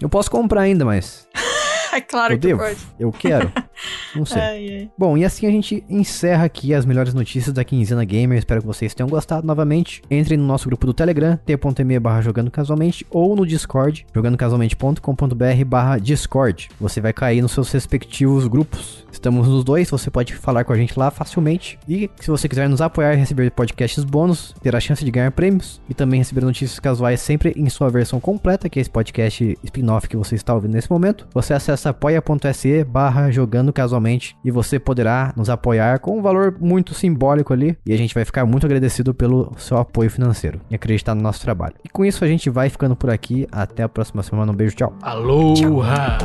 Eu 0.00 0.08
posso 0.08 0.30
comprar 0.30 0.62
ainda, 0.62 0.84
mas 0.84 1.26
claro 2.08 2.34
eu 2.34 2.38
que 2.38 2.46
devo. 2.46 2.60
pode. 2.60 2.78
Eu 2.98 3.12
quero. 3.12 3.52
Não 4.14 4.24
sei. 4.24 4.40
Ai, 4.40 4.68
ai. 4.70 4.90
Bom, 4.96 5.16
e 5.16 5.24
assim 5.24 5.46
a 5.46 5.50
gente 5.50 5.84
encerra 5.88 6.44
aqui 6.44 6.74
as 6.74 6.84
melhores 6.84 7.14
notícias 7.14 7.54
da 7.54 7.64
Quinzena 7.64 8.04
Gamer. 8.04 8.38
Espero 8.38 8.60
que 8.60 8.66
vocês 8.66 8.94
tenham 8.94 9.08
gostado 9.08 9.46
novamente. 9.46 10.02
Entrem 10.10 10.38
no 10.38 10.46
nosso 10.46 10.68
grupo 10.68 10.86
do 10.86 10.92
Telegram, 10.92 11.38
t.me 11.44 11.98
barra 11.98 12.20
jogando 12.20 12.50
casualmente, 12.50 13.06
ou 13.10 13.34
no 13.34 13.46
Discord, 13.46 14.06
jogandocasualmente.com.br 14.14 15.64
barra 15.66 15.98
Discord. 15.98 16.68
Você 16.80 17.00
vai 17.00 17.12
cair 17.12 17.40
nos 17.40 17.52
seus 17.52 17.70
respectivos 17.72 18.46
grupos. 18.46 19.06
Estamos 19.10 19.48
nos 19.48 19.64
dois, 19.64 19.90
você 19.90 20.10
pode 20.10 20.34
falar 20.34 20.64
com 20.64 20.72
a 20.72 20.76
gente 20.76 20.98
lá 20.98 21.10
facilmente. 21.10 21.78
E 21.88 22.10
se 22.20 22.30
você 22.30 22.48
quiser 22.48 22.68
nos 22.68 22.80
apoiar 22.80 23.14
e 23.14 23.16
receber 23.16 23.50
podcasts 23.50 24.04
bônus, 24.04 24.54
ter 24.62 24.74
a 24.74 24.80
chance 24.80 25.04
de 25.04 25.10
ganhar 25.10 25.30
prêmios 25.32 25.80
e 25.88 25.94
também 25.94 26.20
receber 26.20 26.42
notícias 26.42 26.78
casuais 26.78 27.20
sempre 27.20 27.52
em 27.56 27.68
sua 27.68 27.88
versão 27.88 28.20
completa, 28.20 28.68
que 28.68 28.78
é 28.78 28.82
esse 28.82 28.90
podcast 28.90 29.58
spin-off 29.64 30.08
que 30.08 30.16
você 30.16 30.34
está 30.34 30.54
ouvindo 30.54 30.72
nesse 30.72 30.90
momento, 30.90 31.26
você 31.32 31.52
acessa 31.52 31.79
apoia.se 31.86 32.84
barra 32.84 33.30
jogando 33.30 33.72
casualmente 33.72 34.36
e 34.44 34.50
você 34.50 34.78
poderá 34.78 35.32
nos 35.36 35.50
apoiar 35.50 35.98
com 36.00 36.18
um 36.18 36.22
valor 36.22 36.56
muito 36.60 36.94
simbólico 36.94 37.52
ali 37.52 37.76
e 37.86 37.92
a 37.92 37.96
gente 37.96 38.14
vai 38.14 38.24
ficar 38.24 38.44
muito 38.44 38.66
agradecido 38.66 39.14
pelo 39.14 39.52
seu 39.56 39.76
apoio 39.76 40.10
financeiro 40.10 40.60
e 40.70 40.74
acreditar 40.74 41.14
no 41.14 41.22
nosso 41.22 41.40
trabalho. 41.40 41.74
E 41.84 41.88
com 41.88 42.04
isso 42.04 42.24
a 42.24 42.28
gente 42.28 42.50
vai 42.50 42.68
ficando 42.68 42.96
por 42.96 43.10
aqui. 43.10 43.46
Até 43.50 43.82
a 43.82 43.88
próxima 43.88 44.22
semana. 44.22 44.52
Um 44.52 44.54
beijo, 44.54 44.76
tchau. 44.76 44.92
Aloha! 45.02 46.18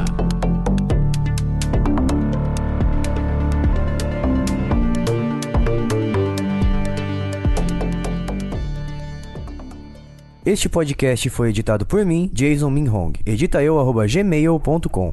Este 10.46 10.70
podcast 10.70 11.28
foi 11.32 11.50
editado 11.50 11.88
por 11.88 12.06
mim, 12.06 12.30
Jason 12.32 12.70
Minhong. 12.70 13.14
Edita 13.26 13.64
eu, 13.64 13.80
arroba 13.80 14.06
gmail.com. 14.06 15.12